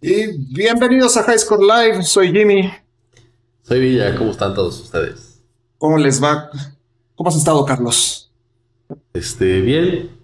Y 0.00 0.38
bienvenidos 0.54 1.16
a 1.16 1.24
High 1.24 1.40
Score 1.40 1.60
Live, 1.60 2.04
soy 2.04 2.30
Jimmy. 2.30 2.70
Soy 3.62 3.80
Villa, 3.80 4.14
¿cómo 4.14 4.30
están 4.30 4.54
todos 4.54 4.78
ustedes? 4.80 5.40
¿Cómo 5.76 5.98
les 5.98 6.22
va? 6.22 6.50
¿Cómo 7.16 7.28
has 7.28 7.36
estado, 7.36 7.64
Carlos? 7.64 8.30
Este, 9.12 9.60
bien. 9.60 10.16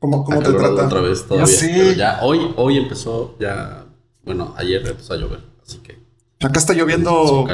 ¿Cómo, 0.00 0.24
cómo 0.24 0.42
te 0.42 0.52
trata? 0.52 0.86
Otra 0.86 1.00
vez 1.00 1.28
todavía. 1.28 1.46
Ya, 1.46 1.60
Pero 1.60 1.92
ya 1.92 2.18
hoy, 2.22 2.54
hoy 2.56 2.76
empezó, 2.76 3.36
ya, 3.38 3.86
bueno, 4.24 4.52
ayer 4.56 4.84
empezó 4.84 5.14
a 5.14 5.16
llover, 5.16 5.42
así 5.64 5.78
que. 5.78 5.96
Acá 6.40 6.58
está 6.58 6.74
lloviendo 6.74 7.46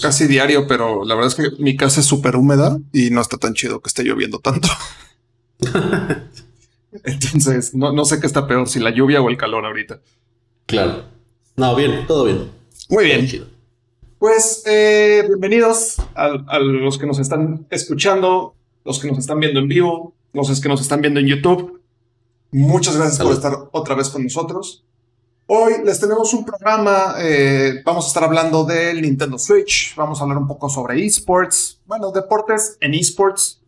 casi 0.00 0.28
diario, 0.28 0.68
pero 0.68 1.04
la 1.04 1.16
verdad 1.16 1.28
es 1.28 1.34
que 1.34 1.60
mi 1.60 1.76
casa 1.76 2.00
es 2.00 2.06
súper 2.06 2.36
húmeda 2.36 2.78
y 2.92 3.10
no 3.10 3.20
está 3.20 3.36
tan 3.36 3.54
chido 3.54 3.80
que 3.80 3.88
esté 3.88 4.04
lloviendo 4.04 4.38
tanto. 4.38 4.68
Entonces, 7.02 7.74
no, 7.74 7.92
no 7.92 8.04
sé 8.04 8.20
qué 8.20 8.28
está 8.28 8.46
peor, 8.46 8.68
si 8.68 8.78
la 8.78 8.90
lluvia 8.90 9.20
o 9.20 9.28
el 9.28 9.36
calor 9.36 9.66
ahorita. 9.66 10.00
Claro. 10.66 11.04
No, 11.56 11.74
bien, 11.76 12.06
todo 12.06 12.24
bien. 12.24 12.50
Muy 12.88 13.04
bien. 13.04 13.28
Pues 14.18 14.62
eh, 14.66 15.22
bienvenidos 15.26 15.96
a, 16.14 16.58
los 16.58 16.98
que 16.98 17.06
nos 17.06 17.18
están 17.18 17.66
escuchando, 17.70 18.54
los 18.84 18.98
que 18.98 19.08
nos 19.08 19.18
están 19.18 19.40
viendo 19.40 19.60
en 19.60 19.68
vivo, 19.68 20.14
los 20.32 20.60
que 20.60 20.68
nos 20.68 20.80
están 20.80 21.02
viendo 21.02 21.20
en 21.20 21.26
YouTube. 21.26 21.82
Muchas 22.50 22.96
gracias 22.96 23.20
por 23.20 23.32
estar 23.32 23.52
otra 23.72 23.94
vez 23.94 24.08
con 24.08 24.24
nosotros. 24.24 24.84
Hoy 25.46 25.74
les 25.84 26.00
tenemos 26.00 26.32
un 26.32 26.46
programa, 26.46 27.16
eh, 27.18 27.82
vamos 27.84 28.06
a 28.06 28.08
estar 28.08 28.24
hablando 28.24 28.64
del 28.64 29.02
Nintendo 29.02 29.38
Switch, 29.38 29.94
vamos 29.94 30.18
a 30.18 30.22
hablar 30.22 30.38
un 30.38 30.48
poco 30.48 30.70
sobre 30.70 31.04
esports, 31.04 31.80
bueno, 31.84 32.10
deportes 32.10 32.78
en 32.80 32.94
esports. 32.94 33.60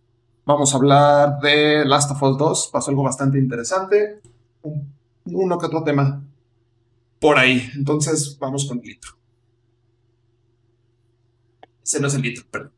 Vamos 0.47 0.73
a 0.73 0.77
hablar 0.79 1.41
de 1.41 1.85
Last 1.85 2.11
of 2.13 2.23
Us 2.23 2.39
2, 2.39 2.71
pasó 2.73 2.91
algo 2.91 3.03
bastante 3.03 3.39
interesante, 3.39 4.23
uno 5.27 5.59
que 5.59 5.67
otro 5.67 5.83
tema 5.83 6.26
por 7.27 7.41
ahí. 7.41 7.73
Entonces 7.75 8.39
vamos 8.39 8.67
con 8.67 8.79
el 8.79 8.85
litro. 8.85 9.11
Ese 11.83 11.99
no 11.99 12.07
es 12.07 12.15
el 12.15 12.23
litro, 12.23 12.45
perdón. 12.49 12.71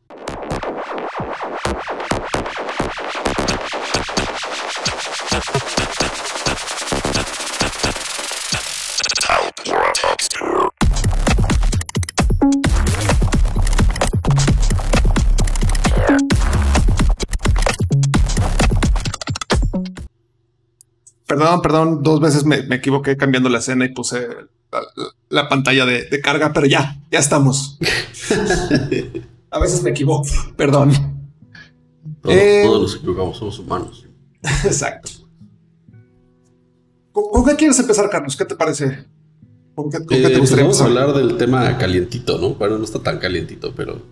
Perdón, 21.39 21.63
perdón, 21.63 22.03
dos 22.03 22.21
veces 22.21 22.45
me, 22.45 22.57
equivoqué 22.75 23.17
cambiando 23.17 23.49
la 23.49 23.59
escena 23.59 23.85
y 23.85 23.91
puse 23.91 24.27
la, 25.29 25.49
pantalla 25.49 25.87
de, 25.87 26.21
carga, 26.21 26.53
pero 26.53 26.67
ya, 26.67 27.01
ya 27.13 27.21
estamos. 27.21 27.79
A 29.51 29.61
veces 29.61 29.85
me 29.85 29.91
equivoco, 29.91 30.29
perdón. 30.57 30.93
Eh, 32.25 32.63
todos, 32.65 32.83
nos 32.83 32.97
equivocamos, 32.97 33.39
somos 33.39 33.59
humanos. 33.61 34.05
Exacto. 34.65 35.11
¿Con, 37.13 37.45
qué 37.45 37.55
quieres 37.55 37.79
empezar, 37.79 38.11
Carlos? 38.11 38.37
¿Qué 38.37 38.45
te 38.45 38.57
parece? 38.57 39.07
¿Con 39.77 39.91
qué, 39.91 40.01
te 40.01 40.35
eh, 40.35 40.39
gustaría 40.39 40.65
Vamos 40.65 40.81
a 40.81 40.87
hablar 40.87 41.15
del 41.15 41.37
tema 41.37 41.79
calientito, 41.79 42.39
¿no? 42.39 42.55
Bueno, 42.55 42.79
no 42.79 42.85
está 42.85 42.99
tan 42.99 43.21
calientito, 43.21 43.73
pero 43.77 44.03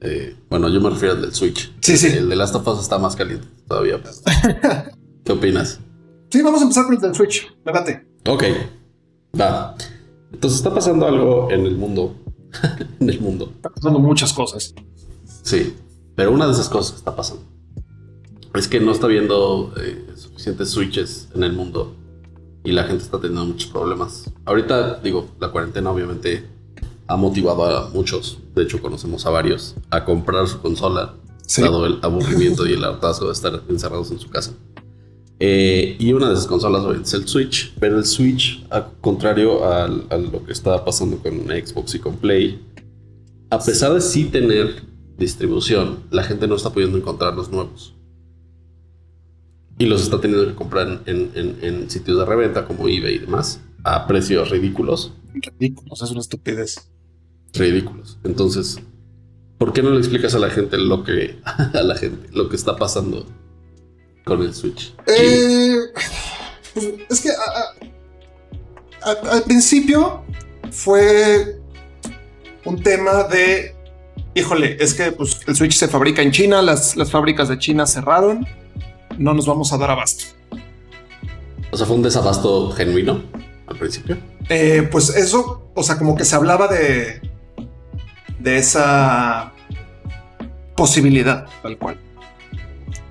eh, 0.00 0.36
bueno, 0.50 0.68
yo 0.68 0.80
me 0.80 0.90
refiero 0.90 1.14
al 1.14 1.22
del 1.22 1.34
Switch. 1.34 1.72
Sí, 1.80 1.96
sí. 1.96 2.08
El 2.08 2.28
de 2.28 2.34
Last 2.34 2.56
of 2.56 2.66
Us 2.66 2.80
está 2.80 2.98
más 2.98 3.14
caliente 3.14 3.46
todavía. 3.68 4.00
¿Qué 5.24 5.32
opinas? 5.32 5.78
Sí, 6.34 6.42
vamos 6.42 6.62
a 6.62 6.64
empezar 6.64 6.86
con 6.86 6.94
el 6.94 7.00
del 7.00 7.14
Switch. 7.14 7.46
Espérate. 7.46 8.08
Ok. 8.26 8.42
Va. 9.40 9.76
Entonces 10.32 10.58
está 10.58 10.74
pasando 10.74 11.06
algo 11.06 11.48
en 11.48 11.64
el 11.64 11.76
mundo. 11.76 12.16
en 12.98 13.08
el 13.08 13.20
mundo. 13.20 13.52
Está 13.54 13.70
pasando 13.70 14.00
muchas 14.00 14.32
cosas. 14.32 14.74
Sí. 15.44 15.76
Pero 16.16 16.32
una 16.32 16.46
de 16.46 16.52
esas 16.52 16.68
cosas 16.68 16.90
que 16.90 16.98
está 16.98 17.14
pasando 17.14 17.44
es 18.52 18.66
que 18.66 18.80
no 18.80 18.90
está 18.90 19.06
viendo 19.06 19.72
eh, 19.76 20.06
suficientes 20.16 20.70
switches 20.70 21.28
en 21.36 21.44
el 21.44 21.52
mundo 21.52 21.94
y 22.64 22.72
la 22.72 22.82
gente 22.82 23.04
está 23.04 23.20
teniendo 23.20 23.44
muchos 23.44 23.70
problemas. 23.70 24.28
Ahorita, 24.44 24.98
digo, 25.04 25.28
la 25.38 25.52
cuarentena 25.52 25.92
obviamente 25.92 26.48
ha 27.06 27.14
motivado 27.14 27.64
a 27.64 27.90
muchos, 27.90 28.40
de 28.56 28.64
hecho 28.64 28.82
conocemos 28.82 29.24
a 29.24 29.30
varios, 29.30 29.76
a 29.88 30.04
comprar 30.04 30.48
su 30.48 30.60
consola, 30.60 31.14
dado 31.58 31.86
el 31.86 32.00
aburrimiento 32.02 32.66
y 32.66 32.72
el 32.72 32.82
hartazgo 32.82 33.26
de 33.26 33.34
estar 33.34 33.62
encerrados 33.68 34.10
en 34.10 34.18
su 34.18 34.28
casa. 34.28 34.52
Eh, 35.46 35.96
y 35.98 36.14
una 36.14 36.28
de 36.28 36.32
esas 36.32 36.46
consolas 36.46 36.82
es 37.02 37.12
el 37.12 37.28
Switch, 37.28 37.74
pero 37.78 37.98
el 37.98 38.06
Switch, 38.06 38.64
a 38.70 38.88
contrario 39.02 39.62
a, 39.70 39.88
lo 39.88 40.42
que 40.42 40.52
estaba 40.52 40.82
pasando 40.86 41.18
con 41.18 41.34
Xbox 41.48 41.96
y 41.96 41.98
con 41.98 42.16
Play, 42.16 42.64
a 43.50 43.58
pesar 43.58 43.92
de 43.92 44.00
sí 44.00 44.24
tener 44.24 44.82
distribución, 45.18 45.98
la 46.10 46.22
gente 46.22 46.48
no 46.48 46.54
está 46.54 46.70
pudiendo 46.70 46.96
encontrar 46.96 47.34
los 47.34 47.50
nuevos. 47.50 47.94
Y 49.78 49.84
los 49.84 50.00
está 50.00 50.18
teniendo 50.18 50.46
que 50.46 50.54
comprar 50.54 51.02
en, 51.04 51.90
sitios 51.90 52.16
de 52.16 52.24
reventa 52.24 52.64
como 52.64 52.88
eBay 52.88 53.16
y 53.16 53.18
demás, 53.18 53.60
a 53.82 54.06
precios 54.06 54.48
ridículos. 54.48 55.12
Ridículos, 55.34 56.00
es 56.00 56.10
una 56.10 56.20
estupidez. 56.20 56.90
Ridículos. 57.52 58.16
Entonces, 58.24 58.78
¿por 59.58 59.74
qué 59.74 59.82
no 59.82 59.90
le 59.90 59.98
explicas 59.98 60.34
a 60.34 60.38
la 60.38 60.48
gente 60.48 60.78
lo 60.78 61.04
que, 61.04 61.38
a 61.44 61.82
la 61.82 61.96
gente, 61.96 62.30
lo 62.32 62.48
que 62.48 62.56
está 62.56 62.76
pasando 62.76 63.26
con 64.24 64.42
el 64.42 64.54
Switch? 64.54 64.94
Eh, 65.06 65.76
pues, 66.72 66.86
es 67.10 67.20
que 67.20 67.30
al 69.02 69.42
principio 69.44 70.24
fue 70.70 71.60
un 72.64 72.82
tema 72.82 73.24
de, 73.24 73.74
híjole, 74.34 74.76
es 74.80 74.94
que 74.94 75.12
pues, 75.12 75.40
el 75.46 75.54
Switch 75.54 75.74
se 75.74 75.88
fabrica 75.88 76.22
en 76.22 76.32
China, 76.32 76.62
las, 76.62 76.96
las 76.96 77.10
fábricas 77.10 77.48
de 77.48 77.58
China 77.58 77.86
cerraron, 77.86 78.46
no 79.18 79.34
nos 79.34 79.46
vamos 79.46 79.72
a 79.72 79.78
dar 79.78 79.90
abasto. 79.90 80.24
O 81.70 81.76
sea, 81.76 81.86
fue 81.86 81.96
un 81.96 82.02
desabasto 82.02 82.70
genuino 82.70 83.22
al 83.66 83.76
principio. 83.76 84.16
Eh, 84.48 84.88
pues 84.90 85.10
eso, 85.10 85.70
o 85.74 85.82
sea, 85.82 85.98
como 85.98 86.16
que 86.16 86.24
se 86.24 86.36
hablaba 86.36 86.68
de, 86.68 87.20
de 88.38 88.56
esa 88.56 89.52
posibilidad, 90.76 91.46
tal 91.62 91.78
cual 91.78 91.98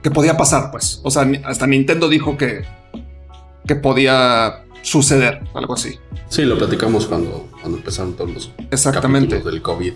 que 0.03 0.11
podía 0.11 0.37
pasar, 0.37 0.69
pues. 0.69 0.99
O 1.03 1.09
sea, 1.09 1.25
hasta 1.45 1.65
Nintendo 1.65 2.09
dijo 2.09 2.37
que, 2.37 2.63
que 3.65 3.75
podía 3.75 4.65
suceder, 4.81 5.41
algo 5.55 5.73
así. 5.73 5.97
Sí, 6.27 6.43
lo 6.43 6.57
platicamos 6.57 7.07
cuando, 7.07 7.49
cuando 7.61 7.77
empezaron 7.77 8.13
todos 8.13 8.31
los 8.31 8.51
Exactamente. 8.69 9.39
del 9.39 9.61
COVID. 9.61 9.93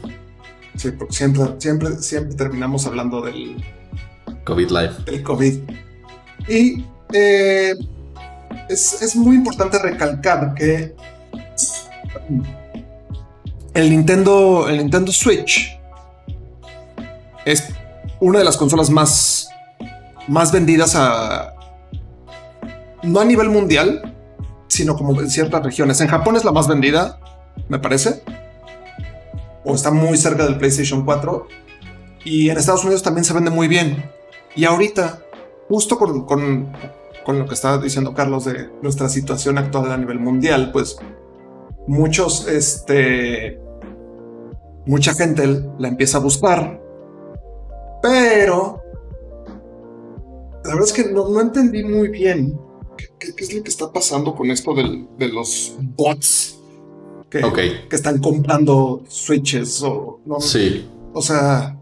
Sí, 0.75 0.91
porque 0.91 1.13
siempre, 1.13 1.44
siempre, 1.59 1.97
siempre 1.97 2.35
terminamos 2.35 2.85
hablando 2.85 3.22
del 3.22 3.63
COVID 4.45 4.69
Live. 4.69 4.94
Del 5.06 5.23
COVID. 5.23 5.59
Y 6.47 6.85
eh, 7.12 7.75
es, 8.69 9.01
es 9.01 9.16
muy 9.16 9.35
importante 9.35 9.78
recalcar 9.79 10.53
que 10.53 10.95
el 13.74 13.89
Nintendo, 13.89 14.69
el 14.69 14.78
Nintendo 14.78 15.12
Switch 15.12 15.78
es 17.45 17.68
una 18.19 18.39
de 18.39 18.45
las 18.45 18.56
consolas 18.56 18.89
más 18.89 19.46
más 20.27 20.51
vendidas 20.51 20.95
a... 20.95 21.53
No 23.03 23.19
a 23.19 23.25
nivel 23.25 23.49
mundial, 23.49 24.15
sino 24.67 24.95
como 24.95 25.19
en 25.19 25.29
ciertas 25.29 25.63
regiones. 25.63 26.01
En 26.01 26.07
Japón 26.07 26.35
es 26.35 26.43
la 26.43 26.51
más 26.51 26.67
vendida, 26.67 27.19
me 27.69 27.79
parece. 27.79 28.23
O 29.63 29.75
está 29.75 29.91
muy 29.91 30.17
cerca 30.17 30.45
del 30.45 30.57
PlayStation 30.57 31.05
4. 31.05 31.47
Y 32.25 32.49
en 32.49 32.57
Estados 32.57 32.83
Unidos 32.83 33.03
también 33.03 33.23
se 33.23 33.33
vende 33.33 33.49
muy 33.49 33.67
bien. 33.67 34.11
Y 34.55 34.65
ahorita, 34.65 35.21
justo 35.69 35.97
con, 35.97 36.25
con, 36.25 36.73
lo 37.27 37.45
que 37.45 37.53
estaba 37.53 37.77
diciendo 37.77 38.13
Carlos 38.13 38.45
de 38.45 38.69
nuestra 38.81 39.09
situación 39.09 39.57
actual 39.57 39.91
a 39.91 39.97
nivel 39.97 40.19
mundial, 40.19 40.71
pues 40.71 40.97
muchos, 41.88 42.47
este, 42.47 43.59
mucha 44.85 45.13
gente 45.13 45.63
la 45.77 45.88
empieza 45.88 46.18
a 46.18 46.21
buscar, 46.21 46.81
pero 48.01 48.81
la 50.67 50.73
verdad 50.73 50.89
es 50.89 50.93
que 50.93 51.11
no, 51.11 51.39
entendí 51.39 51.83
muy 51.83 52.09
bien 52.09 52.59
qué, 53.19 53.33
es 53.37 53.53
lo 53.53 53.63
que 53.63 53.69
está 53.69 53.91
pasando 53.91 54.35
con 54.35 54.51
esto 54.51 54.73
de 54.75 55.27
los 55.29 55.75
bots 55.79 56.59
que, 57.29 57.41
que 57.89 57.95
están 57.95 58.19
comprando 58.19 59.03
switches 59.07 59.81
o 59.83 60.19
no. 60.25 60.39
Sí. 60.39 60.85
O 61.13 61.21
sea. 61.21 61.77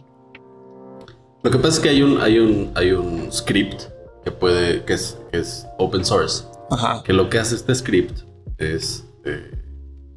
Lo 1.44 1.52
que 1.52 1.58
pasa 1.58 1.76
es 1.76 1.80
que 1.80 1.90
hay 1.90 2.02
un, 2.02 2.20
hay 2.22 2.40
un, 2.40 2.72
hay 2.76 2.92
un 2.92 3.32
script 3.32 3.84
que 4.24 4.32
puede, 4.32 4.84
que 4.86 4.94
es, 4.94 5.18
es 5.32 5.66
open 5.78 6.04
source. 6.04 6.44
Ajá. 6.72 7.04
Que 7.04 7.14
lo 7.14 7.30
que 7.30 7.38
hace 7.38 7.56
este 7.56 7.76
script 7.76 8.22
es 8.58 9.06
eh, 9.26 9.52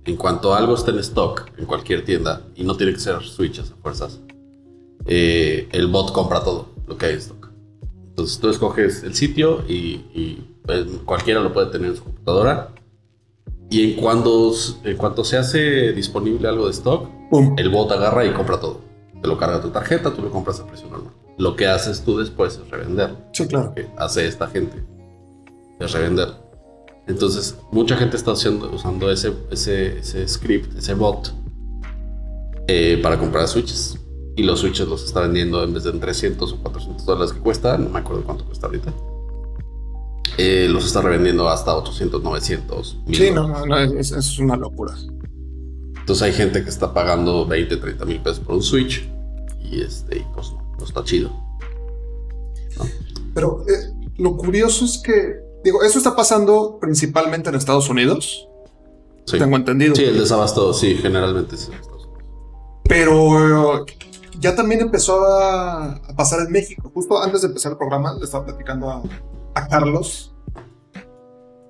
en 0.04 0.16
cuanto 0.16 0.54
algo 0.54 0.74
esté 0.74 0.90
en 0.92 0.98
stock 1.00 1.50
en 1.58 1.66
cualquier 1.66 2.04
tienda 2.04 2.46
y 2.54 2.64
no 2.64 2.76
tiene 2.76 2.94
que 2.94 3.00
ser 3.00 3.22
switches 3.22 3.70
a 3.70 3.76
fuerzas, 3.76 4.20
eh, 5.06 5.68
el 5.72 5.86
bot 5.88 6.12
compra 6.12 6.42
todo 6.42 6.70
lo 6.86 6.96
que 6.96 7.06
hay 7.06 7.12
en 7.12 7.18
stock. 7.18 7.37
Entonces 8.18 8.40
tú 8.40 8.50
escoges 8.50 9.04
el 9.04 9.14
sitio 9.14 9.62
y, 9.68 10.42
pues, 10.66 10.86
cualquiera 11.04 11.38
lo 11.38 11.52
puede 11.52 11.70
tener 11.70 11.90
en 11.90 11.96
su 11.96 12.02
computadora. 12.02 12.74
Y 13.70 13.92
en 13.92 14.00
cuando, 14.00 14.52
en 14.82 14.96
cuanto 14.96 15.22
se 15.22 15.36
hace 15.36 15.92
disponible 15.92 16.48
algo 16.48 16.64
de 16.64 16.72
stock, 16.72 17.08
Pum. 17.30 17.54
el 17.56 17.68
bot 17.68 17.92
agarra 17.92 18.24
y 18.26 18.32
compra 18.32 18.58
todo. 18.58 18.80
Te 19.22 19.28
lo 19.28 19.38
carga 19.38 19.60
tu 19.60 19.70
tarjeta, 19.70 20.12
tú 20.12 20.22
lo 20.22 20.32
compras 20.32 20.58
a 20.58 20.66
precio 20.66 20.88
normal. 20.88 21.12
Lo 21.36 21.54
que 21.54 21.68
haces 21.68 22.02
tú 22.02 22.18
después 22.18 22.58
es 22.60 22.68
revender. 22.68 23.14
Sí, 23.32 23.46
claro. 23.46 23.66
Lo 23.68 23.74
que 23.76 23.86
hace 23.96 24.26
esta 24.26 24.48
gente 24.48 24.82
es 25.78 25.92
revender. 25.92 26.30
Entonces, 27.06 27.56
mucha 27.70 27.96
gente 27.96 28.16
está 28.16 28.32
haciendo, 28.32 28.68
usando 28.68 29.12
ese, 29.12 29.32
ese, 29.52 29.98
ese 29.98 30.26
script, 30.26 30.76
ese 30.76 30.94
bot, 30.94 31.32
eh, 32.66 32.98
para 33.00 33.16
comprar 33.16 33.46
switches. 33.46 33.96
Y 34.38 34.44
los 34.44 34.60
switches 34.60 34.86
los 34.86 35.02
está 35.04 35.22
vendiendo 35.22 35.64
en 35.64 35.74
vez 35.74 35.82
de 35.82 35.90
en 35.90 35.98
300 35.98 36.52
o 36.52 36.56
400 36.62 37.04
dólares 37.04 37.32
que 37.32 37.40
cuesta, 37.40 37.76
no 37.76 37.90
me 37.90 37.98
acuerdo 37.98 38.22
cuánto 38.24 38.44
cuesta 38.44 38.66
ahorita. 38.68 38.92
eh, 40.38 40.68
los 40.70 40.86
está 40.86 41.00
revendiendo 41.02 41.48
hasta 41.48 41.76
800, 41.76 42.22
900. 42.22 42.98
1000 43.06 43.18
Sí, 43.18 43.30
no, 43.32 43.48
no, 43.48 43.66
no, 43.66 43.76
es, 43.78 44.12
es 44.12 44.38
una 44.38 44.54
locura. 44.56 44.94
Entonces 45.98 46.22
hay 46.22 46.32
gente 46.32 46.62
que 46.62 46.70
está 46.70 46.94
pagando 46.94 47.44
20, 47.46 47.76
30 47.78 48.04
mil 48.04 48.20
pesos 48.22 48.38
por 48.38 48.54
un 48.54 48.62
Switch 48.62 49.08
y 49.60 49.80
este, 49.82 50.24
pues 50.34 50.52
no, 50.52 50.74
no 50.78 50.84
está 50.84 51.02
chido. 51.02 51.32
Pero 53.34 53.64
eh, 53.68 53.92
lo 54.18 54.36
curioso 54.36 54.84
es 54.84 54.98
que, 54.98 55.34
digo, 55.64 55.82
eso 55.82 55.98
está 55.98 56.14
pasando 56.14 56.78
principalmente 56.80 57.48
en 57.48 57.56
Estados 57.56 57.88
Unidos, 57.90 58.44
Sí. 59.24 59.36
tengo 59.38 59.56
entendido. 59.56 59.94
Sí, 59.96 60.04
el 60.04 60.16
desabasto, 60.18 60.72
sí, 60.72 60.94
generalmente 60.94 61.56
sí. 61.56 61.70
Pero 62.88 63.84
ya 64.38 64.54
también 64.54 64.80
empezó 64.80 65.24
a, 65.24 65.94
a 65.94 66.16
pasar 66.16 66.40
en 66.46 66.52
México. 66.52 66.90
Justo 66.94 67.22
antes 67.22 67.42
de 67.42 67.48
empezar 67.48 67.72
el 67.72 67.78
programa, 67.78 68.14
le 68.14 68.24
estaba 68.24 68.46
platicando 68.46 68.90
a, 68.90 69.02
a 69.54 69.68
Carlos 69.68 70.34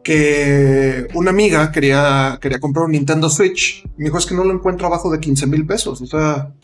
que 0.08 1.06
una 1.12 1.30
amiga 1.30 1.70
quería, 1.70 2.38
quería 2.40 2.58
comprar 2.60 2.86
un 2.86 2.92
Nintendo 2.92 3.28
Switch. 3.28 3.84
Me 3.98 4.06
dijo, 4.06 4.16
es 4.16 4.24
que 4.24 4.34
no 4.34 4.42
lo 4.42 4.54
encuentro 4.54 4.86
abajo 4.86 5.10
de 5.10 5.20
15 5.20 5.46
mil 5.46 5.66
pesos. 5.66 6.00
O 6.00 6.06
sea, 6.06 6.54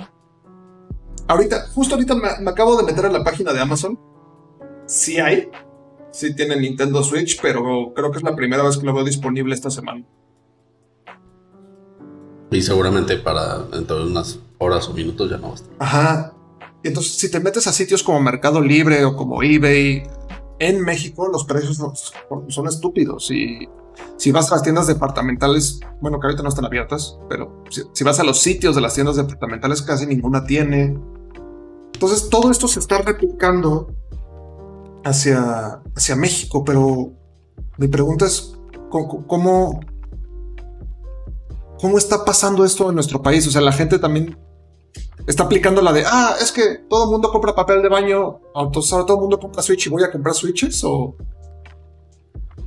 ahorita, 1.28 1.66
justo 1.74 1.94
ahorita 1.94 2.14
me, 2.14 2.28
me 2.40 2.50
acabo 2.50 2.74
de 2.76 2.84
meter 2.84 3.04
en 3.04 3.12
la 3.12 3.22
página 3.22 3.52
de 3.52 3.60
Amazon. 3.60 3.98
Sí 4.86 5.18
hay. 5.18 5.50
Sí 6.10 6.34
tiene 6.34 6.56
Nintendo 6.56 7.02
Switch, 7.02 7.38
pero 7.42 7.92
creo 7.94 8.10
que 8.10 8.16
es 8.16 8.24
la 8.24 8.34
primera 8.34 8.62
vez 8.62 8.78
que 8.78 8.86
lo 8.86 8.94
veo 8.94 9.04
disponible 9.04 9.54
esta 9.54 9.70
semana. 9.70 10.06
Y 12.50 12.62
seguramente 12.62 13.18
para 13.18 13.58
dentro 13.58 13.98
de 13.98 14.10
unas 14.10 14.38
horas 14.64 14.88
o 14.88 14.94
minutos 14.94 15.30
ya 15.30 15.38
no 15.38 15.48
va 15.48 15.52
a 15.52 15.54
estar. 15.54 15.70
Ajá. 15.78 16.34
Entonces, 16.82 17.12
si 17.12 17.30
te 17.30 17.40
metes 17.40 17.66
a 17.66 17.72
sitios 17.72 18.02
como 18.02 18.20
Mercado 18.20 18.60
Libre 18.60 19.04
o 19.04 19.16
como 19.16 19.42
eBay, 19.42 20.02
en 20.58 20.80
México 20.82 21.28
los 21.28 21.44
precios 21.44 21.76
son, 22.48 22.68
estúpidos. 22.68 23.30
Y 23.30 23.68
si 24.16 24.32
vas 24.32 24.50
a 24.50 24.56
las 24.56 24.62
tiendas 24.62 24.86
departamentales, 24.86 25.80
bueno, 26.00 26.20
que 26.20 26.26
ahorita 26.26 26.42
no 26.42 26.48
están 26.48 26.66
abiertas, 26.66 27.18
pero 27.28 27.64
si, 27.70 27.82
si 27.92 28.04
vas 28.04 28.20
a 28.20 28.24
los 28.24 28.40
sitios 28.40 28.74
de 28.74 28.80
las 28.80 28.94
tiendas 28.94 29.16
departamentales, 29.16 29.82
casi 29.82 30.06
ninguna 30.06 30.44
tiene. 30.44 30.98
Entonces, 31.94 32.28
todo 32.28 32.50
esto 32.50 32.68
se 32.68 32.80
está 32.80 32.98
replicando 32.98 33.88
hacia, 35.04 35.82
hacia 35.94 36.16
México, 36.16 36.64
pero 36.64 37.12
mi 37.78 37.88
pregunta 37.88 38.26
es, 38.26 38.54
¿cómo, 38.90 39.26
cómo, 39.26 39.80
cómo 41.80 41.98
está 41.98 42.24
pasando 42.24 42.64
esto 42.64 42.88
en 42.88 42.94
nuestro 42.94 43.22
país? 43.22 43.46
O 43.46 43.50
sea, 43.50 43.60
la 43.60 43.72
gente 43.72 43.98
también 43.98 44.36
está 45.26 45.44
aplicando 45.44 45.80
la 45.80 45.92
de, 45.92 46.04
ah, 46.06 46.34
es 46.40 46.52
que 46.52 46.80
todo 46.88 47.04
el 47.04 47.10
mundo 47.10 47.30
compra 47.30 47.54
papel 47.54 47.82
de 47.82 47.88
baño, 47.88 48.40
entonces 48.54 48.92
ahora 48.92 49.06
todo 49.06 49.16
el 49.16 49.20
mundo 49.22 49.38
compra 49.38 49.62
Switch 49.62 49.86
y 49.86 49.90
voy 49.90 50.02
a 50.02 50.10
comprar 50.10 50.34
Switches 50.34 50.82
o... 50.84 51.16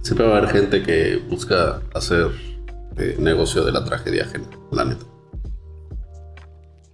Siempre 0.02 0.28
va 0.28 0.36
a 0.36 0.38
haber 0.38 0.50
gente 0.52 0.84
que 0.84 1.18
busca 1.30 1.82
hacer 1.94 2.32
eh, 2.98 3.16
negocio 3.20 3.64
de 3.64 3.72
la 3.72 3.84
tragedia 3.84 4.24
ajena, 4.24 4.48
la 4.72 4.86
neta. 4.86 5.06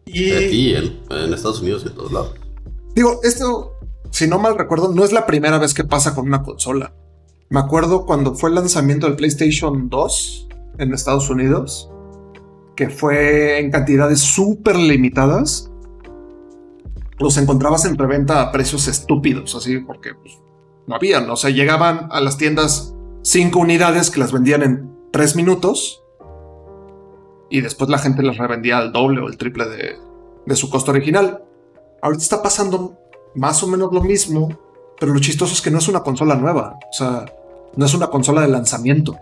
Y 0.05 0.31
Aquí 0.31 0.75
en, 0.75 0.99
en 1.09 1.33
Estados 1.33 1.61
Unidos 1.61 1.83
y 1.85 1.89
en 1.89 1.95
todos 1.95 2.11
lados. 2.11 2.33
digo, 2.95 3.19
esto, 3.23 3.73
si 4.11 4.27
no 4.27 4.39
mal 4.39 4.57
recuerdo, 4.57 4.91
no 4.93 5.03
es 5.03 5.11
la 5.11 5.25
primera 5.25 5.57
vez 5.59 5.73
que 5.73 5.83
pasa 5.83 6.13
con 6.13 6.27
una 6.27 6.43
consola. 6.43 6.93
Me 7.49 7.59
acuerdo 7.59 8.05
cuando 8.05 8.33
fue 8.35 8.49
el 8.49 8.55
lanzamiento 8.55 9.07
del 9.07 9.15
PlayStation 9.15 9.89
2 9.89 10.47
en 10.79 10.93
Estados 10.93 11.29
Unidos, 11.29 11.89
que 12.75 12.89
fue 12.89 13.59
en 13.59 13.71
cantidades 13.71 14.19
súper 14.19 14.75
limitadas. 14.75 15.71
Los 17.19 17.37
encontrabas 17.37 17.85
en 17.85 17.95
preventa 17.95 18.41
a 18.41 18.51
precios 18.51 18.87
estúpidos, 18.87 19.55
así 19.55 19.79
porque 19.79 20.13
pues, 20.15 20.39
no 20.87 20.95
habían. 20.95 21.29
O 21.29 21.35
sea, 21.35 21.49
llegaban 21.49 22.07
a 22.11 22.19
las 22.21 22.37
tiendas 22.37 22.95
cinco 23.21 23.59
unidades 23.59 24.09
que 24.09 24.19
las 24.19 24.31
vendían 24.31 24.63
en 24.63 24.91
tres 25.11 25.35
minutos 25.35 26.03
y 27.49 27.61
después 27.61 27.89
la 27.89 27.99
gente 27.99 28.23
las 28.23 28.37
revendía 28.37 28.79
al 28.79 28.91
doble 28.91 29.21
o 29.21 29.27
el 29.27 29.37
triple 29.37 29.67
de, 29.67 29.95
de 30.45 30.55
su 30.55 30.69
costo 30.69 30.91
original. 30.91 31.43
Ahorita 32.01 32.23
está 32.23 32.41
pasando 32.41 32.97
más 33.35 33.61
o 33.63 33.67
menos 33.67 33.93
lo 33.93 34.01
mismo, 34.01 34.49
pero 34.99 35.13
lo 35.13 35.19
chistoso 35.19 35.53
es 35.53 35.61
que 35.61 35.71
no 35.71 35.77
es 35.77 35.87
una 35.87 36.01
consola 36.01 36.35
nueva. 36.35 36.77
O 36.89 36.93
sea, 36.93 37.25
no 37.75 37.85
es 37.85 37.93
una 37.93 38.07
consola 38.07 38.41
de 38.41 38.47
lanzamiento. 38.47 39.17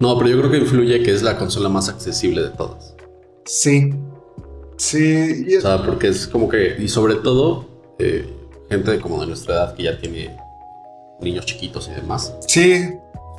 No, 0.00 0.16
pero 0.16 0.30
yo 0.30 0.38
creo 0.38 0.50
que 0.50 0.58
influye 0.58 1.02
que 1.02 1.12
es 1.12 1.22
la 1.22 1.36
consola 1.36 1.68
más 1.68 1.88
accesible 1.88 2.42
de 2.42 2.50
todas. 2.50 2.94
Sí. 3.44 3.92
Sí. 4.76 5.44
y 5.48 5.56
O 5.56 5.60
sea, 5.60 5.84
porque 5.84 6.08
es 6.08 6.26
como 6.26 6.48
que, 6.48 6.76
y 6.78 6.88
sobre 6.88 7.16
todo, 7.16 7.66
eh, 7.98 8.28
gente 8.70 9.00
como 9.00 9.20
de 9.20 9.26
nuestra 9.26 9.54
edad 9.54 9.74
que 9.74 9.82
ya 9.84 9.98
tiene 9.98 10.36
niños 11.20 11.46
chiquitos 11.46 11.88
y 11.88 11.94
demás, 11.94 12.32
sí. 12.46 12.90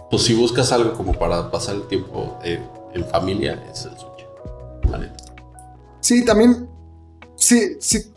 pues 0.09 0.23
si 0.23 0.33
buscas 0.33 0.71
algo 0.73 0.94
como 0.94 1.13
para 1.13 1.50
pasar 1.50 1.75
el 1.75 1.88
tiempo 1.88 2.38
eh, 2.44 2.59
en 2.94 3.06
familia, 3.06 3.63
es 3.71 3.85
el 3.85 3.91
Switch. 3.91 4.25
La 4.91 4.97
neta. 4.97 5.23
Sí, 6.01 6.25
también. 6.25 6.67
Sí, 7.35 7.77
si 7.79 8.11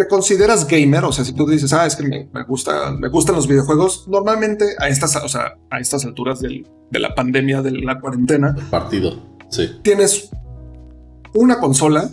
te 0.00 0.08
consideras 0.08 0.66
gamer, 0.66 1.04
o 1.04 1.12
sea, 1.12 1.24
si 1.26 1.34
tú 1.34 1.46
dices, 1.46 1.72
ah, 1.74 1.84
es 1.84 1.94
que 1.94 2.02
me, 2.02 2.26
me 2.32 2.42
gusta, 2.44 2.90
me 2.92 3.08
gustan 3.08 3.36
los 3.36 3.46
videojuegos, 3.46 4.08
normalmente 4.08 4.64
a 4.78 4.88
estas, 4.88 5.14
o 5.16 5.28
sea, 5.28 5.58
a 5.70 5.78
estas 5.78 6.06
alturas 6.06 6.40
del- 6.40 6.66
de 6.90 6.98
la 6.98 7.14
pandemia, 7.14 7.60
de 7.60 7.72
la 7.72 8.00
cuarentena, 8.00 8.54
El 8.56 8.64
partido, 8.64 9.12
sí. 9.50 9.68
tienes 9.82 10.30
una 11.34 11.60
consola 11.60 12.08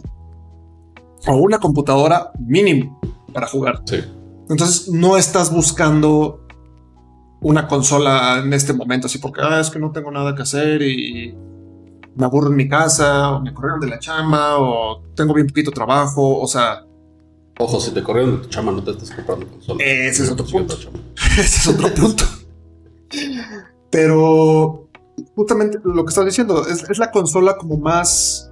o 1.27 1.37
una 1.37 1.59
computadora 1.59 2.31
mínimo 2.39 2.99
para 3.33 3.47
jugar. 3.47 3.81
Sí. 3.85 3.97
Entonces 4.49 4.89
no 4.89 5.15
estás 5.17 5.49
buscando 5.51 6.45
una 7.39 7.67
consola 7.69 8.41
en 8.43 8.51
este 8.51 8.73
momento, 8.73 9.07
así 9.07 9.17
porque 9.19 9.41
ah, 9.41 9.59
es 9.61 9.69
que 9.69 9.79
no 9.79 9.91
tengo 9.91 10.11
nada 10.11 10.35
que 10.35 10.41
hacer 10.41 10.81
y 10.81 11.33
me 12.15 12.25
aburro 12.25 12.49
en 12.49 12.55
mi 12.55 12.67
casa, 12.67 13.31
o 13.31 13.39
me 13.41 13.53
corrieron 13.53 13.79
de 13.79 13.87
la 13.87 13.99
chamba, 13.99 14.57
o 14.59 15.03
tengo 15.15 15.33
bien 15.33 15.47
poquito 15.47 15.69
trabajo. 15.71 16.39
O 16.39 16.47
sea, 16.47 16.83
Ojo, 17.59 17.79
si 17.79 17.91
te 17.91 18.03
corrieron 18.03 18.37
de 18.37 18.43
tu 18.43 18.49
chama, 18.49 18.71
no 18.71 18.83
te 18.83 18.91
estás 18.91 19.11
comprando 19.11 19.47
consola. 19.47 19.83
Ese 19.83 20.23
es 20.23 20.31
otro 20.31 20.45
punto. 20.45 20.75
ese 21.37 21.41
es 21.41 21.67
otro 21.67 21.93
punto. 21.93 22.23
Pero 23.89 24.89
justamente 25.35 25.79
lo 25.83 26.05
que 26.05 26.09
estás 26.09 26.25
diciendo 26.25 26.67
es, 26.67 26.87
es 26.87 26.99
la 26.99 27.11
consola 27.11 27.57
como 27.57 27.77
más, 27.77 28.51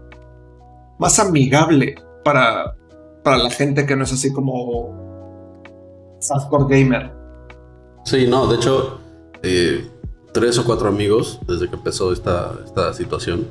más 0.97 1.19
amigable 1.19 1.95
para, 2.23 2.75
para 3.23 3.37
la 3.37 3.51
gente 3.51 3.85
que 3.85 3.95
no 3.95 4.05
es 4.05 4.13
así 4.13 4.33
como 4.33 5.05
hardcore 6.27 6.65
gamer. 6.67 7.11
Sí, 8.05 8.25
no, 8.27 8.47
de 8.47 8.55
hecho, 8.55 8.99
eh, 9.43 9.87
tres 10.33 10.57
o 10.57 10.65
cuatro 10.65 10.89
amigos, 10.89 11.39
desde 11.47 11.69
que 11.69 11.75
empezó 11.75 12.11
esta, 12.11 12.53
esta 12.63 12.93
situación, 12.93 13.47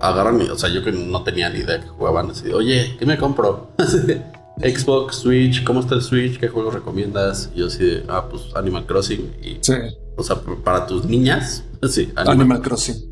agarran 0.00 0.40
o 0.50 0.56
sea, 0.56 0.68
yo 0.68 0.82
que 0.82 0.92
no 0.92 1.22
tenía 1.22 1.48
ni 1.50 1.60
idea 1.60 1.80
que 1.80 1.88
jugaban, 1.88 2.30
así, 2.30 2.52
oye, 2.52 2.96
¿qué 2.98 3.06
me 3.06 3.16
compro? 3.16 3.68
Xbox, 4.58 5.16
Switch, 5.16 5.64
¿cómo 5.64 5.80
está 5.80 5.94
el 5.96 6.02
Switch? 6.02 6.38
¿Qué 6.38 6.48
juegos 6.48 6.74
recomiendas? 6.74 7.50
Y 7.54 7.60
yo 7.60 7.66
así 7.66 7.84
de, 7.84 8.04
ah, 8.08 8.26
pues 8.30 8.44
Animal 8.54 8.86
Crossing. 8.86 9.34
Y, 9.42 9.58
Sí. 9.60 9.72
o 10.16 10.22
sea, 10.22 10.36
para 10.64 10.86
tus 10.86 11.04
niñas, 11.04 11.64
sí, 11.90 12.12
Animal, 12.16 12.40
Animal 12.40 12.62
Crossing. 12.62 13.10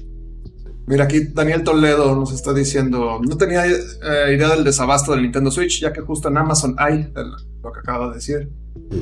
Mira, 0.86 1.04
aquí 1.04 1.20
Daniel 1.32 1.62
Toledo 1.62 2.14
nos 2.16 2.32
está 2.32 2.52
diciendo, 2.52 3.20
no 3.26 3.36
tenía 3.36 3.64
eh, 3.66 4.34
idea 4.34 4.48
del 4.50 4.64
desabasto 4.64 5.12
del 5.12 5.22
Nintendo 5.22 5.50
Switch, 5.50 5.80
ya 5.80 5.92
que 5.92 6.00
justo 6.00 6.28
en 6.28 6.36
Amazon 6.36 6.74
hay 6.78 7.12
el- 7.14 7.30
lo 7.62 7.72
que 7.72 7.78
acaba 7.80 8.08
de 8.08 8.14
decir. 8.16 8.50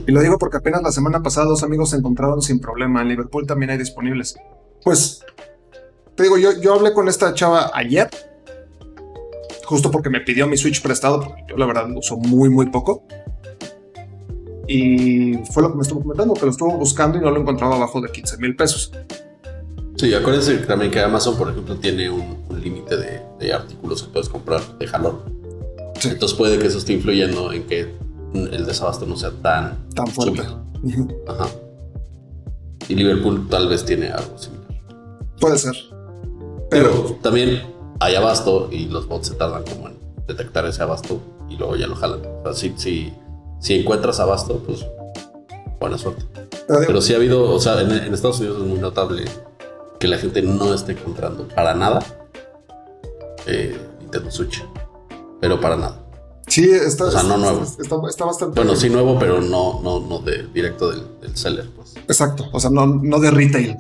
Y 0.07 0.13
lo 0.13 0.21
digo 0.21 0.39
porque 0.39 0.59
apenas 0.59 0.83
la 0.83 0.93
semana 0.93 1.23
pasada 1.23 1.47
dos 1.47 1.63
amigos 1.63 1.91
se 1.91 1.97
encontraron 1.97 2.43
sin 2.43 2.61
problema. 2.61 3.01
En 3.03 3.09
Liverpool 3.09 3.47
también 3.47 3.71
hay 3.71 3.79
disponibles. 3.79 4.37
Pues, 4.85 5.21
te 6.15 6.25
digo, 6.25 6.37
yo, 6.37 6.51
yo 6.61 6.75
hablé 6.75 6.93
con 6.93 7.09
esta 7.09 7.33
chava 7.33 7.71
ayer, 7.73 8.09
justo 9.69 9.91
porque 9.91 10.09
me 10.09 10.23
pidió 10.23 10.47
mi 10.47 10.57
Switch 10.57 10.81
prestado, 10.81 11.21
porque 11.21 11.43
yo 11.47 11.57
la 11.59 11.67
verdad 11.67 11.87
lo 11.89 11.99
uso 11.99 12.17
muy, 12.17 12.49
muy 12.49 12.67
poco. 12.71 13.05
Y 14.67 15.35
fue 15.53 15.63
lo 15.63 15.71
que 15.71 15.77
me 15.77 15.83
estuvo 15.83 16.01
comentando, 16.01 16.33
que 16.33 16.47
lo 16.47 16.51
estuvo 16.51 16.75
buscando 16.79 17.19
y 17.19 17.21
no 17.21 17.31
lo 17.31 17.41
encontraba 17.41 17.77
abajo 17.77 18.01
de 18.01 18.11
15 18.11 18.39
mil 18.39 18.57
pesos. 18.57 18.91
Sí, 19.97 20.15
acuérdense 20.15 20.57
también 20.59 20.91
que 20.91 21.01
Amazon, 21.01 21.37
por 21.37 21.51
ejemplo, 21.51 21.77
tiene 21.77 22.09
un, 22.09 22.39
un 22.49 22.61
límite 22.61 22.97
de, 22.97 23.21
de 23.39 23.53
artículos 23.53 24.03
que 24.03 24.11
puedes 24.11 24.31
comprar 24.31 24.63
de 24.79 24.87
jalón. 24.87 25.19
Sí. 26.01 26.09
Entonces 26.09 26.39
puede 26.39 26.59
que 26.59 26.67
eso 26.67 26.79
esté 26.79 26.95
influyendo 26.95 27.53
en 27.53 27.65
que 27.65 27.95
el 28.33 28.65
desabasto 28.65 29.05
no 29.05 29.17
sea 29.17 29.33
tan 29.43 29.87
Tan 29.95 30.07
fuerte. 30.07 30.43
Ujú. 30.83 31.09
Ajá. 31.27 31.47
Y 32.89 32.95
Liverpool 32.95 33.49
tal 33.51 33.69
vez 33.69 33.85
tiene 33.85 34.09
algo 34.09 34.39
similar. 34.39 34.67
Puede 35.39 35.59
ser. 35.59 35.75
Pero 36.71 36.91
Pero 36.91 37.19
también 37.23 37.78
hay 38.01 38.15
abasto 38.15 38.69
y 38.71 38.87
los 38.87 39.09
bots 39.09 39.29
se 39.29 39.35
tardan 39.35 39.65
como 39.65 39.89
en 39.89 39.99
detectar 40.27 40.67
ese 40.67 40.83
abasto 40.83 41.21
y 41.49 41.57
luego 41.57 41.77
ya 41.77 41.87
lo 41.87 41.97
jalan. 41.97 42.21
O 42.25 42.43
sea, 42.45 42.55
si, 42.55 42.75
si, 42.77 43.13
si 43.61 43.75
encuentras 43.75 44.21
abasto, 44.21 44.63
pues 44.67 44.87
buena 45.81 45.99
suerte. 45.99 46.25
pero 46.67 47.01
sí 47.01 47.15
ha 47.15 47.17
habido, 47.17 47.51
o 47.51 47.61
sea, 47.61 47.81
en, 47.81 47.91
en 47.93 48.15
Estados 48.15 48.41
Unidos 48.41 48.63
es 48.63 48.69
muy 48.69 48.79
notable 48.79 49.25
que 49.99 50.09
la 50.09 50.19
gente 50.19 50.43
no 50.43 50.75
esté 50.75 50.93
encontrando 50.93 51.49
para 51.49 51.75
nada 51.75 52.01
eh, 53.47 53.77
Nintendo 54.01 54.31
Switch. 54.31 54.65
Pero 55.41 55.61
para 55.61 55.77
nada. 55.77 56.01
sí, 56.47 56.69
está, 56.71 57.05
o 57.07 57.11
sea, 57.11 57.23
no 57.23 57.39
nuevo. 57.39 57.63
está, 57.63 57.97
está 58.09 58.25
bastante. 58.25 58.61
Bueno, 58.61 58.77
sí 58.77 58.91
nuevo, 58.91 59.19
pero 59.19 59.41
no, 59.41 59.81
no, 59.83 60.01
no 60.01 60.19
de 60.19 60.47
directo 60.49 60.91
del, 60.91 61.21
del 61.21 61.37
seller, 61.37 61.69
pues. 61.75 61.95
Exacto. 61.97 62.47
O 62.53 62.61
sea, 62.61 62.71
no, 62.71 62.87
no 62.87 63.21
de 63.21 63.31
retail. 63.31 63.77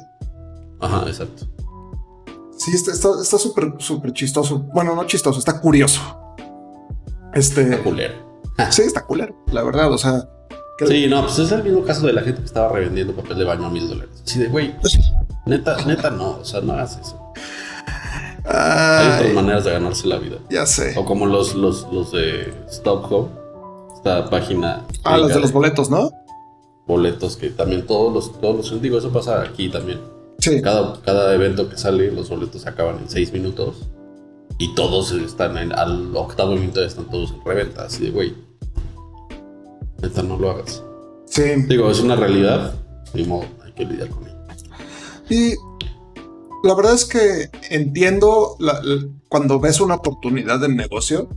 Ajá, 0.80 1.04
exacto. 1.06 1.46
Sí, 2.58 2.72
está 2.74 2.92
está- 2.92 3.20
está 3.22 3.38
súper, 3.38 3.74
súper 3.78 4.12
chistoso. 4.12 4.58
Bueno, 4.74 4.94
no 4.94 5.06
chistoso, 5.06 5.38
está 5.38 5.60
curioso. 5.60 6.00
Este. 7.34 7.78
Culero. 7.78 8.14
Sí, 8.70 8.82
está 8.82 9.04
culero, 9.06 9.34
la 9.52 9.62
verdad. 9.62 9.92
O 9.92 9.98
sea, 9.98 10.28
que- 10.76 10.86
Sí, 10.86 11.06
no, 11.08 11.22
pues 11.22 11.38
es 11.38 11.52
el 11.52 11.62
mismo 11.62 11.82
caso 11.84 12.06
de 12.06 12.12
la 12.12 12.22
gente 12.22 12.40
que 12.40 12.46
estaba 12.46 12.68
revendiendo 12.70 13.14
papel 13.14 13.38
de 13.38 13.44
baño 13.44 13.66
a 13.66 13.70
mil 13.70 13.88
dólares. 13.88 14.22
Así 14.26 14.38
de, 14.40 14.48
güey, 14.48 14.76
pues, 14.80 14.98
neta, 15.46 15.76
neta 15.86 16.10
no, 16.10 16.38
o 16.40 16.44
sea, 16.44 16.60
no 16.60 16.72
hagas 16.72 16.98
eso. 17.00 17.32
Hay 18.44 18.54
Ay, 18.56 19.18
otras 19.20 19.34
maneras 19.34 19.64
de 19.64 19.72
ganarse 19.72 20.06
la 20.08 20.16
vida. 20.18 20.38
ya 20.50 20.64
sé. 20.66 20.94
O 20.98 21.04
como 21.04 21.26
los, 21.26 21.54
los, 21.54 21.86
los 21.92 22.12
de 22.12 22.52
Stop 22.70 23.12
Home, 23.12 23.28
esta 23.94 24.28
página. 24.30 24.84
Ah, 25.04 25.18
los 25.18 25.28
de 25.28 25.40
los 25.40 25.52
boletos, 25.52 25.90
¿no? 25.90 26.10
boletos 26.86 27.36
que 27.36 27.50
también 27.50 27.86
todos 27.86 28.10
los, 28.14 28.40
todos 28.40 28.70
los, 28.70 28.80
digo, 28.80 28.96
eso 28.96 29.12
pasa 29.12 29.42
aquí 29.42 29.68
también. 29.68 30.00
Sí. 30.38 30.62
Cada, 30.62 31.00
cada 31.02 31.34
evento 31.34 31.68
que 31.68 31.76
sale, 31.76 32.10
los 32.12 32.28
boletos 32.28 32.62
se 32.62 32.68
acaban 32.68 32.98
en 32.98 33.08
seis 33.08 33.32
minutos 33.32 33.88
y 34.58 34.74
todos 34.74 35.10
están 35.12 35.58
en, 35.58 35.72
al 35.72 36.16
octavo 36.16 36.54
minuto 36.56 36.82
están 36.84 37.06
todos 37.10 37.32
en 37.32 37.44
reventa. 37.44 37.84
Así 37.84 38.04
de, 38.04 38.10
güey, 38.10 38.34
neta, 40.02 40.22
no 40.22 40.36
lo 40.36 40.50
hagas. 40.50 40.82
Sí. 41.26 41.42
Digo, 41.68 41.90
es 41.90 42.00
una 42.00 42.16
realidad, 42.16 42.74
ni 43.14 43.24
modo, 43.24 43.46
hay 43.64 43.72
que 43.72 43.84
lidiar 43.84 44.08
con 44.10 44.24
ella. 44.26 44.36
Y 45.28 45.54
la 46.66 46.74
verdad 46.74 46.94
es 46.94 47.04
que 47.04 47.50
entiendo 47.70 48.56
la- 48.60 48.80
la- 48.82 49.06
cuando 49.28 49.58
ves 49.60 49.80
una 49.80 49.96
oportunidad 49.96 50.60
de 50.60 50.68
negocio, 50.68 51.28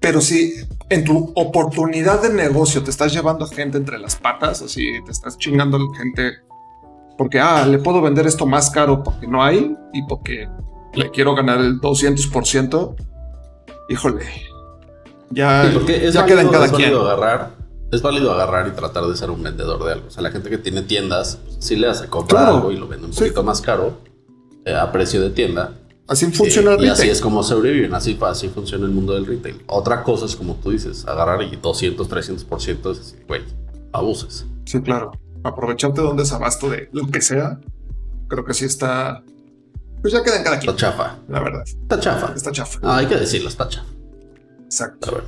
pero 0.00 0.20
si 0.20 0.54
en 0.90 1.04
tu 1.04 1.32
oportunidad 1.34 2.20
de 2.22 2.30
negocio 2.30 2.82
te 2.82 2.90
estás 2.90 3.12
llevando 3.12 3.44
a 3.44 3.48
gente 3.48 3.78
entre 3.78 3.98
las 3.98 4.16
patas, 4.16 4.62
así 4.62 4.86
te 5.04 5.10
estás 5.12 5.38
chingando 5.38 5.76
a 5.76 5.80
la 5.80 5.96
gente 5.98 6.32
porque, 7.18 7.38
ah, 7.40 7.66
le 7.66 7.78
puedo 7.78 8.00
vender 8.00 8.26
esto 8.26 8.46
más 8.46 8.70
caro 8.70 9.02
porque 9.02 9.26
no 9.26 9.42
hay 9.44 9.74
y 9.92 10.02
porque 10.08 10.48
le 10.94 11.10
quiero 11.10 11.34
ganar 11.34 11.58
el 11.60 11.80
200%, 11.80 12.94
híjole, 13.90 14.24
ya, 15.30 15.64
Sí, 15.66 15.70
porque 15.74 16.06
es 16.06 16.14
ya 16.14 16.20
válido, 16.22 16.26
queda 16.26 16.42
en 16.46 16.52
cada 16.52 16.66
es 16.66 16.72
quien. 16.72 16.90
válido 16.92 17.10
agarrar, 17.10 17.50
es 17.92 18.02
válido 18.02 18.32
agarrar 18.32 18.68
y 18.68 18.70
tratar 18.70 19.04
de 19.04 19.16
ser 19.16 19.30
un 19.30 19.42
vendedor 19.42 19.84
de 19.84 19.92
algo. 19.92 20.06
O 20.06 20.10
sea, 20.10 20.22
la 20.22 20.30
gente 20.30 20.48
que 20.48 20.58
tiene 20.58 20.82
tiendas, 20.82 21.38
pues, 21.44 21.56
sí 21.60 21.76
le 21.76 21.88
hace 21.88 22.06
comprar 22.06 22.44
Claro. 22.44 22.56
algo 22.56 22.72
y 22.72 22.76
lo 22.76 22.88
vende 22.88 23.06
un 23.06 23.12
Sí. 23.12 23.20
poquito 23.20 23.42
más 23.42 23.60
caro 23.60 23.92
eh, 24.64 24.74
a 24.74 24.90
precio 24.92 25.20
de 25.22 25.30
tienda. 25.30 25.72
Así 26.06 26.26
funciona 26.32 26.72
Eh, 26.72 26.76
el 26.78 26.84
y 26.84 26.88
así 26.88 27.02
retail. 27.02 27.10
es 27.12 27.20
como 27.20 27.42
sobreviven, 27.42 27.94
así, 27.94 28.18
así 28.22 28.48
funciona 28.48 28.84
el 28.86 28.90
mundo 28.92 29.14
del 29.14 29.24
retail. 29.26 29.62
Otra 29.66 30.02
cosa 30.02 30.24
es 30.26 30.36
como 30.36 30.54
tú 30.56 30.70
dices, 30.70 31.06
agarrar 31.06 31.42
y 31.42 31.56
200, 31.56 32.08
300%, 32.08 32.90
es 32.90 32.98
decir, 32.98 33.24
güey, 33.28 33.42
abuses. 33.92 34.44
Sí, 34.64 34.80
claro. 34.82 35.12
Aprovecharte 35.44 36.00
de 36.00 36.06
un 36.08 36.16
desabasto 36.16 36.68
de 36.68 36.88
lo 36.92 37.06
que 37.08 37.20
sea, 37.20 37.60
creo 38.28 38.44
que 38.44 38.54
sí 38.54 38.64
está. 38.64 39.22
Pues 40.02 40.12
ya 40.12 40.22
queda 40.22 40.36
en 40.38 40.44
cada 40.44 40.56
Está 40.56 40.66
quien, 40.66 40.76
chafa, 40.76 41.16
la 41.28 41.40
verdad. 41.40 41.62
está 41.66 41.98
chafa. 42.00 42.32
Está 42.34 42.52
chafa. 42.52 42.78
Ah, 42.82 42.98
hay 42.98 43.06
que 43.06 43.16
decirlo, 43.16 43.48
está 43.48 43.68
chafa. 43.68 43.86
Exacto. 44.64 45.10
A 45.10 45.14
ver. 45.14 45.24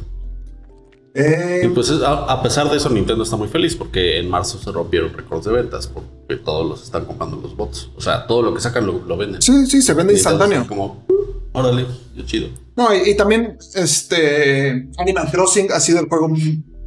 Eh, 1.12 1.62
Y 1.64 1.68
pues 1.68 1.88
es- 1.90 2.02
a, 2.02 2.12
a 2.24 2.40
pesar 2.42 2.70
de 2.70 2.76
eso, 2.76 2.88
Nintendo 2.88 3.24
está 3.24 3.34
muy 3.36 3.48
feliz 3.48 3.74
porque 3.74 4.18
en 4.20 4.30
marzo 4.30 4.58
se 4.58 4.70
rompieron 4.70 5.12
récords 5.12 5.44
de 5.44 5.50
ventas 5.52 5.88
porque 5.88 6.36
todos 6.36 6.68
los 6.68 6.82
están 6.84 7.04
comprando 7.04 7.36
los 7.36 7.56
bots. 7.56 7.90
O 7.96 8.00
sea, 8.00 8.26
todo 8.28 8.42
lo 8.42 8.54
que 8.54 8.60
sacan 8.60 8.86
lo, 8.86 9.00
lo 9.04 9.16
venden. 9.16 9.42
sí, 9.42 9.66
sí, 9.66 9.82
se 9.82 9.92
vende 9.94 10.12
instantáneo. 10.12 10.64
Como, 10.68 11.04
"Uh, 11.08 11.14
órale, 11.52 11.86
yo 12.14 12.22
chido. 12.24 12.48
No, 12.76 12.94
y, 12.94 13.10
y 13.10 13.16
también 13.16 13.58
este 13.74 14.88
Animal 14.98 15.28
Crossing 15.32 15.72
ha 15.72 15.80
sido 15.80 15.98
el 15.98 16.08
juego 16.08 16.30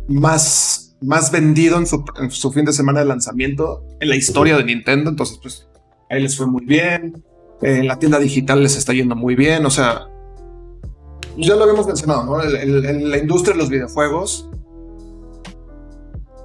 más, 0.08 0.83
más 1.04 1.32
vendido 1.32 1.78
en 1.78 2.32
su, 2.32 2.52
fin 2.52 2.66
de 2.66 2.74
semana 2.74 3.00
de 3.00 3.06
lanzamiento 3.06 3.84
en 4.00 4.10
la 4.10 4.16
historia 4.16 4.58
de 4.58 4.64
Nintendo. 4.64 5.10
Entonces, 5.10 5.40
pues 5.42 5.68
ahí 6.10 6.22
les 6.22 6.38
fue 6.38 6.48
muy 6.48 6.66
bien. 6.66 7.24
En 7.62 7.88
la 7.88 8.00
tienda 8.00 8.20
digital 8.20 8.64
les 8.64 8.78
está 8.78 8.94
yendo 8.94 9.16
muy 9.16 9.36
bien. 9.36 9.66
O 9.66 9.70
sea, 9.70 10.08
ya 11.38 11.56
lo 11.56 11.64
habíamos 11.64 11.88
mencionado, 11.88 12.26
¿no? 12.26 12.38
La 12.42 13.18
industria 13.18 13.54
de 13.54 13.60
los 13.60 13.70
videojuegos, 13.70 14.50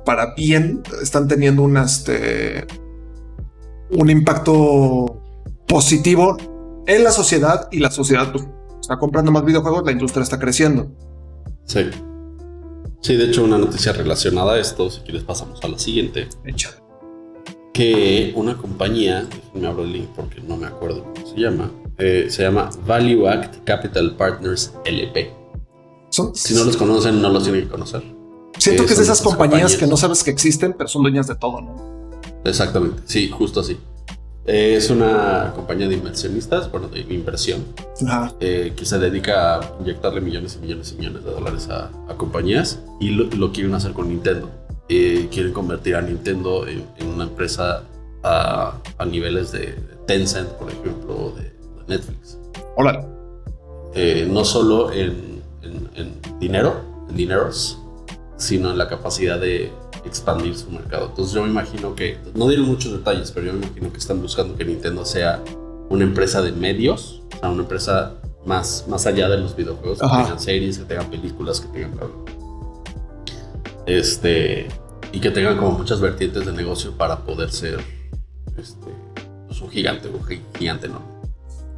para 0.05 0.35
bien, 0.35 0.83
están 1.03 1.29
teniendo 1.29 1.62
un, 1.62 1.77
este, 1.77 2.67
un 3.91 4.11
impacto 4.11 5.21
positivo 5.67 6.37
en 6.87 7.05
la 7.05 7.12
sociedad 7.12 7.69
y 7.71 7.81
la 7.81 7.91
sociedad 7.91 8.33
pues, 8.33 8.47
está 8.81 8.99
comprando 8.99 9.31
más 9.31 9.45
videojuegos, 9.45 9.85
la 9.85 9.93
industria 9.93 10.23
está 10.23 10.38
creciendo. 10.38 10.91
Sí. 11.65 11.91
Sí, 13.00 13.17
de 13.17 13.25
hecho, 13.26 13.45
una 13.45 13.59
noticia 13.59 13.93
relacionada 13.93 14.55
a 14.55 14.59
esto, 14.59 14.90
si 14.90 15.00
quieres 15.00 15.23
pasamos 15.23 15.61
a 15.62 15.69
la 15.69 15.78
siguiente. 15.78 16.28
Hecha. 16.45 16.71
Que 17.73 18.33
una 18.35 18.57
compañía, 18.57 19.26
me 19.55 19.67
abro 19.69 19.85
el 19.85 19.93
link 19.93 20.09
porque 20.17 20.40
no 20.40 20.57
me 20.57 20.67
acuerdo 20.67 21.05
cómo 21.14 21.26
se 21.26 21.37
llama, 21.40 21.71
eh, 21.97 22.26
se 22.28 22.43
llama 22.43 22.71
Value 22.87 23.28
Act 23.28 23.64
Capital 23.64 24.17
Partners 24.17 24.73
LP. 24.85 25.33
Son- 26.11 26.35
Si 26.35 26.55
no 26.55 26.64
los 26.64 26.76
conocen, 26.76 27.23
no 27.23 27.28
los 27.28 27.45
tienen 27.45 27.62
que 27.62 27.69
conocer. 27.69 28.02
siento 28.59 28.83
eh, 28.83 28.87
que 28.87 28.93
es 28.93 28.99
de 28.99 29.05
esas 29.05 29.21
compañías. 29.23 29.76
que 29.76 29.87
no 29.87 29.97
sabes 29.97 30.25
que 30.25 30.31
existen, 30.31 30.75
pero 30.76 30.88
son 30.88 31.02
dueñas 31.02 31.28
de 31.28 31.37
todo, 31.37 31.61
¿no? 31.61 32.21
Exactamente, 32.45 33.02
sí, 33.05 33.28
justo 33.28 33.61
así. 33.61 33.76
Es 34.50 34.88
una 34.88 35.52
compañía 35.55 35.88
de 35.88 35.95
inversionistas, 35.95 36.71
bueno, 36.73 36.88
de 36.88 37.00
inversión, 37.00 37.67
Ajá. 38.07 38.33
eh, 38.40 38.73
que 38.75 38.87
se 38.87 38.99
dedica 38.99 39.57
a 39.57 39.73
inyectarle 39.78 40.23
millones 40.23 40.57
y 40.57 40.62
millones 40.64 40.90
y 40.93 40.99
millones 40.99 41.23
de 41.23 41.31
dólares 41.33 41.69
a, 41.69 41.90
a 42.09 42.14
compañías 42.17 42.81
y 42.99 43.11
lo, 43.11 43.25
lo 43.25 43.52
quieren 43.52 43.75
hacer 43.75 43.93
con 43.93 44.09
Nintendo. 44.09 44.49
Eh, 44.88 45.28
quieren 45.31 45.52
convertir 45.52 45.97
a 45.97 46.00
Nintendo 46.00 46.67
en, 46.67 46.83
en 46.97 47.09
una 47.09 47.25
empresa 47.25 47.83
a, 48.23 48.73
a 48.97 49.05
niveles 49.05 49.52
de 49.52 49.75
Tencent, 50.07 50.49
por 50.52 50.71
ejemplo, 50.71 51.35
de, 51.37 51.43
de 51.43 51.85
Netflix. 51.87 52.38
Órale. 52.75 53.00
Eh, 53.95 54.26
no 54.31 54.47
solo 54.47 54.90
en, 54.93 55.43
en- 55.61 55.90
en 55.95 56.38
dinero, 56.40 56.81
en 57.11 57.17
dineros, 57.17 57.78
sino 58.38 58.71
en 58.71 58.78
la 58.78 58.88
capacidad 58.88 59.38
de 59.38 59.71
expandir 60.05 60.57
su 60.57 60.71
mercado. 60.71 61.07
Entonces 61.11 61.35
yo 61.35 61.43
me 61.43 61.49
imagino 61.50 61.95
que, 61.95 62.19
no 62.35 62.49
dieron 62.49 62.67
muchos 62.67 62.93
detalles, 62.93 63.31
pero 63.33 63.47
yo 63.47 63.52
me 63.52 63.67
imagino 63.67 63.90
que 63.93 63.99
están 63.99 64.21
buscando 64.23 64.57
que 64.57 64.64
Nintendo 64.64 65.05
sea 65.05 65.43
una 65.90 66.05
empresa 66.05 66.43
de 66.43 66.52
medios, 66.52 67.23
o 67.37 67.38
sea, 67.40 67.50
una 67.50 67.62
empresa 67.62 68.14
más, 68.47 68.85
más 68.88 69.07
allá 69.07 69.28
de 69.28 69.38
los 69.38 69.57
videojuegos, 69.57 69.99
que 69.99 70.07
tengan 70.07 70.40
series, 70.40 70.78
que 70.78 70.85
tengan 70.85 71.11
películas, 71.11 71.61
que 71.61 71.69
tengan. 71.69 71.99
Este, 73.87 74.69
y 75.12 75.21
que 75.21 75.31
tengan 75.31 75.57
como 75.57 75.73
muchas 75.73 76.00
vertientes 76.00 76.45
de 76.45 76.52
negocio 76.52 76.93
para 76.93 77.21
poder 77.21 77.50
ser 77.50 77.81
este, 78.57 78.87
pues, 79.47 79.61
un 79.62 79.71
gigante, 79.71 80.09
un 80.09 80.23
gi- 80.25 80.43
gigante 80.59 80.87
enorme. 80.87 81.07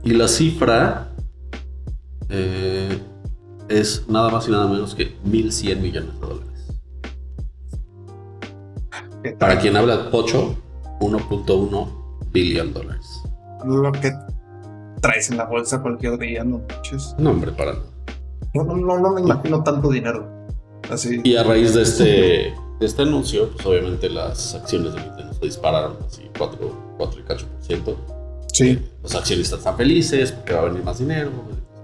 Y 0.02 0.10
la 0.14 0.26
cifra 0.28 1.12
eh, 2.28 2.98
es 3.68 4.04
nada 4.08 4.30
más 4.30 4.48
y 4.48 4.50
nada 4.50 4.66
menos 4.66 4.94
que 4.94 5.16
1.100 5.24 5.76
millones 5.80 6.14
de 6.20 6.26
dólares. 6.26 6.49
¿Qué 9.40 9.46
Para 9.46 9.58
quien 9.58 9.74
habla 9.74 10.10
pocho, 10.10 10.54
1.1 11.00 11.88
billón 12.30 12.74
dólares. 12.74 13.22
Lo 13.64 13.90
que 13.90 14.12
traes 15.00 15.30
en 15.30 15.38
la 15.38 15.44
bolsa 15.46 15.80
cualquier 15.80 16.18
día, 16.18 16.44
no 16.44 16.60
manches. 16.68 17.14
No, 17.18 17.30
hombre, 17.30 17.50
para 17.52 17.72
nada. 17.72 17.86
No, 18.52 18.64
no, 18.64 18.76
no, 18.76 18.98
no 18.98 19.10
me 19.14 19.22
imagino 19.22 19.62
tanto 19.62 19.90
dinero. 19.90 20.28
Así. 20.90 21.20
Y 21.24 21.36
a 21.36 21.42
raíz 21.42 21.72
de 21.74 21.82
este, 21.82 22.04
de 22.04 22.86
este 22.86 23.02
anuncio, 23.02 23.50
pues 23.52 23.64
obviamente 23.64 24.10
las 24.10 24.54
acciones 24.54 24.92
de 24.92 25.00
Nintendo 25.00 25.32
se 25.32 25.46
dispararon 25.46 25.96
así 26.06 26.30
4, 26.36 26.94
4 26.98 27.20
y 27.20 27.22
cacho 27.22 27.46
por 27.46 27.62
ciento. 27.62 27.96
Sí. 28.52 28.78
Los 29.02 29.14
accionistas 29.14 29.60
están 29.60 29.76
felices 29.76 30.32
porque 30.32 30.52
va 30.52 30.60
a 30.60 30.64
venir 30.64 30.84
más 30.84 30.98
dinero 30.98 31.30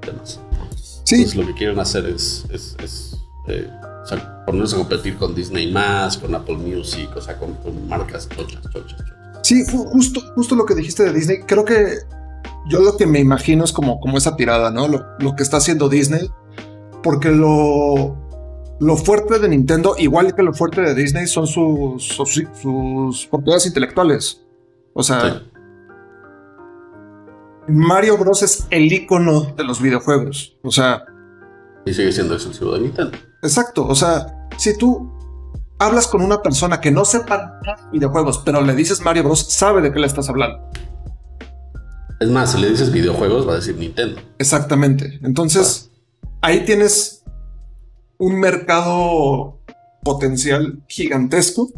demás. 0.06 0.40
Sí. 1.04 1.16
Entonces 1.16 1.36
lo 1.36 1.46
que 1.46 1.54
quieren 1.54 1.78
hacer 1.78 2.06
es, 2.06 2.44
es, 2.50 2.76
es, 2.82 3.16
eh, 3.48 3.70
o 4.06 4.08
sea, 4.08 4.44
ponerse 4.46 4.76
a 4.76 4.78
competir 4.78 5.16
con 5.18 5.34
Disney 5.34 5.72
más, 5.72 6.16
con 6.16 6.32
Apple 6.34 6.56
Music, 6.58 7.10
o 7.16 7.20
sea, 7.20 7.36
con, 7.36 7.54
con 7.54 7.88
marcas 7.88 8.28
chochas, 8.28 8.62
chochas, 8.72 8.96
chochas. 8.98 9.06
Sí, 9.42 9.64
ju- 9.66 9.84
justo, 9.90 10.20
justo 10.36 10.54
lo 10.54 10.64
que 10.64 10.76
dijiste 10.76 11.02
de 11.02 11.12
Disney. 11.12 11.38
Creo 11.46 11.64
que 11.64 11.98
yo 12.68 12.80
lo 12.80 12.96
que 12.96 13.06
me 13.06 13.18
imagino 13.18 13.64
es 13.64 13.72
como, 13.72 13.98
como 14.00 14.16
esa 14.16 14.36
tirada, 14.36 14.70
¿no? 14.70 14.86
Lo, 14.86 15.04
lo 15.18 15.34
que 15.34 15.42
está 15.42 15.56
haciendo 15.56 15.88
Disney. 15.88 16.30
Porque 17.02 17.30
lo, 17.32 18.16
lo 18.78 18.96
fuerte 18.96 19.38
de 19.40 19.48
Nintendo, 19.48 19.96
igual 19.98 20.34
que 20.36 20.42
lo 20.44 20.52
fuerte 20.54 20.80
de 20.82 20.94
Disney, 20.94 21.26
son 21.26 21.46
sus, 21.48 22.04
sus, 22.06 22.42
sus 22.62 23.26
propiedades 23.26 23.66
intelectuales. 23.66 24.40
O 24.94 25.02
sea, 25.02 25.20
Sí. 25.20 25.50
Mario 27.68 28.16
Bros 28.16 28.42
es 28.42 28.66
el 28.70 28.92
icono 28.92 29.52
de 29.56 29.64
los 29.64 29.80
videojuegos. 29.82 30.56
O 30.62 30.70
sea, 30.70 31.04
Y 31.84 31.92
sigue 31.92 32.12
siendo 32.12 32.34
exclusivo 32.34 32.72
de 32.74 32.80
Nintendo. 32.80 33.18
Exacto. 33.42 33.86
O 33.86 33.94
sea, 33.94 34.48
si 34.56 34.76
tú 34.76 35.12
hablas 35.78 36.06
con 36.06 36.22
una 36.22 36.42
persona 36.42 36.80
que 36.80 36.90
no 36.90 37.04
sepa 37.04 37.60
videojuegos, 37.92 38.42
pero 38.44 38.60
le 38.60 38.74
dices 38.74 39.00
Mario 39.00 39.24
Bros, 39.24 39.52
sabe 39.52 39.82
de 39.82 39.92
qué 39.92 39.98
le 39.98 40.06
estás 40.06 40.28
hablando. 40.28 40.58
Es 42.18 42.30
más, 42.30 42.52
si 42.52 42.60
le 42.60 42.70
dices 42.70 42.90
videojuegos, 42.92 43.46
va 43.46 43.52
a 43.52 43.56
decir 43.56 43.76
Nintendo. 43.76 44.20
Exactamente. 44.38 45.18
Entonces, 45.22 45.90
ahí 46.40 46.64
tienes 46.64 47.22
un 48.18 48.40
mercado 48.40 49.60
potencial 50.02 50.82
gigantesco 50.88 51.68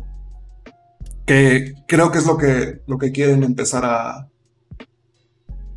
que 1.26 1.74
creo 1.88 2.12
que 2.12 2.18
es 2.18 2.26
lo 2.26 2.38
que, 2.38 2.82
lo 2.86 2.98
que 2.98 3.10
quieren 3.10 3.42
empezar 3.42 3.84
a, 3.84 4.28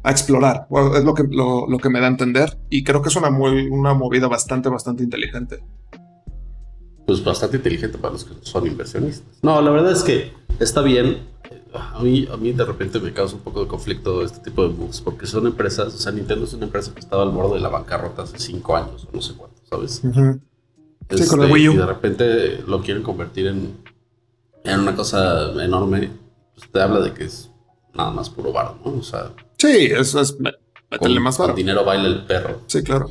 a 0.04 0.12
explorar. 0.12 0.68
Es 0.96 1.04
lo 1.04 1.14
que, 1.14 1.24
lo, 1.30 1.68
lo 1.68 1.78
que 1.78 1.90
me 1.90 2.00
da 2.00 2.08
a 2.08 2.10
entender. 2.10 2.58
Y 2.70 2.84
creo 2.84 3.02
que 3.02 3.10
es 3.10 3.16
una, 3.16 3.30
muy, 3.30 3.68
una 3.68 3.94
movida 3.94 4.28
bastante, 4.28 4.70
bastante 4.70 5.04
inteligente. 5.04 5.64
Pues 7.06 7.24
bastante 7.24 7.58
inteligente 7.58 7.98
para 7.98 8.14
los 8.14 8.24
que 8.24 8.34
son 8.42 8.68
inversionistas. 8.68 9.40
No, 9.42 9.62
la 9.62 9.72
verdad 9.72 9.92
es 9.92 10.04
que 10.04 10.34
está 10.60 10.82
bien. 10.82 11.30
A 11.74 12.02
mí, 12.04 12.28
a 12.32 12.38
mí 12.38 12.52
de 12.52 12.66
repente 12.66 13.00
me 13.00 13.14
causa 13.14 13.36
un 13.36 13.42
poco 13.42 13.62
de 13.62 13.68
conflicto 13.68 14.24
este 14.24 14.40
tipo 14.40 14.68
de 14.68 14.74
moves, 14.74 15.00
porque 15.00 15.26
son 15.26 15.48
empresas, 15.48 15.94
o 15.94 15.98
sea, 15.98 16.12
Nintendo 16.12 16.44
es 16.46 16.54
una 16.54 16.66
empresa 16.66 16.94
que 16.94 17.00
estaba 17.00 17.24
al 17.24 17.30
borde 17.30 17.56
de 17.56 17.62
la 17.62 17.70
bancarrota 17.70 18.24
hace 18.24 18.40
cinco 18.40 18.76
años 18.76 19.08
o 19.10 19.16
no 19.16 19.22
sé 19.22 19.34
cuánto, 19.36 19.62
¿sabes? 19.70 20.02
Sí, 20.02 21.28
con 21.30 21.44
el 21.44 21.52
Wii 21.52 21.70
U. 21.70 21.74
Y 21.74 21.78
de 21.78 21.86
repente 21.86 22.64
lo 22.68 22.82
quieren 22.82 23.04
convertir 23.04 23.48
en, 23.48 23.74
en 24.66 24.80
una 24.80 24.96
cosa 24.96 25.52
enorme. 25.64 26.12
Pues 26.56 26.70
te 26.70 26.82
habla 26.82 27.00
de 27.00 27.14
que 27.14 27.24
es 27.24 27.50
nada 27.94 28.12
más 28.12 28.30
puro 28.30 28.52
bar, 28.52 28.76
¿no? 28.84 28.92
O 28.92 29.04
sea, 29.04 29.32
Sí, 29.62 29.92
eso 29.92 30.20
es. 30.22 30.40
me- 30.40 30.54
Métele 30.90 31.16
con, 31.16 31.24
más 31.24 31.38
con 31.38 31.46
varo. 31.48 31.56
dinero 31.56 31.86
baila 31.86 32.08
el 32.08 32.26
perro. 32.26 32.62
Sí, 32.68 32.82
claro. 32.84 33.10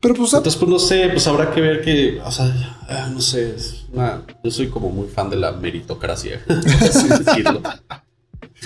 Pero 0.00 0.14
pues, 0.14 0.32
Entonces, 0.32 0.56
pues 0.56 0.70
no 0.70 0.78
sé, 0.78 1.08
pues 1.10 1.26
habrá 1.26 1.50
que 1.52 1.60
ver 1.60 1.82
que, 1.82 2.20
o 2.24 2.30
sea, 2.30 2.46
ah, 2.88 3.08
no 3.12 3.20
sé, 3.20 3.54
es 3.56 3.86
una- 3.92 4.22
yo 4.44 4.50
soy 4.50 4.68
como 4.68 4.90
muy 4.90 5.08
fan 5.08 5.28
de 5.30 5.36
la 5.36 5.52
meritocracia, 5.52 6.40
por 6.46 6.56
así 6.56 7.08
decirlo. 7.24 7.60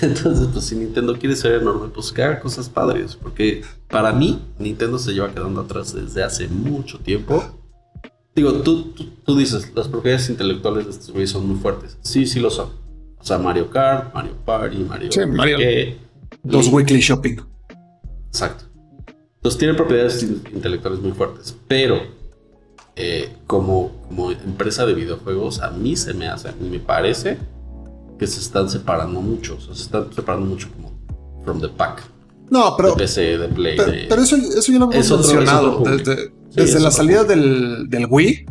Entonces, 0.03 0.49
pues 0.53 0.65
si 0.67 0.77
Nintendo 0.77 1.17
quiere 1.19 1.35
ser 1.37 1.55
enorme, 1.61 1.89
pues 1.89 2.13
que 2.13 2.23
haga 2.23 2.41
cosas 2.41 2.69
padres, 2.69 3.17
porque 3.17 3.63
para 3.89 4.13
mí 4.13 4.41
Nintendo 4.59 4.99
se 4.99 5.13
lleva 5.13 5.33
quedando 5.33 5.63
atrás 5.63 5.95
desde 5.95 6.23
hace 6.23 6.47
mucho 6.49 6.99
tiempo. 6.99 7.43
Digo, 8.35 8.53
tú, 8.63 8.93
tú, 8.93 9.05
tú 9.25 9.37
dices, 9.37 9.73
las 9.75 9.89
propiedades 9.89 10.29
intelectuales 10.31 10.85
de 10.85 10.91
estos 10.93 11.11
güeyes 11.11 11.31
son 11.31 11.49
muy 11.49 11.59
fuertes. 11.59 11.97
Sí, 12.03 12.27
sí 12.27 12.39
lo 12.39 12.51
son. 12.51 12.69
O 13.19 13.25
sea, 13.25 13.39
Mario 13.39 13.69
Kart, 13.71 14.15
Mario 14.15 14.35
Party, 14.45 14.79
Mario... 14.79 15.11
Sí, 15.11 15.21
Mario-. 15.27 15.59
Los 16.45 16.67
Y- 16.69 16.71
weekly 16.71 17.01
shopping. 17.01 17.37
Exacto. 18.29 18.65
Entonces 19.37 19.59
tienen 19.59 19.77
propiedades 19.77 20.23
in- 20.23 20.43
intelectuales 20.53 21.01
muy 21.01 21.13
fuertes, 21.13 21.57
pero 21.67 21.97
eh, 22.97 23.35
como, 23.47 23.91
como 24.09 24.31
empresa 24.33 24.85
de 24.85 24.95
videojuegos, 24.95 25.61
a 25.61 25.71
mí 25.71 25.97
se 25.97 26.13
me 26.15 26.29
hace, 26.29 26.49
a 26.49 26.53
mí 26.53 26.69
me 26.69 26.79
parece 26.79 27.39
que 28.19 28.27
se 28.27 28.41
están 28.41 28.69
separando 28.69 29.21
mucho, 29.23 29.57
o 29.57 29.61
sea, 29.61 29.75
se 29.75 29.83
están 29.85 30.13
separando 30.13 30.47
mucho 30.47 30.69
como 30.77 30.93
from 31.45 31.61
the 31.61 31.69
pack, 31.69 32.03
No, 32.51 32.75
pero. 32.77 32.91
de 32.91 32.97
PC, 32.97 33.39
de 33.39 33.49
Play, 33.49 33.77
Pero, 33.79 33.93
de... 33.93 34.07
pero 34.09 34.23
eso, 34.23 34.37
eso 34.37 34.73
ya 34.73 34.79
lo 34.79 34.93
hemos 34.93 35.09
mencionado. 35.11 35.83
desde 35.85 36.17
Sí, 36.51 36.57
desde 36.57 36.77
es 36.79 36.83
la 36.83 36.91
salida 36.91 37.25
del, 37.25 37.89
del 37.89 38.07
Wii, 38.11 38.45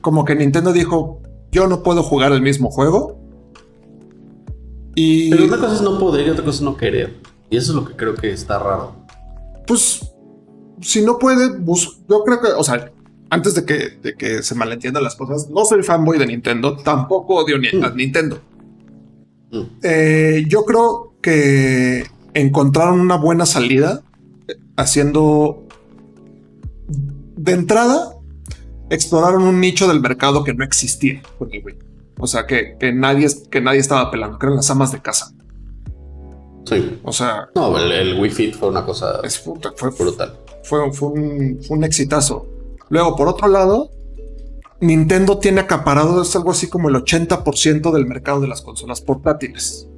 como 0.00 0.24
que 0.24 0.34
Nintendo 0.34 0.72
dijo: 0.72 1.20
Yo 1.52 1.66
no 1.68 1.82
puedo 1.82 2.02
jugar 2.02 2.32
el 2.32 2.40
mismo 2.40 2.70
juego. 2.70 3.20
Y 4.96 5.30
Pero 5.30 5.44
una 5.44 5.58
cosa 5.58 5.74
es 5.76 5.82
no 5.82 5.98
poder 5.98 6.26
y 6.26 6.30
otra 6.30 6.44
cosa 6.44 6.56
es 6.56 6.62
no 6.62 6.76
querer. 6.76 7.14
Y 7.50 7.56
eso 7.56 7.70
es 7.72 7.76
lo 7.76 7.84
que 7.84 7.94
creo 7.94 8.14
que 8.14 8.32
está 8.32 8.58
raro. 8.58 8.96
pues, 9.66 10.10
si 10.80 11.02
no 11.04 11.18
puede, 11.18 11.56
bus- 11.58 12.00
yo 12.08 12.24
creo 12.24 12.40
que, 12.40 12.48
o 12.48 12.62
sea, 12.64 12.90
antes 13.30 13.54
de 13.54 13.64
que, 13.64 13.90
de 14.02 14.14
que 14.14 14.42
se 14.42 14.54
malentiendan 14.54 15.02
las 15.04 15.14
cosas, 15.16 15.48
no 15.50 15.64
soy 15.64 15.82
fanboy 15.82 16.18
de 16.18 16.26
Nintendo, 16.26 16.76
tampoco 16.76 17.36
odio 17.36 17.58
ni- 17.58 17.68
a 17.82 17.90
Nintendo. 17.90 18.38
Mm. 19.52 19.60
Eh, 19.82 20.44
yo 20.48 20.64
creo 20.64 21.14
que 21.22 22.04
encontraron 22.34 23.00
una 23.00 23.16
buena 23.16 23.46
salida 23.46 24.02
eh, 24.48 24.54
haciendo 24.76 25.66
de 27.36 27.52
entrada 27.52 28.12
exploraron 28.90 29.42
un 29.42 29.60
nicho 29.60 29.88
del 29.88 30.00
mercado 30.00 30.44
que 30.44 30.54
no 30.54 30.62
existía 30.64 31.20
con 31.38 31.52
el 31.52 31.64
Wii. 31.64 31.74
O 32.18 32.26
sea, 32.26 32.46
que, 32.46 32.76
que 32.78 32.92
nadie, 32.92 33.28
que 33.50 33.60
nadie 33.60 33.80
estaba 33.80 34.10
pelando, 34.10 34.38
que 34.38 34.46
eran 34.46 34.56
las 34.56 34.70
amas 34.70 34.92
de 34.92 35.00
casa. 35.02 35.32
Sí. 36.64 36.98
O 37.04 37.12
sea, 37.12 37.48
No, 37.54 37.76
el, 37.78 37.92
el 37.92 38.20
Wii 38.20 38.30
Fit 38.30 38.54
fue 38.56 38.68
una 38.68 38.84
cosa 38.84 39.20
es- 39.22 39.38
fue, 39.38 39.54
brutal. 39.90 40.34
fue, 40.64 40.92
fue 40.92 41.08
un, 41.08 41.60
fue 41.62 41.76
un 41.76 41.84
exitazo. 41.84 42.46
Luego, 42.88 43.14
por 43.16 43.28
otro 43.28 43.48
lado, 43.48 43.90
Nintendo 44.80 45.38
tiene 45.38 45.60
acaparado 45.60 46.22
es 46.22 46.34
algo 46.36 46.50
así 46.50 46.68
como 46.68 46.88
el 46.88 46.96
80% 46.96 47.92
del 47.92 48.06
mercado 48.06 48.40
de 48.40 48.48
las 48.48 48.62
consolas 48.62 49.00
portátiles. 49.00 49.88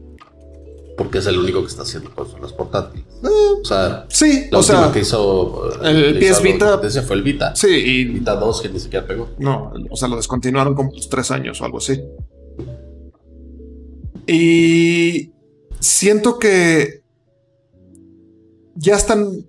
Porque 0.98 1.18
es 1.18 1.26
el 1.26 1.38
único 1.38 1.60
que 1.62 1.68
está 1.68 1.82
haciendo 1.82 2.12
consolas 2.14 2.52
portátiles. 2.52 3.06
Eh, 3.22 3.28
O 3.62 3.64
sea, 3.64 4.04
sí, 4.10 4.48
la 4.50 4.58
o 4.58 4.60
última 4.60 4.82
sea, 4.84 4.92
que 4.92 4.98
hizo 5.00 5.70
eh, 5.82 5.90
el 6.10 6.22
hizo 6.22 6.34
PS 6.34 6.42
Vita- 6.42 6.80
ese 6.84 7.02
fue 7.02 7.16
el 7.16 7.22
Vita. 7.22 7.54
sí, 7.56 7.68
y 7.68 8.04
Vita 8.04 8.34
2 8.34 8.60
que 8.62 8.68
ni 8.68 8.80
siquiera 8.80 9.06
pegó. 9.06 9.28
no, 9.38 9.72
o 9.90 9.96
sea, 9.96 10.08
lo 10.08 10.16
descontinuaron 10.16 10.74
como 10.74 10.90
tres 11.08 11.30
años 11.30 11.60
o 11.60 11.64
algo 11.64 11.78
así. 11.78 12.00
Y 14.26 15.32
siento 15.80 16.38
que 16.38 17.02
ya 18.74 18.96
están 18.96 19.46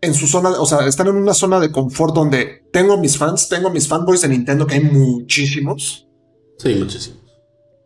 en 0.00 0.14
su 0.14 0.26
zona, 0.26 0.50
o 0.60 0.66
sea, 0.66 0.86
están 0.86 1.06
en 1.08 1.16
una 1.16 1.32
zona 1.34 1.60
de 1.60 1.70
confort 1.70 2.14
donde 2.14 2.64
tengo 2.72 2.98
mis 2.98 3.16
fans, 3.16 3.48
tengo 3.48 3.70
mis 3.70 3.86
fanboys 3.88 4.20
de 4.22 4.28
Nintendo, 4.28 4.66
que 4.66 4.74
hay 4.74 4.80
muchísimos. 4.80 6.08
Sí, 6.58 6.74
muchísimo. 6.74 7.16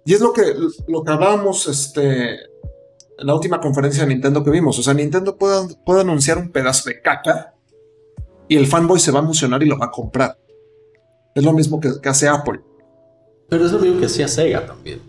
Y 0.04 0.14
es 0.14 0.20
lo 0.20 0.32
que, 0.32 0.42
lo 0.88 1.02
que 1.02 1.12
hablábamos 1.12 1.66
este, 1.68 2.36
la 3.18 3.34
última 3.34 3.60
conferencia 3.60 4.02
de 4.04 4.08
Nintendo 4.14 4.42
que 4.44 4.50
vimos. 4.50 4.78
O 4.78 4.82
sea, 4.82 4.94
Nintendo 4.94 5.36
puede, 5.36 5.74
puede 5.84 6.00
anunciar 6.02 6.38
un 6.38 6.50
pedazo 6.50 6.88
de 6.88 7.00
caca 7.00 7.54
y 8.48 8.56
el 8.56 8.66
fanboy 8.66 9.00
se 9.00 9.10
va 9.10 9.20
a 9.20 9.22
emocionar 9.22 9.62
y 9.62 9.66
lo 9.66 9.78
va 9.78 9.86
a 9.86 9.90
comprar. 9.90 10.38
Es 11.34 11.42
lo 11.44 11.52
mismo 11.52 11.80
que, 11.80 11.90
que 12.00 12.08
hace 12.08 12.28
Apple. 12.28 12.60
Pero 13.48 13.66
es 13.66 13.72
lo 13.72 13.78
mismo 13.78 14.00
que 14.00 14.06
hacía 14.06 14.26
Sega 14.28 14.66
también. 14.66 15.00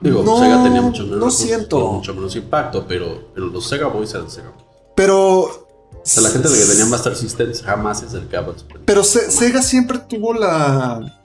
Digo, 0.00 0.22
No, 0.22 0.38
Sega 0.38 0.62
tenía 0.62 0.80
mucho 0.82 1.02
menos, 1.04 1.18
no 1.18 1.30
siento. 1.30 1.92
mucho 1.92 2.14
menos 2.14 2.34
impacto, 2.36 2.86
pero, 2.88 3.28
pero 3.34 3.46
los 3.46 3.68
Sega 3.68 3.86
Boys 3.88 4.14
eran 4.14 4.30
Sega 4.30 4.50
Boys. 4.50 4.64
Pero. 4.96 5.40
O 5.42 6.02
sea, 6.02 6.22
la 6.22 6.30
gente 6.30 6.48
de 6.48 6.58
que 6.58 6.64
tenía 6.64 6.86
Master 6.86 7.14
Systems 7.14 7.62
jamás 7.62 8.00
se 8.00 8.06
acercaba 8.06 8.54
Pero 8.86 9.04
Se- 9.04 9.30
Sega 9.30 9.60
siempre 9.60 9.98
tuvo 10.08 10.32
la. 10.32 11.19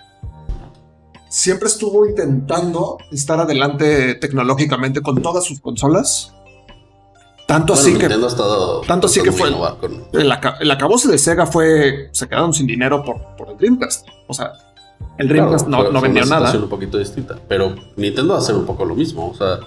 Siempre 1.35 1.67
estuvo 1.67 2.05
intentando 2.07 2.97
estar 3.11 3.37
adelante 3.41 4.15
tecnológicamente 4.15 5.01
con 5.01 5.21
todas 5.21 5.43
sus 5.43 5.59
consolas. 5.59 6.31
Tanto 7.45 7.73
Bueno, 7.73 7.81
así 7.89 7.91
que 7.95 7.99
Nintendo 7.99 8.25
ha 8.27 8.29
estado 8.29 8.81
tanto 8.87 9.07
así 9.07 9.21
que 9.21 9.33
fue- 9.33 9.51
con- 9.51 10.07
el, 10.13 10.31
el 10.61 10.71
acabose 10.71 11.11
de 11.11 11.17
Sega 11.17 11.45
fue. 11.45 12.07
Se 12.13 12.29
quedaron 12.29 12.53
sin 12.53 12.65
dinero 12.67 13.03
por, 13.03 13.17
por 13.35 13.49
el 13.49 13.57
Dreamcast. 13.57 14.07
O 14.27 14.33
sea, 14.33 14.53
el 15.17 15.27
Dreamcast 15.27 15.67
Claro, 15.67 15.83
no, 15.83 15.91
no 15.91 15.99
vendió 16.01 16.23
una 16.23 16.39
nada. 16.39 16.57
un 16.57 16.69
poquito 16.69 16.97
distinta. 16.97 17.35
Pero 17.49 17.75
Nintendo 17.97 18.33
va 18.35 18.39
a 18.39 18.41
hacer 18.41 18.55
un 18.55 18.65
poco 18.65 18.85
lo 18.85 18.95
mismo. 18.95 19.29
O 19.29 19.35
sea, 19.35 19.59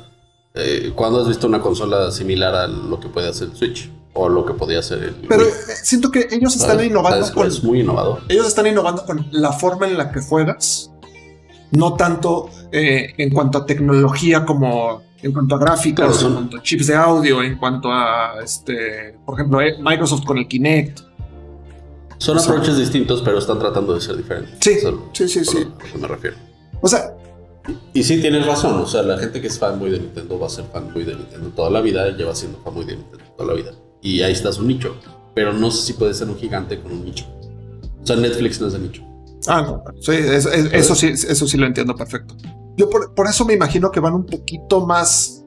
eh, 0.55 0.91
¿cuándo 0.95 1.21
has 1.21 1.29
visto 1.29 1.47
una 1.47 1.61
consola 1.61 2.11
similar 2.13 2.55
a 2.55 2.67
lo 2.67 2.99
que 2.99 3.09
puede 3.09 3.29
hacer 3.29 3.49
el 3.51 3.57
Switch? 3.57 3.91
O 4.15 4.31
lo 4.31 4.47
que 4.47 4.55
podía 4.55 4.79
hacer 4.79 5.03
el 5.05 5.15
Pero 5.29 5.43
Wii? 5.43 5.51
eh, 5.51 5.75
siento 5.83 6.11
que 6.11 6.29
ellos 6.31 6.55
están 6.57 6.71
¿Sabes? 6.71 6.87
innovando 6.87 7.27
Es- 7.27 7.31
con. 7.31 7.47
Es 7.47 7.63
muy 7.63 7.81
innovador. 7.81 8.23
Ellos 8.31 8.47
están 8.47 8.67
innovando 8.67 9.05
con 9.05 9.29
la 9.33 9.53
forma 9.53 9.87
en 9.87 9.99
la 9.99 10.11
que 10.11 10.21
juegas. 10.23 10.91
No 11.73 11.95
tanto 11.95 12.49
eh, 12.73 13.15
en 13.19 13.31
cuanto 13.31 13.59
a 13.59 13.67
tecnología 13.67 14.45
como 14.45 15.03
en 15.23 15.33
cuanto 15.33 15.57
a 15.57 15.77
son- 15.77 16.29
en 16.29 16.35
cuanto 16.35 16.57
a 16.59 16.63
chips 16.63 16.87
de 16.87 16.95
audio, 16.95 17.43
en 17.43 17.57
cuanto 17.59 17.91
a 17.93 18.35
este, 18.43 19.17
por 19.27 19.35
ejemplo, 19.39 19.61
eh, 19.61 19.77
Microsoft 19.81 20.25
con 20.25 20.39
el 20.39 20.47
Kinect. 20.47 21.01
Son 22.19 22.37
O 22.37 22.41
sea- 22.41 22.53
approaches 22.53 22.77
distintos, 22.79 23.23
pero 23.23 23.39
están 23.39 23.59
tratando 23.59 23.95
de 23.95 24.01
ser 24.01 24.17
diferentes. 24.17 24.57
Sí, 24.61 24.79
sí, 25.13 25.29
sí, 25.29 25.45
sí. 25.45 25.59
a 25.59 25.61
lo 25.87 25.93
que 25.93 25.99
me 25.99 26.09
refiero. 26.09 26.37
O 26.81 26.89
sea, 26.89 27.15
Y 27.93 28.03
sí, 28.03 28.19
tienes 28.23 28.47
razón. 28.47 28.77
O 28.81 28.87
sea, 28.87 29.03
la 29.03 29.19
gente 29.19 29.43
que 29.43 29.49
es 29.49 29.59
fanboy 29.59 29.91
de 29.91 29.99
Nintendo 30.01 30.39
va 30.39 30.47
a 30.47 30.51
ser 30.51 30.65
fanboy 30.73 31.05
de 31.05 31.15
Nintendo 31.17 31.51
toda 31.51 31.69
la 31.69 31.83
vida. 31.83 32.09
Lleva 32.17 32.35
siendo 32.35 32.59
fanboy 32.65 32.87
de 32.87 32.97
Nintendo 32.97 33.25
toda 33.37 33.51
la 33.51 33.55
vida. 33.61 33.73
Y 34.01 34.23
ahí 34.23 34.33
está 34.33 34.51
su 34.53 34.63
nicho. 34.63 34.97
Pero 35.35 35.53
no 35.53 35.71
sé 35.71 35.83
si 35.83 35.93
puede 35.93 36.15
ser 36.15 36.29
un 36.31 36.39
gigante 36.39 36.81
con 36.81 36.93
un 36.93 37.05
nicho. 37.05 37.27
O 38.03 38.07
sea, 38.07 38.17
Netflix 38.17 38.59
no 38.63 38.69
es 38.69 38.73
de 38.73 38.79
nicho. 38.79 39.03
Ah, 39.46 39.62
no, 39.62 39.85
sí, 40.01 40.12
es- 40.12 40.46
es- 40.46 40.72
eso 40.72 40.94
sí, 40.94 41.09
eso 41.09 41.46
sí 41.46 41.57
lo 41.57 41.66
entiendo 41.66 41.94
perfecto. 41.94 42.37
Yo 42.77 42.88
por, 42.90 43.14
por 43.14 43.27
eso 43.27 43.44
me 43.44 43.55
imagino 43.55 43.90
que 43.90 44.01
van 44.01 44.14
un 44.14 44.27
poquito 44.27 44.87
más 44.87 45.44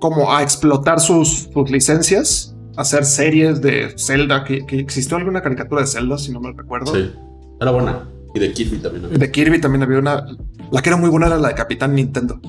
como 0.00 0.32
a 0.32 0.42
explotar 0.42 1.00
sus, 1.00 1.48
sus 1.52 1.70
licencias, 1.70 2.54
hacer 2.76 3.04
series 3.04 3.60
de 3.60 3.94
Zelda, 3.98 4.44
que, 4.44 4.64
que 4.66 4.78
existió 4.78 5.16
alguna 5.16 5.42
caricatura 5.42 5.80
de 5.82 5.86
Zelda, 5.88 6.18
si 6.18 6.30
no 6.32 6.40
me 6.40 6.52
recuerdo. 6.52 6.94
Sí. 6.94 7.12
Era 7.60 7.70
buena. 7.72 8.08
Y 8.34 8.38
de 8.38 8.52
Kirby 8.52 8.78
también. 8.78 9.04
había. 9.06 9.18
De 9.18 9.30
Kirby 9.32 9.60
también 9.60 9.82
había 9.82 9.98
una. 9.98 10.24
La 10.70 10.82
que 10.82 10.90
era 10.90 10.96
muy 10.96 11.08
buena 11.10 11.26
era 11.26 11.38
la 11.38 11.48
de 11.48 11.54
Capitán 11.54 11.94
Nintendo. 11.94 12.40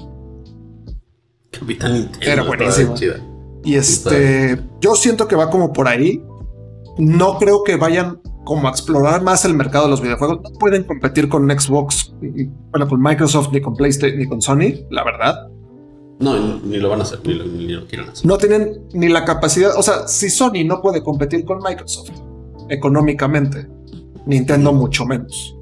Capitán 1.52 1.94
Nintendo. 1.94 2.54
Era 2.54 2.94
chida. 2.96 3.16
Y 3.64 3.76
este, 3.76 4.60
yo 4.82 4.96
siento 4.96 5.28
que 5.28 5.36
va 5.36 5.50
como 5.50 5.74
por 5.74 5.88
ahí. 5.88 6.24
No 6.98 7.38
creo 7.38 7.64
que 7.64 7.76
vayan 7.78 8.20
como 8.50 8.68
a 8.68 8.72
explorar 8.72 9.22
más 9.22 9.46
el 9.46 9.54
mercado 9.54 9.86
de 9.86 9.92
los 9.92 10.02
videojuegos. 10.02 10.40
No 10.42 10.50
pueden 10.58 10.84
competir 10.84 11.30
con 11.30 11.48
Xbox, 11.48 12.16
bueno, 12.72 12.88
con 12.88 13.00
Microsoft, 13.00 13.50
ni 13.54 13.62
con 13.62 13.76
PlayStation, 13.76 14.18
ni 14.18 14.28
con 14.28 14.42
Sony, 14.42 14.88
la 14.90 15.04
verdad. 15.04 15.50
No, 16.20 16.60
ni, 16.64 16.78
lo 16.78 16.90
van 16.90 17.00
a 17.00 17.04
hacer, 17.04 17.20
ni 17.24 17.36
lo, 17.36 17.46
ni 17.46 17.68
lo 17.68 17.86
quieren 17.86 18.10
hacer. 18.10 18.26
No 18.26 18.40
tienen 18.40 18.88
ni 18.92 19.08
la 19.08 19.24
capacidad. 19.24 19.78
O 19.78 19.84
sea, 19.84 20.08
si 20.08 20.32
Sony 20.32 20.66
no 20.66 20.82
puede 20.82 21.04
competir 21.04 21.46
con 21.46 21.60
Microsoft 21.60 22.10
económicamente, 22.70 23.68
Nintendo 24.26 24.74
mucho 24.74 25.06
menos. 25.06 25.56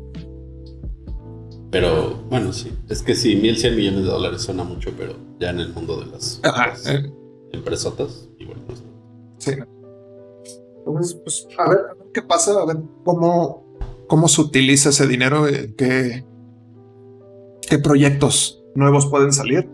Pero 1.70 2.24
bueno, 2.30 2.54
sí. 2.54 2.72
Es 2.88 3.02
que 3.02 3.16
sí, 3.16 3.36
1100 3.36 3.76
millones 3.76 4.04
de 4.06 4.10
dólares 4.10 4.42
suena 4.44 4.64
mucho, 4.64 4.92
pero 4.98 5.14
ya 5.42 5.50
en 5.50 5.60
el 5.60 5.74
mundo 5.74 6.00
de 6.00 6.06
las, 6.06 6.40
Ajá, 6.42 6.68
las 6.68 6.88
eh, 6.88 7.12
empresotas, 7.52 8.30
igual 8.40 8.60
no 8.66 8.74
es. 8.74 8.84
sí. 9.40 9.52
Entonces, 10.88 11.16
pues, 11.16 11.48
a 11.58 11.70
ver, 11.70 11.80
a 11.80 11.94
ver 11.96 12.08
qué 12.14 12.22
pasa, 12.22 12.62
a 12.62 12.66
ver 12.66 12.78
cómo, 13.04 13.66
cómo 14.08 14.28
se 14.28 14.42
utiliza 14.42 14.90
ese 14.90 15.06
dinero, 15.06 15.48
eh, 15.48 15.74
qué, 15.78 16.24
qué 17.68 17.78
proyectos 17.80 18.64
nuevos 18.74 19.06
pueden 19.08 19.34
salir. 19.34 19.70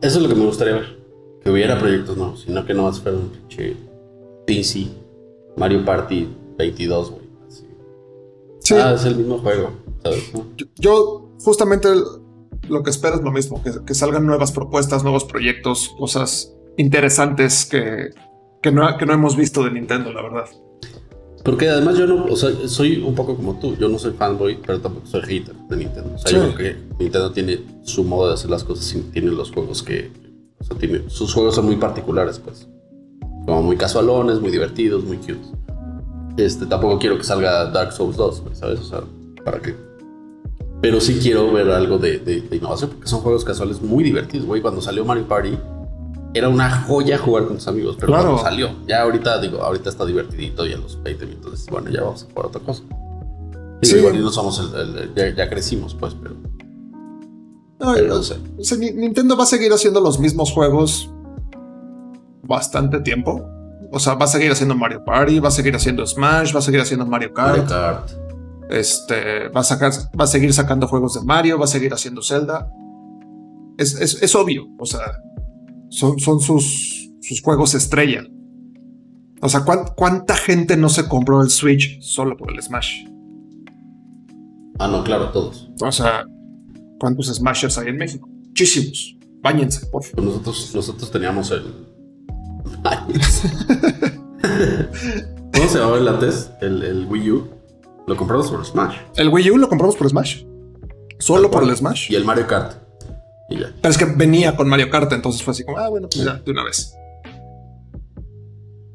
Eso 0.00 0.18
es 0.18 0.22
lo 0.22 0.28
que 0.28 0.34
me 0.34 0.46
gustaría 0.46 0.74
ver. 0.74 0.96
Que 1.42 1.50
hubiera 1.50 1.78
proyectos 1.78 2.16
nuevos, 2.16 2.42
sino 2.42 2.64
que 2.64 2.74
no 2.74 2.84
más 2.84 3.00
fuera 3.00 3.18
un 3.18 3.28
pinche 3.28 3.76
DC, 4.46 4.86
Mario 5.56 5.84
Party 5.84 6.28
22, 6.58 7.10
güey. 7.10 7.26
Sí, 8.60 8.74
Ah, 8.74 8.94
es 8.94 9.04
el 9.04 9.16
mismo 9.16 9.38
juego, 9.38 9.70
¿sabes? 10.02 10.34
no? 10.34 10.44
yo, 10.56 10.66
yo 10.76 11.28
justamente 11.44 11.88
lo 12.68 12.82
que 12.82 12.90
espero 12.90 13.14
es 13.14 13.22
lo 13.22 13.30
mismo, 13.30 13.62
que, 13.62 13.70
que 13.86 13.94
salgan 13.94 14.26
nuevas 14.26 14.50
propuestas, 14.50 15.04
nuevos 15.04 15.24
proyectos, 15.24 15.94
cosas 15.96 16.52
interesantes 16.76 17.64
que, 17.64 18.10
que, 18.70 18.72
no, 18.72 18.96
que 18.96 19.06
no 19.06 19.12
hemos 19.12 19.36
visto 19.36 19.62
de 19.62 19.70
Nintendo, 19.70 20.12
la 20.12 20.22
verdad. 20.22 20.44
Porque 21.44 21.68
además 21.68 21.96
yo 21.96 22.06
no, 22.08 22.24
o 22.24 22.34
sea, 22.34 22.50
soy 22.66 23.00
un 23.00 23.14
poco 23.14 23.36
como 23.36 23.58
tú. 23.60 23.76
Yo 23.76 23.88
no 23.88 23.98
soy 23.98 24.12
fanboy, 24.12 24.58
pero 24.66 24.80
tampoco 24.80 25.06
soy 25.06 25.20
hater 25.22 25.54
de 25.68 25.76
Nintendo. 25.76 26.10
O 26.14 26.18
sea, 26.18 26.28
Sí. 26.30 26.34
yo 26.36 26.54
creo 26.54 26.56
que 26.56 26.76
Nintendo 26.98 27.30
tiene 27.30 27.60
su 27.84 28.02
modo 28.02 28.28
de 28.28 28.34
hacer 28.34 28.50
las 28.50 28.64
cosas 28.64 28.92
y 28.94 29.00
tiene 29.12 29.30
los 29.30 29.52
juegos 29.52 29.82
que. 29.84 30.10
O 30.58 30.64
sea, 30.64 30.76
tiene, 30.76 31.08
sus 31.08 31.32
juegos 31.32 31.54
son 31.54 31.66
muy 31.66 31.76
particulares, 31.76 32.40
pues. 32.40 32.66
Como 33.44 33.62
muy 33.62 33.76
casualones, 33.76 34.40
muy 34.40 34.50
divertidos, 34.50 35.04
muy 35.04 35.18
cute. 35.18 35.38
Este, 36.36 36.66
tampoco 36.66 36.98
quiero 36.98 37.16
que 37.16 37.22
salga 37.24 37.66
Dark 37.70 37.92
Souls 37.92 38.16
2, 38.16 38.40
güey, 38.42 38.54
¿sabes? 38.56 38.80
O 38.80 38.84
sea, 38.84 39.02
¿para 39.44 39.60
qué? 39.60 39.76
Pero 40.82 41.00
sí 41.00 41.18
quiero 41.22 41.52
ver 41.52 41.70
algo 41.70 41.96
de, 41.98 42.18
de- 42.18 42.40
de 42.40 42.56
innovación, 42.56 42.90
porque 42.90 43.06
son 43.08 43.20
juegos 43.20 43.44
casuales 43.44 43.80
muy 43.80 44.02
divertidos, 44.02 44.46
güey. 44.46 44.60
Cuando 44.60 44.80
salió 44.80 45.04
Mario 45.04 45.28
Party, 45.28 45.56
era 46.36 46.48
una 46.48 46.82
joya 46.82 47.18
jugar 47.18 47.46
con 47.46 47.56
tus 47.56 47.68
amigos, 47.68 47.96
pero 47.98 48.08
Claro. 48.08 48.24
cuando 48.32 48.42
salió, 48.42 48.70
ya 48.86 49.02
ahorita, 49.02 49.40
digo, 49.40 49.62
ahorita 49.62 49.88
está 49.90 50.04
divertidito 50.04 50.66
y 50.66 50.72
a 50.72 50.76
los 50.78 51.02
20 51.02 51.26
minutos, 51.26 51.66
bueno, 51.70 51.90
ya 51.90 52.02
vamos 52.02 52.22
a 52.24 52.26
jugar 52.32 52.46
otra 52.46 52.60
cosa. 52.62 52.82
Digo, 52.82 53.78
Sí. 53.82 53.96
Igual 53.96 54.16
y 54.16 54.18
no 54.20 54.30
somos 54.30 54.58
el, 54.58 54.80
el- 54.80 54.96
el- 54.98 55.14
ya, 55.14 55.34
ya 55.34 55.48
crecimos, 55.50 55.94
pues, 55.94 56.14
pero, 56.14 56.34
No, 57.78 57.92
pero 57.94 58.08
no 58.08 58.14
no 58.16 58.22
sé. 58.22 58.36
O 58.58 58.64
sea, 58.64 58.78
Ni- 58.78 58.90
Nintendo 58.92 59.36
va 59.36 59.44
a 59.44 59.46
seguir 59.46 59.70
haciendo 59.72 60.00
los 60.00 60.18
mismos 60.18 60.50
juegos 60.50 61.10
bastante 62.42 63.00
tiempo. 63.00 63.42
O 63.92 63.98
sea, 63.98 64.14
va 64.14 64.24
a 64.24 64.28
seguir 64.28 64.50
haciendo 64.50 64.74
Mario 64.74 65.04
Party, 65.04 65.38
va 65.40 65.48
a 65.48 65.52
seguir 65.52 65.74
haciendo 65.76 66.06
Smash, 66.06 66.54
va 66.54 66.58
a 66.58 66.62
seguir 66.62 66.80
haciendo 66.80 67.06
Mario 67.06 67.32
Kart. 67.32 67.58
Mario 67.58 67.66
Kart. 67.68 68.10
Este, 68.70 69.48
va 69.50 69.60
a 69.60 69.64
sacar, 69.64 69.92
va 70.18 70.24
a 70.24 70.26
seguir 70.26 70.52
sacando 70.52 70.88
juegos 70.88 71.14
de 71.14 71.20
Mario, 71.22 71.58
va 71.58 71.64
a 71.66 71.68
seguir 71.68 71.92
haciendo 71.94 72.22
Zelda. 72.22 72.68
Es, 73.78 73.94
es- 74.00 74.22
es 74.22 74.34
obvio, 74.34 74.64
o 74.78 74.86
sea, 74.86 75.00
son, 75.88 76.18
son 76.18 76.40
sus, 76.40 77.10
sus 77.22 77.40
juegos 77.42 77.74
estrella. 77.74 78.24
O 79.42 79.48
sea, 79.48 79.64
¿cuán- 79.64 79.86
¿cuánta 79.96 80.34
gente 80.36 80.76
no 80.76 80.88
se 80.88 81.06
compró 81.08 81.42
el 81.42 81.50
Switch 81.50 82.00
solo 82.00 82.36
por 82.36 82.52
el 82.52 82.62
Smash? 82.62 83.04
Ah, 84.78 84.88
no, 84.88 85.02
claro, 85.04 85.30
todos. 85.30 85.70
O 85.80 85.92
sea, 85.92 86.24
¿cuántos 86.98 87.26
Smashers 87.34 87.78
hay 87.78 87.88
en 87.88 87.96
México? 87.96 88.28
Muchísimos. 88.28 89.16
Báñense, 89.42 89.86
por 89.86 90.02
favor. 90.02 90.14
Pues 90.16 90.26
nosotros, 90.26 90.72
nosotros 90.74 91.10
teníamos 91.10 91.50
el. 91.50 91.62
¿Cómo 95.54 95.68
se 95.68 95.78
llamaba 95.78 95.98
el 95.98 96.08
antes? 96.08 96.50
El, 96.60 96.82
el 96.82 97.06
Wii 97.06 97.30
U. 97.30 97.48
Lo 98.06 98.16
compramos 98.16 98.50
por 98.50 98.64
Smash. 98.64 98.96
El 99.16 99.28
Wii 99.28 99.50
U 99.50 99.56
lo 99.58 99.68
compramos 99.68 99.96
por 99.96 100.08
Smash. 100.08 100.44
Solo 101.18 101.50
por 101.50 101.62
el 101.64 101.74
Smash. 101.74 102.10
Y 102.10 102.14
el 102.14 102.24
Mario 102.24 102.46
Kart. 102.46 102.82
Y 103.48 103.60
ya. 103.60 103.72
Pero 103.80 103.92
es 103.92 103.98
que 103.98 104.04
venía 104.06 104.56
con 104.56 104.68
Mario 104.68 104.90
Kart, 104.90 105.12
entonces 105.12 105.42
fue 105.42 105.52
así 105.52 105.64
como, 105.64 105.78
ah, 105.78 105.88
bueno, 105.88 106.08
pues 106.08 106.24
ya, 106.24 106.34
de 106.44 106.50
una 106.50 106.64
vez. 106.64 106.94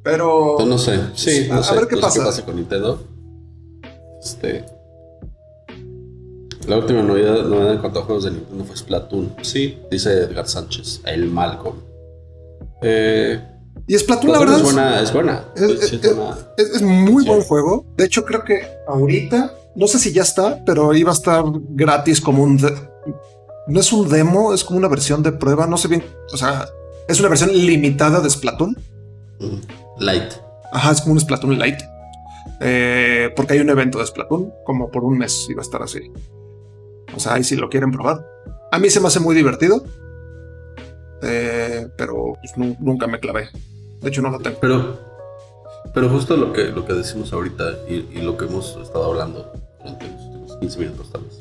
Pero. 0.03 0.59
Entonces, 0.59 0.99
no 0.99 1.15
sé. 1.15 1.43
Sí, 1.43 1.49
A- 1.49 1.55
no 1.55 1.59
a 1.61 1.63
sé. 1.63 1.75
ver 1.75 1.87
qué 1.87 1.95
no 1.95 2.01
sé 2.01 2.07
pasa. 2.07 2.19
qué 2.19 2.25
pasa 2.25 2.45
con 2.45 2.55
Nintendo. 2.55 3.03
Este. 4.23 4.65
La 6.67 6.77
última 6.77 7.01
novedad, 7.01 7.43
novedad 7.45 7.73
en 7.73 7.79
cuanto 7.79 7.99
a 7.99 8.03
juegos 8.03 8.23
de 8.25 8.31
Nintendo 8.31 8.65
fue 8.65 8.75
Splatoon. 8.77 9.35
Sí, 9.41 9.79
dice 9.89 10.11
Edgar 10.23 10.47
Sánchez. 10.47 11.01
El 11.05 11.27
Malcolm. 11.27 11.75
Eh, 12.81 13.39
Y 13.87 13.97
Splatoon, 13.97 14.31
la 14.31 14.39
verdad, 14.39 14.57
es 14.57 14.63
buena. 14.63 15.01
Es 15.01 15.13
buena. 15.13 15.45
es- 15.55 15.61
Sí, 15.81 15.87
sí, 15.87 15.95
es- 15.97 16.03
es 16.05 16.15
buena. 16.15 16.37
es- 16.57 16.69
es 16.75 16.81
muy 16.81 17.23
Sí. 17.23 17.29
buen 17.29 17.41
juego. 17.41 17.85
De 17.97 18.05
hecho, 18.05 18.23
creo 18.25 18.43
que 18.43 18.61
ahorita, 18.87 19.53
no 19.75 19.87
sé 19.87 19.97
si 19.99 20.13
ya 20.13 20.21
está, 20.21 20.63
pero 20.65 20.93
iba 20.93 21.09
a 21.11 21.13
estar 21.13 21.43
gratis 21.69 22.21
como 22.21 22.43
un. 22.43 22.59
No 23.67 23.80
es 23.80 23.91
un 23.93 24.10
demo, 24.10 24.54
es 24.54 24.63
como 24.63 24.78
una 24.80 24.88
versión 24.88 25.24
de 25.24 25.32
prueba. 25.32 25.67
No 25.67 25.78
sé 25.78 25.88
bien. 25.88 26.04
O 26.34 26.38
sea, 26.38 26.67
es 27.08 27.19
una 27.19 27.30
versión 27.30 27.52
limitada 27.54 28.19
de 28.21 28.30
Splatoon. 28.30 28.78
Mm, 29.39 30.00
Light. 30.04 30.34
Ajá, 30.71 30.91
es 30.91 31.02
como 31.02 31.13
un 31.13 31.19
Splatoon 31.19 31.58
Light. 31.60 31.80
Eh, 32.60 33.32
porque 33.36 33.54
hay 33.54 33.60
un 33.60 33.69
evento 33.69 34.00
de 34.00 34.06
Splatoon, 34.06 34.54
como 34.65 34.89
por 34.91 35.04
un 35.04 35.17
mes 35.17 35.47
iba 35.50 35.62
a 35.62 35.63
estar 35.63 35.82
así. 35.82 36.12
O 37.15 37.19
sea, 37.19 37.34
ahí 37.34 37.43
si 37.43 37.56
lo 37.56 37.69
quieren 37.69 37.91
probar. 37.91 38.26
A 38.71 38.80
mí 38.80 38.89
se 38.89 39.00
me 39.00 39.08
hace 39.08 39.19
muy 39.19 39.36
divertido. 39.36 39.84
Eh, 41.24 41.88
pero 41.97 42.34
pues, 42.41 42.58
nu- 42.58 42.78
nunca 42.80 43.08
me 43.08 43.19
clavé. 43.19 43.50
De 44.02 44.10
hecho, 44.10 44.21
no 44.21 44.30
lo 44.30 44.39
tengo. 44.39 44.58
Pero, 44.60 45.00
pero 45.93 46.10
justo 46.10 46.36
lo 46.38 46.52
que, 46.54 46.65
lo 46.65 46.86
que 46.86 46.93
decimos 46.93 47.32
ahorita 47.34 47.63
y, 47.88 48.08
y 48.17 48.21
lo 48.21 48.38
que 48.38 48.45
hemos 48.45 48.78
estado 48.82 49.06
hablando 49.06 49.52
durante 49.80 50.08
los 50.08 50.21
últimos 50.21 50.58
15 50.58 50.80
minutos 50.80 51.12
tal 51.12 51.21
vez. 51.24 51.40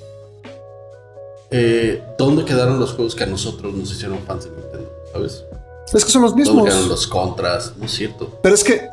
Eh, 1.51 2.03
¿Dónde 2.19 2.45
quedaron 2.45 2.79
los 2.79 2.93
juegos 2.93 3.15
que 3.15 3.25
a 3.25 3.27
nosotros 3.27 3.75
nos 3.75 3.91
hicieron 3.93 4.19
fans 4.21 4.45
de 4.45 4.51
Nintendo? 4.51 4.91
¿Sabes? 5.13 5.45
Es 5.93 6.05
que 6.05 6.11
son 6.13 6.23
los 6.23 6.31
¿Dónde 6.33 6.45
mismos. 6.45 6.65
quedaron 6.69 6.89
los 6.89 7.07
contras? 7.07 7.73
No 7.77 7.85
es 7.87 7.91
cierto. 7.93 8.39
Pero 8.43 8.55
es 8.55 8.63
que 8.63 8.89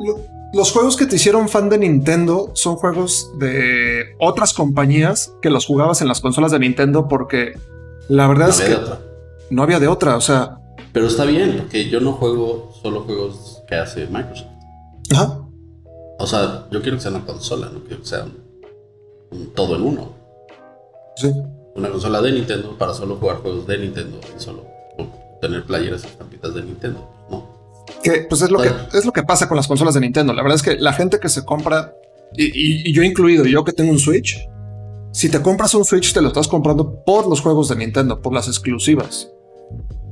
lo- 0.00 0.18
los 0.52 0.72
juegos 0.72 0.96
que 0.96 1.06
te 1.06 1.16
hicieron 1.16 1.48
fan 1.48 1.68
de 1.68 1.78
Nintendo 1.78 2.50
son 2.54 2.76
juegos 2.76 3.30
de 3.38 4.04
otras 4.18 4.52
compañías 4.54 5.32
que 5.42 5.50
los 5.50 5.66
jugabas 5.66 6.00
en 6.02 6.08
las 6.08 6.20
consolas 6.20 6.50
de 6.52 6.58
Nintendo 6.58 7.08
porque 7.08 7.52
la 8.08 8.26
verdad 8.26 8.46
No 8.46 8.52
es 8.52 8.60
que 8.60 8.74
otra. 8.74 9.00
no 9.50 9.62
había 9.62 9.78
de 9.80 9.88
otra. 9.88 10.16
O 10.16 10.20
sea, 10.20 10.58
Pero 10.92 11.06
está 11.08 11.24
bien, 11.24 11.56
porque 11.58 11.88
yo 11.88 12.00
no 12.00 12.12
juego 12.14 12.72
solo 12.82 13.02
juegos 13.02 13.62
que 13.68 13.74
hace 13.76 14.06
Microsoft. 14.06 14.46
ajá. 15.12 15.40
O 16.18 16.26
sea, 16.26 16.66
yo 16.70 16.80
quiero 16.80 16.96
que 16.96 17.02
sea 17.02 17.10
una 17.10 17.26
consola, 17.26 17.68
no 17.72 17.80
quiero 17.84 18.00
que 18.02 18.08
sea 18.08 18.24
un, 18.24 18.38
un 19.38 19.52
todo 19.52 19.76
en 19.76 19.82
uno. 19.82 20.08
Sí. 21.16 21.32
Una 21.74 21.90
consola 21.90 22.22
de 22.22 22.32
Nintendo 22.32 22.76
para 22.78 22.94
solo 22.94 23.16
jugar 23.16 23.38
juegos 23.38 23.66
de 23.66 23.78
Nintendo 23.78 24.18
y 24.36 24.40
solo 24.40 24.64
tener 25.40 25.64
playeras 25.64 26.04
y 26.04 26.06
estampitas 26.06 26.54
de 26.54 26.62
Nintendo. 26.62 27.08
No. 27.30 27.56
Que 28.02 28.26
pues 28.28 28.42
es 28.42 28.50
lo 28.50 28.58
que 28.60 28.70
es 28.94 29.04
lo 29.04 29.12
que 29.12 29.22
pasa 29.22 29.46
con 29.48 29.56
las 29.56 29.66
consolas 29.68 29.94
de 29.94 30.00
Nintendo. 30.00 30.32
La 30.32 30.42
verdad 30.42 30.56
es 30.56 30.62
que 30.62 30.76
la 30.76 30.92
gente 30.92 31.18
que 31.20 31.28
se 31.28 31.44
compra, 31.44 31.92
y, 32.34 32.44
y- 32.44 32.90
y 32.90 32.92
yo 32.92 33.02
incluido, 33.02 33.44
yo 33.44 33.64
que 33.64 33.72
tengo 33.72 33.90
un 33.92 33.98
Switch, 33.98 34.38
si 35.12 35.28
te 35.30 35.40
compras 35.42 35.74
un 35.74 35.84
Switch, 35.84 36.12
te 36.12 36.20
lo 36.20 36.28
estás 36.28 36.48
comprando 36.48 37.02
por 37.04 37.26
los 37.28 37.40
juegos 37.40 37.68
de 37.68 37.76
Nintendo, 37.76 38.20
por 38.20 38.32
las 38.32 38.48
exclusivas. 38.48 39.30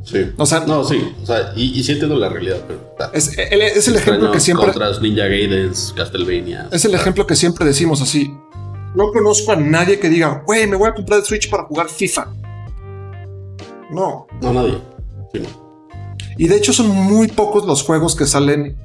Sí. 0.02 0.18
O 0.36 0.44
sea, 0.44 0.60
No, 0.66 0.84
sí. 0.84 1.00
O 1.22 1.26
sea, 1.26 1.52
y, 1.56 1.78
y 1.78 1.82
sí 1.82 1.92
entiendo 1.92 2.16
la 2.18 2.28
realidad, 2.28 2.58
pero. 2.68 2.80
es, 3.14 3.36
el, 3.38 3.62
es 3.62 3.88
el 3.88 3.96
ejemplo 3.96 4.30
que 4.30 4.38
siempre 4.40 4.66
Contras, 4.66 5.00
Ninja 5.00 5.24
Gaidens, 5.24 5.94
Castlevania. 5.96 6.68
es 6.70 6.84
el 6.84 6.94
ejemplo 6.94 7.26
que 7.26 7.34
siempre 7.36 7.64
decimos 7.64 8.02
así. 8.02 8.30
No 8.94 9.10
conozco 9.12 9.52
a 9.52 9.56
nadie 9.56 9.98
que 9.98 10.08
diga, 10.08 10.42
güey, 10.46 10.66
me 10.66 10.76
voy 10.76 10.88
a 10.88 10.94
comprar 10.94 11.18
el 11.20 11.24
Switch 11.24 11.50
para 11.50 11.64
jugar 11.64 11.88
FIFA. 11.88 12.28
No. 13.90 14.26
No, 14.40 14.52
nadie. 14.52 14.78
Sí, 15.32 15.40
no. 15.40 16.18
Y 16.36 16.48
de 16.48 16.56
hecho 16.56 16.72
son 16.72 16.88
muy 16.88 17.28
pocos 17.28 17.64
los 17.64 17.82
juegos 17.82 18.16
que 18.16 18.26
salen 18.26 18.76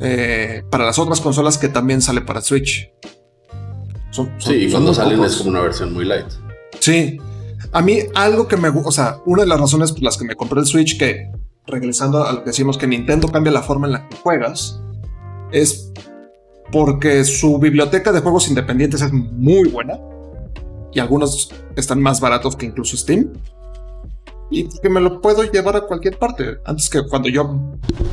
eh, 0.00 0.62
para 0.70 0.84
las 0.84 0.98
otras 0.98 1.20
consolas 1.20 1.58
que 1.58 1.68
también 1.68 2.00
sale 2.02 2.20
para 2.20 2.40
Switch. 2.40 2.90
Son, 4.10 4.26
son- 4.38 4.52
Sí, 4.52 4.66
y 4.66 4.70
cuando 4.70 4.94
salen 4.94 5.18
pocos. 5.18 5.32
es 5.32 5.38
como 5.38 5.50
una 5.50 5.60
versión 5.60 5.92
muy 5.92 6.04
light. 6.04 6.26
Sí. 6.80 7.18
A 7.72 7.82
mí 7.82 7.98
algo 8.14 8.46
que 8.46 8.56
me 8.56 8.68
gusta, 8.68 8.88
o 8.88 8.92
sea, 8.92 9.16
una 9.26 9.42
de 9.42 9.48
las 9.48 9.58
razones 9.60 9.90
por 9.92 10.02
las 10.02 10.16
que 10.16 10.24
me 10.24 10.36
compré 10.36 10.60
el 10.60 10.66
Switch, 10.66 10.96
que 10.98 11.28
regresando 11.66 12.24
a 12.24 12.32
lo 12.32 12.40
que 12.44 12.50
decimos 12.50 12.78
que 12.78 12.86
Nintendo 12.86 13.28
cambia 13.28 13.50
la 13.52 13.62
forma 13.62 13.86
en 13.86 13.92
la 13.94 14.08
que 14.08 14.16
juegas, 14.16 14.80
es 15.50 15.92
porque 16.74 17.22
su 17.24 17.56
biblioteca 17.60 18.10
de 18.10 18.18
juegos 18.20 18.48
independientes 18.48 19.00
es 19.00 19.12
muy 19.12 19.68
buena 19.68 19.96
y 20.92 20.98
algunos 20.98 21.52
están 21.76 22.02
más 22.02 22.20
baratos 22.20 22.56
que 22.56 22.66
incluso 22.66 22.96
Steam. 22.96 23.32
y 24.50 24.68
que 24.80 24.88
me 24.90 25.00
lo 25.00 25.20
puedo 25.20 25.44
llevar 25.44 25.76
a 25.76 25.80
cualquier 25.82 26.18
parte. 26.18 26.58
Antes 26.64 26.90
que 26.90 27.06
cuando 27.08 27.28
yo 27.28 27.58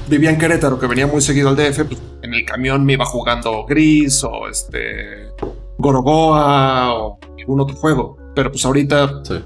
vivía 0.08 0.30
en 0.30 0.38
Querétaro, 0.38 0.80
que 0.80 0.86
venía 0.88 1.08
muy 1.08 1.22
seguido 1.22 1.50
al 1.50 1.56
DF, 1.56 1.86
pues, 1.86 2.00
en 2.22 2.34
el 2.36 2.46
camión 2.46 2.86
me 2.86 2.94
iba 2.94 3.06
jugando 3.06 3.66
Gris 3.66 4.24
o 4.24 4.48
este 4.48 5.28
Gorogoa 5.80 6.94
o 6.94 7.20
algún 7.40 7.62
otro 7.62 7.76
juego. 7.76 8.18
Pero 8.36 8.52
pues 8.52 8.64
ahorita, 8.64 9.24
Sí. 9.24 9.44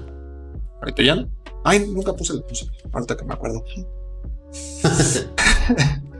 ahorita 0.80 1.02
ya. 1.02 1.26
Ay, 1.64 1.86
nunca 1.88 2.12
puse 2.12 2.34
la 2.34 2.42
puse. 2.42 2.66
Ahorita 2.92 3.16
que 3.16 3.24
me 3.24 3.32
acuerdo. 3.34 3.64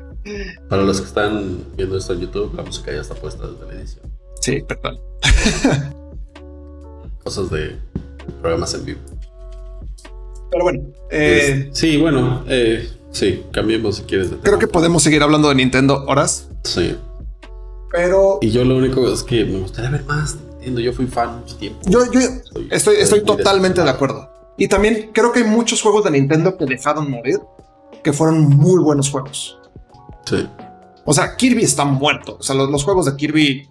Para 0.69 0.83
los 0.83 1.01
que 1.01 1.07
están 1.07 1.65
viendo 1.77 1.97
esto 1.97 2.13
en 2.15 2.21
YouTube, 2.21 2.55
la 2.55 2.63
música 2.63 2.93
ya 2.93 3.01
está 3.01 3.15
puesta 3.15 3.47
desde 3.47 3.67
la 3.67 3.73
edición. 3.81 4.05
Sí, 4.41 4.63
perdón. 4.67 4.99
Cosas 7.25 7.51
de 7.51 7.77
programas 8.41 8.75
en 8.75 8.85
vivo. 8.85 9.01
Pero 10.51 10.65
bueno, 10.65 10.81
eh, 11.11 11.69
Es- 11.71 11.79
sí, 11.79 11.97
bueno, 11.97 12.45
eh, 12.49 12.89
sí, 13.11 13.45
cambiemos 13.53 13.97
si 13.97 14.03
quieres. 14.05 14.31
de 14.31 14.37
creo 14.39 14.59
que 14.59 14.69
podemos 14.69 15.03
seguir 15.03 15.23
hablando 15.23 15.49
de 15.49 15.57
Nintendo 15.57 16.05
horas, 16.07 16.49
Sí. 16.63 16.97
pero 17.91 18.39
Y 18.41 18.51
yo 18.51 18.65
lo 18.65 18.77
único 18.77 19.09
es 19.13 19.23
que 19.23 19.45
me 19.45 19.59
gustaría 19.59 19.91
ver 19.91 20.05
más. 20.05 20.37
Entiendo, 20.55 20.81
yo 20.81 20.93
fui 20.93 21.07
fan 21.07 21.41
mucho 21.41 21.57
tiempo. 21.57 21.81
yo, 21.87 22.11
yo 22.13 22.21
Estoy, 22.71 22.97
estoy, 22.97 23.25
totalmente 23.25 23.83
de 23.83 23.91
acuerdo. 23.91 24.29
Y 24.59 24.69
también 24.69 25.11
creo 25.13 25.33
que 25.33 25.41
hay 25.41 25.45
muchos 25.45 25.83
juegos 25.83 26.05
de 26.05 26.11
Nintendo 26.13 26.57
que 26.57 26.65
dejaron 26.65 27.11
morir, 27.11 27.39
que 28.03 28.13
fueron 28.13 28.41
muy 28.49 28.83
buenos 28.83 29.11
juegos. 29.11 29.59
Sí, 30.27 30.47
O 31.05 31.13
sea, 31.15 31.37
Kirby 31.37 31.63
está 31.63 31.85
muerto. 31.85 32.37
O 32.39 32.43
sea, 32.43 32.55
los, 32.57 32.69
los 32.71 32.83
juegos 32.85 33.07
de 33.07 33.17
Kirby. 33.17 33.69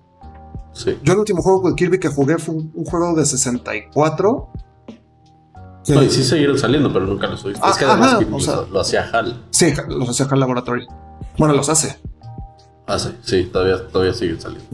sí. 0.74 0.98
Yo 1.04 1.13
el 1.13 1.20
último 1.20 1.41
juego 1.41 1.70
de 1.70 1.76
Kirby 1.76 2.00
que 2.00 2.08
jugué 2.08 2.38
fue 2.38 2.56
un, 2.56 2.72
un 2.74 2.86
juego 2.86 3.13
de 3.13 3.26
64. 3.26 4.50
que- 5.86 5.94
No, 5.94 6.02
y 6.04 6.10
sí 6.10 6.24
siguieron 6.24 6.58
saliendo, 6.58 6.91
pero 6.94 7.06
nunca 7.06 7.28
los 7.28 7.44
oí. 7.46 7.54
Ah, 7.62 7.72
es 7.72 7.78
que 7.78 7.86
además 7.86 8.10
ajá, 8.13 8.20
que 8.20 8.26
o 8.26 8.30
los- 8.30 8.44
sea- 8.46 8.62
lo 8.72 8.80
hacía 8.80 9.10
HAL. 9.12 9.44
Sí, 9.52 9.74
los 9.89 10.10
hacía 10.10 10.26
acá 10.26 10.36
en 10.36 10.39
laboratorio. 10.39 10.88
Bueno, 11.38 11.54
los 11.54 11.68
hace. 11.70 12.00
Ah, 12.88 12.98
sí, 13.00 13.10
sí, 13.22 13.44
todavía, 13.52 13.88
todavía 13.88 14.13
siguen 14.13 14.39
saliendo. 14.39 14.65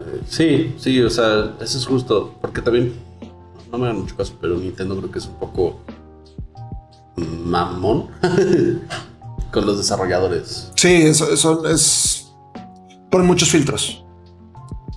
Eh, 0.00 0.20
sí, 0.28 0.74
sí, 0.78 1.00
o 1.02 1.10
sea, 1.10 1.54
eso 1.60 1.78
es 1.78 1.86
justo. 1.86 2.34
Porque 2.40 2.60
también, 2.62 2.94
no 3.70 3.78
me 3.78 3.86
hagan 3.86 4.00
mucho 4.02 4.16
caso, 4.16 4.34
pero 4.40 4.56
Nintendo 4.56 4.96
creo 4.98 5.10
que 5.10 5.18
es 5.18 5.26
un 5.26 5.34
poco 5.34 5.80
mamón 7.16 8.08
con 9.52 9.66
los 9.66 9.76
desarrolladores. 9.78 10.72
Sí, 10.74 11.02
eso, 11.02 11.32
eso 11.32 11.66
es. 11.68 12.32
Ponen 13.10 13.26
muchos 13.26 13.50
filtros. 13.50 14.04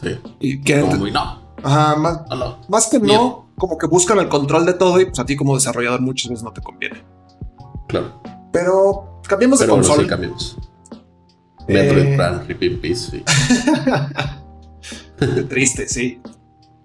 Sí, 0.02 0.18
Y 0.40 0.62
como 0.82 0.96
muy 0.96 1.12
no, 1.12 1.42
Ajá, 1.64 1.96
más, 1.96 2.22
no, 2.30 2.36
no. 2.36 2.58
más 2.70 2.88
que 2.88 3.00
no, 3.00 3.50
como 3.58 3.78
que 3.78 3.88
buscan 3.88 4.20
el 4.20 4.30
control 4.30 4.66
de 4.66 4.74
todo 4.74 5.00
y 5.00 5.06
pues 5.06 5.20
a 5.20 5.26
ti 5.26 5.36
como 5.36 5.56
desarrollador 5.56 6.02
muchas 6.02 6.30
veces 6.30 6.44
no 6.44 6.54
te 6.54 6.62
conviene. 6.62 7.04
Claro. 7.88 8.22
Pero 8.52 9.22
cambiemos 9.28 9.60
de 9.60 9.68
consola. 9.68 10.04
sí 10.04 10.08
cambiamos. 10.10 10.58
Eh. 11.68 11.74
Metroid 11.74 12.56
Prime, 12.58 12.78
Peace, 12.78 13.12
sí. 13.12 13.24
Triste, 15.50 15.88
sí. 15.88 16.22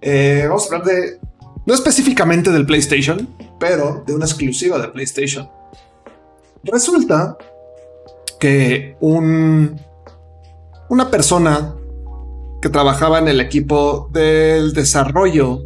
Eh, 0.01 0.47
vamos 0.49 0.65
a 0.65 0.77
hablar 0.77 0.89
de. 0.89 1.21
No 1.67 1.75
específicamente 1.75 2.51
del 2.51 2.65
PlayStation, 2.65 3.29
pero 3.59 4.03
de 4.07 4.15
una 4.15 4.25
exclusiva 4.25 4.79
de 4.79 4.89
PlayStation. 4.89 5.49
Resulta 6.65 7.37
que 8.41 8.97
un. 9.01 9.81
Una 10.89 11.09
persona 11.09 11.77
que 12.61 12.69
trabajaba 12.69 13.21
en 13.21 13.29
el 13.29 13.41
equipo 13.41 14.09
del 14.11 14.73
desarrollo 14.73 15.61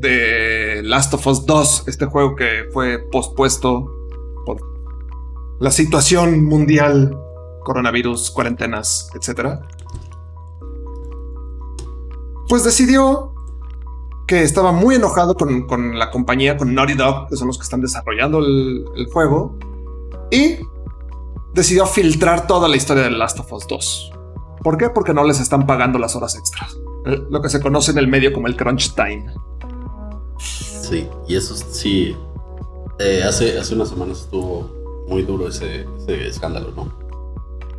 de 0.00 0.80
Last 0.82 1.14
of 1.14 1.24
Us 1.28 1.46
2, 1.46 1.84
este 1.86 2.06
juego 2.06 2.34
que 2.34 2.64
fue 2.72 2.98
pospuesto 2.98 3.88
por 4.44 4.58
la 5.60 5.70
situación 5.70 6.44
mundial, 6.44 7.16
coronavirus, 7.62 8.32
cuarentenas, 8.32 9.08
etcétera 9.14 9.60
pues 12.48 12.64
decidió 12.64 13.32
que 14.26 14.42
estaba 14.42 14.72
muy 14.72 14.94
enojado 14.94 15.34
con, 15.34 15.66
con 15.66 15.98
la 15.98 16.10
compañía, 16.10 16.56
con 16.56 16.74
Naughty 16.74 16.94
Dog, 16.94 17.28
que 17.28 17.36
son 17.36 17.48
los 17.48 17.58
que 17.58 17.64
están 17.64 17.80
desarrollando 17.80 18.38
el, 18.38 18.84
el 18.96 19.06
juego, 19.06 19.58
y 20.30 20.58
decidió 21.54 21.86
filtrar 21.86 22.46
toda 22.46 22.68
la 22.68 22.76
historia 22.76 23.04
de 23.04 23.10
Last 23.10 23.38
of 23.40 23.52
Us 23.52 23.66
2. 23.68 24.12
¿Por 24.62 24.76
qué? 24.78 24.90
Porque 24.90 25.12
no 25.14 25.24
les 25.24 25.40
están 25.40 25.66
pagando 25.66 25.98
las 25.98 26.16
horas 26.16 26.36
extras. 26.36 26.76
Eh, 27.06 27.22
Lo 27.30 27.40
que 27.42 27.48
se 27.48 27.60
conoce 27.60 27.92
en 27.92 27.98
el 27.98 28.08
medio 28.08 28.32
como 28.32 28.46
el 28.46 28.56
crunch 28.56 28.94
time. 28.94 29.26
Sí, 30.38 31.08
y 31.28 31.36
eso 31.36 31.54
sí. 31.54 32.16
eh, 32.98 33.22
hace, 33.26 33.58
hace 33.58 33.74
unas 33.74 33.88
semanas 33.88 34.20
estuvo 34.20 35.04
muy 35.08 35.22
duro 35.22 35.48
ese, 35.48 35.86
ese 35.98 36.28
escándalo, 36.28 36.70
¿no? 36.74 37.04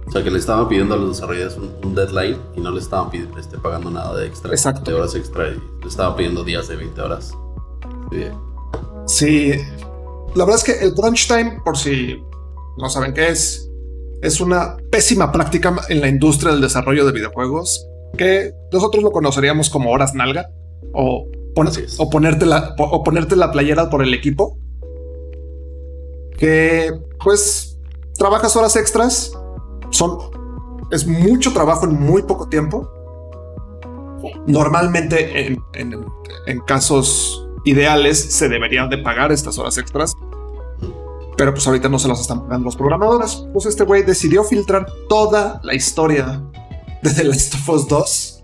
O 0.08 0.12
sea, 0.12 0.24
que 0.24 0.30
le 0.30 0.38
estaban 0.38 0.68
pidiendo 0.68 0.94
a 0.94 0.98
los 0.98 1.10
desarrolladores 1.10 1.58
un, 1.58 1.74
un 1.84 1.96
deadline 1.96 2.38
y 2.56 2.62
no 2.62 2.70
le 2.72 2.80
estaban 2.80 3.10
pidiendo, 3.10 3.40
este, 3.40 3.58
pagando 3.58 3.90
nada 3.90 4.16
de 4.16 4.28
extra. 4.28 4.52
Exacto. 4.52 4.92
De 4.92 4.94
horas 4.98 5.16
extra 5.16 5.48
y 5.50 5.56
le 5.82 5.88
estaban 5.88 6.16
pidiendo 6.16 6.44
días 6.44 6.68
de 6.68 6.76
20 6.76 7.02
horas. 7.02 7.34
Sí, 8.12 8.26
Sí, 9.08 9.52
la 10.36 10.46
verdad 10.46 10.56
es 10.56 10.64
que 10.64 10.84
el 10.86 10.94
crunch 10.94 11.28
time, 11.28 11.60
por 11.64 11.78
si 11.78 12.24
no 12.78 12.90
saben 12.90 13.14
qué 13.14 13.30
es, 13.30 13.65
es 14.26 14.42
una 14.42 14.78
pésima 14.92 15.32
práctica 15.32 15.76
en 15.90 16.02
la 16.02 16.08
industria 16.08 16.52
del 16.52 16.62
desarrollo 16.62 17.06
de 17.06 17.12
videojuegos 17.12 17.86
que 18.18 18.52
nosotros 18.72 19.04
lo 19.04 19.12
conoceríamos 19.12 19.70
como 19.70 19.92
horas 19.92 20.14
nalga 20.14 20.50
o, 20.94 21.28
pon- 21.54 21.70
o, 21.98 22.10
ponerte 22.10 22.46
la, 22.46 22.76
o 22.78 23.04
ponerte 23.04 23.36
la 23.36 23.52
playera 23.52 23.90
por 23.90 24.02
el 24.02 24.14
equipo. 24.14 24.58
Que 26.38 26.92
pues 27.24 27.78
trabajas 28.18 28.56
horas 28.56 28.76
extras, 28.76 29.32
son 29.92 30.18
es 30.92 31.08
mucho 31.08 31.52
trabajo 31.54 31.86
en 31.86 31.94
muy 32.00 32.24
poco 32.24 32.48
tiempo. 32.50 32.90
Normalmente 34.48 35.48
en, 35.48 35.58
en- 35.74 36.06
en 36.48 36.60
casos 36.62 37.48
ideales 37.66 38.20
se 38.34 38.48
deberían 38.50 38.90
de 38.90 38.98
pagar 39.00 39.32
estas 39.32 39.58
horas 39.58 39.78
extras. 39.78 40.14
Pero 41.38 41.54
pues 41.54 41.68
ahorita 41.68 41.90
no 41.90 42.00
se 42.00 42.08
las 42.08 42.22
están 42.22 42.42
pagando 42.44 42.66
los 42.66 42.76
programadores. 42.76 43.46
Pues 43.52 43.66
este 43.66 43.84
güey 43.84 44.04
decidió 44.04 44.44
filtrar 44.44 44.86
toda 45.10 45.60
la 45.64 45.74
historia 45.74 46.42
de 47.02 47.10
The 47.14 47.24
Last 47.26 47.56
of 47.56 47.70
Us 47.70 47.88
2. 47.88 48.44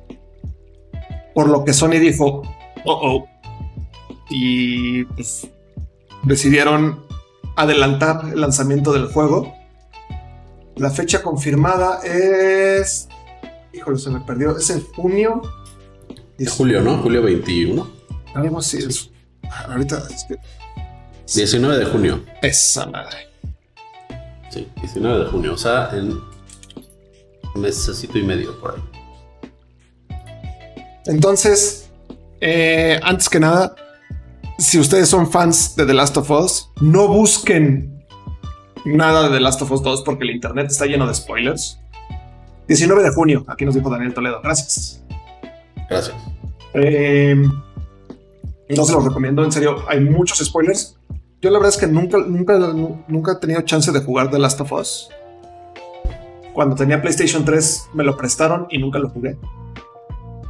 Por 1.34 1.49
lo 1.49 1.63
que 1.63 1.73
Sony 1.73 1.99
dijo, 1.99 2.41
oh 2.86 2.99
oh. 3.25 3.27
Y 4.30 5.06
pues 5.06 5.47
decidieron 6.23 7.06
adelantar 7.56 8.30
el 8.32 8.41
lanzamiento 8.41 8.91
del 8.91 9.08
juego. 9.08 9.54
La 10.75 10.89
fecha 10.89 11.21
confirmada 11.21 12.01
es. 12.04 13.08
Híjole, 13.73 13.97
se 13.97 14.10
me 14.10 14.19
perdió. 14.21 14.58
Es 14.58 14.69
en 14.69 14.84
junio. 14.84 15.41
Es 16.38 16.51
julio, 16.51 16.82
¿no? 16.82 16.97
Julio 16.97 17.21
21. 17.21 17.88
Algo 18.34 18.60
así 18.60 18.77
es. 18.77 19.12
Ahorita 19.67 20.04
es 20.10 20.25
que 20.27 20.36
19 21.25 21.77
de 21.77 21.86
junio. 21.86 22.23
esa 22.41 22.86
madre. 22.88 23.29
Sí, 24.49 24.67
19 24.81 25.25
de 25.25 25.25
junio. 25.29 25.53
O 25.53 25.57
sea, 25.57 25.89
en 25.93 26.19
un 27.55 27.62
mesecito 27.62 28.17
y 28.17 28.23
medio 28.23 28.60
por 28.60 28.75
ahí. 28.75 28.81
Entonces, 31.05 31.89
eh, 32.41 32.99
antes 33.03 33.29
que 33.29 33.39
nada, 33.39 33.75
si 34.57 34.79
ustedes 34.79 35.10
son 35.10 35.29
fans 35.31 35.75
de 35.75 35.86
The 35.86 35.93
Last 35.93 36.17
of 36.17 36.29
Us, 36.29 36.69
no 36.81 37.07
busquen 37.07 38.05
nada 38.86 39.23
de 39.23 39.36
The 39.36 39.39
Last 39.39 39.62
of 39.62 39.71
Us 39.71 39.81
2 39.81 40.01
porque 40.03 40.23
el 40.23 40.31
internet 40.31 40.67
está 40.69 40.86
lleno 40.86 41.07
de 41.07 41.13
spoilers. 41.13 41.79
19 42.67 43.03
de 43.03 43.10
junio, 43.12 43.45
aquí 43.47 43.65
nos 43.65 43.75
dijo 43.75 43.89
Daniel 43.89 44.13
Toledo. 44.13 44.39
Gracias. 44.41 45.03
Gracias. 45.89 46.15
Eh, 46.73 47.36
no 48.75 48.86
se 48.86 48.93
los 48.93 49.03
recomiendo, 49.03 49.43
en 49.43 49.51
serio, 49.51 49.84
hay 49.88 49.99
muchos 49.99 50.39
spoilers. 50.39 50.97
Yo 51.41 51.49
la 51.49 51.57
verdad 51.57 51.73
es 51.73 51.79
que 51.79 51.88
nunca, 51.88 52.17
nunca, 52.19 52.57
nunca 53.07 53.31
he 53.34 53.36
tenido 53.38 53.62
chance 53.62 53.91
de 53.91 53.99
jugar 54.01 54.29
The 54.29 54.39
Last 54.39 54.62
of 54.62 54.71
Us. 54.73 55.10
Cuando 56.53 56.75
tenía 56.75 57.01
PlayStation 57.01 57.43
3 57.45 57.89
me 57.93 58.03
lo 58.03 58.15
prestaron 58.17 58.67
y 58.69 58.77
nunca 58.77 58.99
lo 58.99 59.10
jugué. 59.10 59.38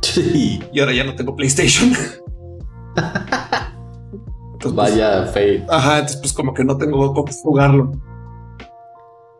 Sí. 0.01 0.61
Y 0.73 0.79
ahora 0.79 0.93
ya 0.93 1.03
no 1.03 1.15
tengo 1.15 1.35
PlayStation. 1.35 1.93
Entonces, 4.63 4.75
pues, 4.75 4.75
Vaya 4.75 5.25
fe. 5.25 5.65
Ajá, 5.69 5.99
entonces 5.99 6.17
pues 6.17 6.33
como 6.33 6.53
que 6.53 6.63
no 6.63 6.77
tengo 6.77 7.13
cómo 7.13 7.31
jugarlo. 7.31 7.91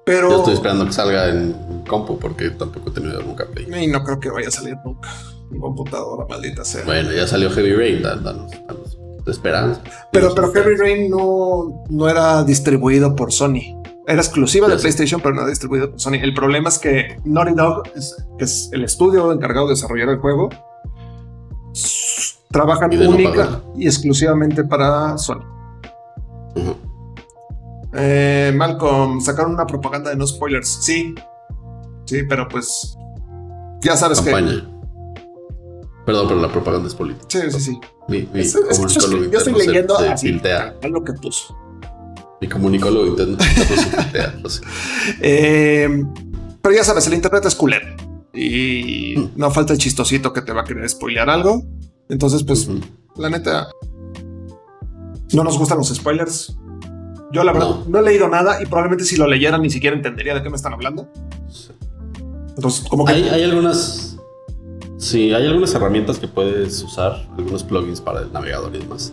Pero 0.03 0.29
Yo 0.29 0.37
estoy 0.37 0.53
esperando 0.55 0.85
que 0.85 0.93
salga 0.93 1.29
en 1.29 1.83
compu 1.87 2.17
porque 2.17 2.49
tampoco 2.49 2.89
he 2.89 2.93
tenido 2.93 3.21
nunca 3.21 3.45
Play. 3.45 3.83
y 3.83 3.87
no 3.87 4.03
creo 4.03 4.19
que 4.19 4.31
vaya 4.31 4.47
a 4.47 4.51
salir 4.51 4.75
nunca. 4.83 5.09
Computadora, 5.59 6.25
maldita 6.29 6.63
sea. 6.65 6.83
Bueno, 6.85 7.11
ya 7.11 7.27
salió 7.27 7.49
Heavy 7.51 7.73
Rain, 7.73 8.01
dan- 8.01 8.23
danos, 8.23 8.51
danos 8.67 8.97
esperanza. 9.27 9.81
pero, 10.11 10.33
pero 10.33 10.51
Heavy. 10.51 10.75
Rain 10.77 11.09
no, 11.11 11.83
no 11.89 12.09
era 12.09 12.43
distribuido 12.43 13.15
por 13.15 13.31
Sony. 13.31 13.79
Era 14.07 14.19
exclusiva 14.19 14.67
de 14.67 14.75
sé. 14.77 14.81
PlayStation, 14.81 15.21
pero 15.21 15.35
no 15.35 15.41
era 15.41 15.49
distribuido 15.49 15.91
por 15.91 15.99
Sony. 15.99 16.15
El 16.15 16.33
problema 16.33 16.69
es 16.69 16.79
que 16.79 17.17
Naughty 17.23 17.53
Dog, 17.53 17.83
es, 17.95 18.15
que 18.37 18.45
es 18.45 18.69
el 18.71 18.83
estudio 18.83 19.31
encargado 19.31 19.67
de 19.67 19.73
desarrollar 19.73 20.09
el 20.09 20.17
juego, 20.17 20.49
trabajan 22.49 22.91
Y 22.91 22.97
de 22.97 23.05
no 23.05 23.11
única 23.11 23.61
y 23.77 23.85
exclusivamente 23.85 24.63
para 24.63 25.17
Sony. 25.19 25.43
Eh, 27.93 28.53
Malcolm, 28.55 29.21
sacaron 29.21 29.53
una 29.53 29.65
propaganda 29.67 30.09
de 30.09 30.15
no 30.15 30.25
spoilers. 30.25 30.79
Sí. 30.81 31.13
Sí, 32.05 32.23
pero 32.27 32.47
pues. 32.47 32.97
Ya 33.81 33.95
sabes 33.97 34.19
que. 34.21 34.31
Perdón, 36.05 36.27
pero 36.27 36.41
la 36.41 36.51
propaganda 36.51 36.87
es 36.87 36.95
política. 36.95 37.25
Sí, 37.29 37.39
sí, 37.51 37.59
sí. 37.59 37.79
Mi, 38.07 38.27
mi 38.33 38.41
Es- 38.41 38.55
es 38.55 38.79
yo 38.79 39.37
estoy 39.37 39.53
leyendo 39.67 39.97
se 39.99 40.07
así. 40.09 40.41
lo 40.89 41.03
que 41.03 41.13
puso. 41.13 41.55
Mi 42.41 42.47
comunicólogo 42.49 43.05
interno 43.05 43.37
lo 44.41 44.49
sé. 44.49 44.61
Eh, 45.21 46.03
pero 46.61 46.75
ya 46.75 46.83
sabes, 46.83 47.05
el 47.07 47.13
internet 47.13 47.45
es 47.45 47.55
culero. 47.55 47.85
Y 48.33 49.15
Mm. 49.17 49.29
no 49.35 49.51
falta 49.51 49.73
el 49.73 49.79
chistosito 49.79 50.33
que 50.33 50.41
te 50.41 50.51
va 50.53 50.61
a 50.61 50.63
querer 50.63 50.89
spoilear 50.89 51.29
algo. 51.29 51.63
Entonces, 52.09 52.43
pues, 52.43 52.67
la 53.17 53.29
neta, 53.29 53.69
no 55.33 55.43
nos 55.43 55.57
gustan 55.57 55.77
los 55.77 55.89
spoilers. 55.89 56.57
Yo, 57.31 57.43
la 57.43 57.53
verdad, 57.53 57.69
No. 57.69 57.85
no. 57.87 57.99
he 57.99 58.01
leído 58.01 58.27
nada 58.27 58.61
y 58.61 58.65
probablemente 58.65 59.05
si 59.05 59.15
lo 59.17 59.27
leyera 59.27 59.57
ni 59.57 59.69
siquiera 59.69 59.95
entendería 59.95 60.33
de 60.33 60.41
qué 60.43 60.49
me 60.49 60.55
están 60.55 60.73
hablando. 60.73 61.07
Entonces, 62.55 62.87
como 62.89 63.05
que. 63.05 63.13
Hay, 63.13 63.29
hay 63.29 63.43
algunas. 63.43 64.17
Sí, 65.01 65.33
hay 65.33 65.47
algunas 65.47 65.73
herramientas 65.73 66.19
que 66.19 66.27
puedes 66.27 66.83
usar, 66.83 67.27
algunos 67.35 67.63
plugins 67.63 67.99
para 67.99 68.21
el 68.21 68.31
navegador 68.31 68.75
y 68.75 68.79
demás, 68.79 69.11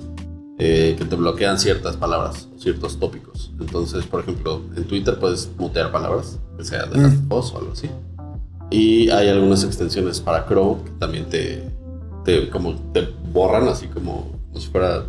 eh, 0.58 0.94
que 0.98 1.04
te 1.06 1.16
bloquean 1.16 1.58
ciertas 1.58 1.96
palabras, 1.96 2.46
ciertos 2.58 2.98
tópicos. 2.98 3.52
Entonces, 3.58 4.04
por 4.04 4.20
ejemplo, 4.20 4.60
en 4.76 4.84
Twitter 4.84 5.18
puedes 5.18 5.48
mutear 5.56 5.90
palabras, 5.90 6.38
que 6.58 6.64
sea 6.64 6.84
de 6.84 6.98
Mm. 6.98 7.28
voz 7.28 7.54
o 7.54 7.58
algo 7.58 7.72
así. 7.72 7.88
Y 8.70 9.08
hay 9.08 9.28
algunas 9.30 9.64
extensiones 9.64 10.20
para 10.20 10.46
Chrome 10.46 10.82
que 10.84 10.90
también 10.98 11.24
te, 11.30 11.64
te, 12.26 12.50
como 12.50 12.74
te 12.92 13.08
borran, 13.32 13.66
así 13.68 13.86
como, 13.86 14.30
como 14.48 14.60
si 14.60 14.68
fuera 14.68 15.04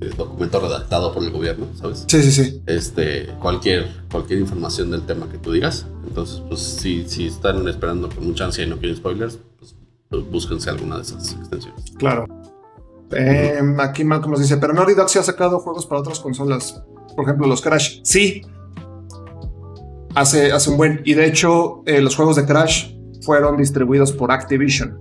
eh, 0.00 0.10
documento 0.16 0.60
redactado 0.60 1.12
por 1.12 1.22
el 1.24 1.30
gobierno, 1.30 1.66
¿sabes? 1.74 2.04
Sí, 2.08 2.22
sí, 2.22 2.32
sí. 2.32 2.62
este, 2.66 3.26
cualquier, 3.38 3.86
cualquier 4.10 4.38
información 4.40 4.90
del 4.90 5.02
tema 5.02 5.28
que 5.30 5.36
tú 5.36 5.52
digas. 5.52 5.84
Entonces, 6.08 6.40
pues 6.48 6.60
si, 6.60 7.04
si 7.06 7.26
están 7.26 7.68
esperando 7.68 8.08
con 8.08 8.26
mucha 8.26 8.46
ansia 8.46 8.64
y 8.64 8.68
no 8.68 8.78
quieren 8.78 8.96
spoilers, 8.96 9.38
pues 10.12 10.30
búsquense 10.30 10.68
alguna 10.68 10.96
de 10.96 11.02
esas 11.02 11.32
extensiones. 11.32 11.90
Claro. 11.96 12.26
Eh, 13.12 13.60
aquí 13.78 14.04
Malcolm 14.04 14.32
nos 14.32 14.40
dice, 14.40 14.58
pero 14.58 14.74
Naughty 14.74 14.94
Dog 14.94 15.08
sí 15.08 15.18
ha 15.18 15.22
sacado 15.22 15.58
juegos 15.58 15.86
para 15.86 16.00
otras 16.02 16.20
consolas. 16.20 16.82
Por 17.16 17.24
ejemplo, 17.24 17.46
los 17.46 17.62
Crash. 17.62 18.00
Sí. 18.04 18.42
Hace, 20.14 20.52
hace 20.52 20.70
un 20.70 20.76
buen. 20.76 21.00
Y 21.04 21.14
de 21.14 21.26
hecho, 21.26 21.82
eh, 21.86 22.02
los 22.02 22.14
juegos 22.14 22.36
de 22.36 22.44
Crash 22.44 22.94
fueron 23.22 23.56
distribuidos 23.56 24.12
por 24.12 24.30
Activision. 24.30 24.98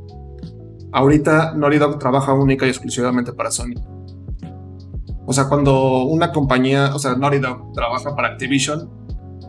Ahorita 0.94 1.54
Naughty 1.56 1.78
Dog 1.78 2.00
trabaja 2.00 2.34
única 2.34 2.66
y 2.66 2.70
exclusivamente 2.70 3.34
para 3.34 3.52
Sony. 3.52 3.76
O 5.26 5.34
sea, 5.34 5.48
cuando 5.48 6.04
una 6.04 6.32
compañía, 6.32 6.96
o 6.96 7.00
sea, 7.00 7.16
Naughty 7.16 7.40
Dog 7.40 7.74
trabaja 7.74 8.16
para 8.16 8.30
Activision, 8.30 8.90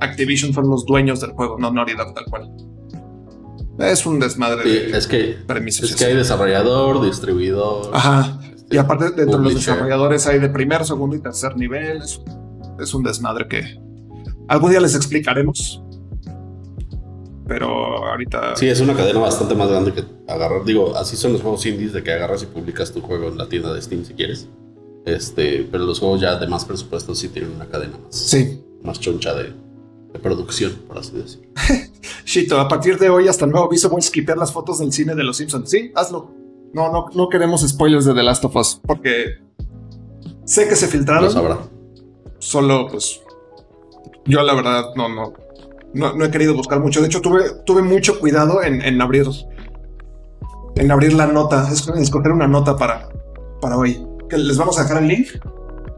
Activision 0.01 0.53
son 0.53 0.68
los 0.68 0.85
dueños 0.87 1.20
del 1.20 1.33
juego, 1.33 1.57
no 1.59 1.70
Naughty 1.72 1.94
Dog 1.94 2.14
tal 2.14 2.25
cual. 2.27 2.51
Es 3.78 4.04
un 4.06 4.20
desmadre 4.20 4.62
Sí, 4.64 4.68
de 4.92 4.98
es 4.98 5.06
que, 5.06 5.37
permisos. 5.46 5.90
es 5.90 5.96
que 5.96 6.04
hay 6.04 6.14
desarrollador, 6.16 7.04
distribuidor. 7.04 7.90
Ajá. 7.92 8.38
este, 8.54 8.76
Y 8.76 8.78
aparte, 8.78 9.11
dentro 9.11 9.38
de 9.38 9.44
los 9.44 9.54
desarrolladores 9.54 10.26
hay 10.26 10.38
de 10.38 10.48
primer, 10.50 10.85
segundo 10.85 11.16
y 11.16 11.20
tercer 11.20 11.56
nivel. 11.56 12.02
Es, 12.02 12.20
es 12.80 12.94
un 12.94 13.02
desmadre 13.02 13.48
que 13.48 13.78
algún 14.48 14.70
día 14.70 14.80
les 14.80 14.94
explicaremos. 14.94 15.82
Pero 17.46 18.06
ahorita. 18.06 18.56
Sí, 18.56 18.68
es 18.68 18.80
una 18.80 18.94
cadena 18.94 19.18
bastante 19.20 19.54
más 19.54 19.68
grande 19.68 19.92
que 19.92 20.04
agarrar. 20.28 20.64
Digo, 20.64 20.96
así 20.96 21.16
son 21.16 21.32
los 21.32 21.42
juegos 21.42 21.64
indies 21.66 21.92
de 21.92 22.02
que 22.02 22.12
agarras 22.12 22.42
y 22.42 22.46
publicas 22.46 22.92
tu 22.92 23.00
juego 23.00 23.28
en 23.28 23.37
la 23.38 23.48
tienda 23.48 23.72
de 23.74 23.82
Steam 23.82 24.04
si 24.04 24.14
quieres. 24.14 24.48
Este, 25.04 25.66
pero 25.70 25.85
los 25.85 25.98
juegos 25.98 26.20
ya 26.20 26.37
de 26.37 26.46
más 26.46 26.64
presupuesto 26.64 27.14
sí 27.14 27.28
tienen 27.28 27.50
una 27.52 27.66
cadena 27.66 27.94
más, 27.98 28.14
Sí. 28.14 28.62
más 28.85 29.00
choncha 29.00 29.35
de, 29.35 29.52
de 30.12 30.18
producción, 30.22 30.72
por 30.87 30.98
así 30.98 31.12
decirlo. 31.16 31.48
Shito, 32.33 32.59
a 32.59 32.66
partir 32.66 32.99
de 32.99 33.11
hoy, 33.11 33.29
hasta 33.29 33.45
el 33.45 33.51
nuevo 33.51 33.66
aviso, 33.66 33.90
voy 33.90 33.99
a 33.99 34.03
skipear 34.03 34.38
las 34.38 34.51
fotos 34.51 34.79
del 34.79 34.90
cine 34.90 35.14
de 35.14 35.23
los 35.23 35.37
Simpsons. 35.37 35.68
Sí, 35.68 35.92
hazlo. 35.95 36.31
No, 36.73 36.90
no, 36.90 37.11
no 37.14 37.29
queremos 37.29 37.61
spoilers 37.61 38.07
de 38.07 38.14
The 38.14 38.23
Last 38.23 38.42
of 38.47 38.57
Us. 38.57 38.81
Porque 38.87 39.38
sé 40.47 40.66
que 40.66 40.75
se 40.75 40.88
filtraron. 40.88 41.25
Lo 41.25 41.31
sabrá. 41.31 41.59
Solo, 42.38 42.88
pues. 42.90 43.21
Yo, 44.25 44.42
la 44.42 44.55
verdad, 44.55 44.95
no, 44.97 45.11
no. 45.11 45.35
No, 45.92 46.14
no 46.14 46.25
he 46.25 46.31
querido 46.31 46.55
buscar 46.55 46.81
mucho. 46.81 47.03
De 47.03 47.09
hecho, 47.09 47.21
tuve, 47.21 47.51
tuve 47.66 47.83
mucho 47.83 48.18
cuidado 48.18 48.62
en, 48.62 48.81
en 48.81 49.03
abrir. 49.03 49.27
En 50.77 50.90
abrir 50.90 51.12
la 51.12 51.27
nota. 51.27 51.68
Es 51.71 51.87
en 51.87 51.99
escoger 51.99 52.33
una 52.33 52.49
nota 52.49 52.77
para, 52.77 53.11
para 53.61 53.77
hoy. 53.77 54.03
Que 54.31 54.38
les 54.38 54.57
vamos 54.57 54.79
a 54.79 54.85
dejar 54.85 55.03
el 55.03 55.09
link. 55.09 55.29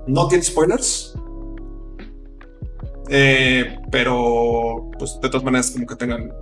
No 0.09 0.27
tiene 0.27 0.43
spoilers. 0.43 1.15
Eh, 3.11 3.79
pero, 3.91 4.91
pues, 4.99 5.19
de 5.21 5.29
todas 5.29 5.45
maneras, 5.45 5.71
como 5.71 5.87
que 5.87 5.97
tengan. 5.97 6.33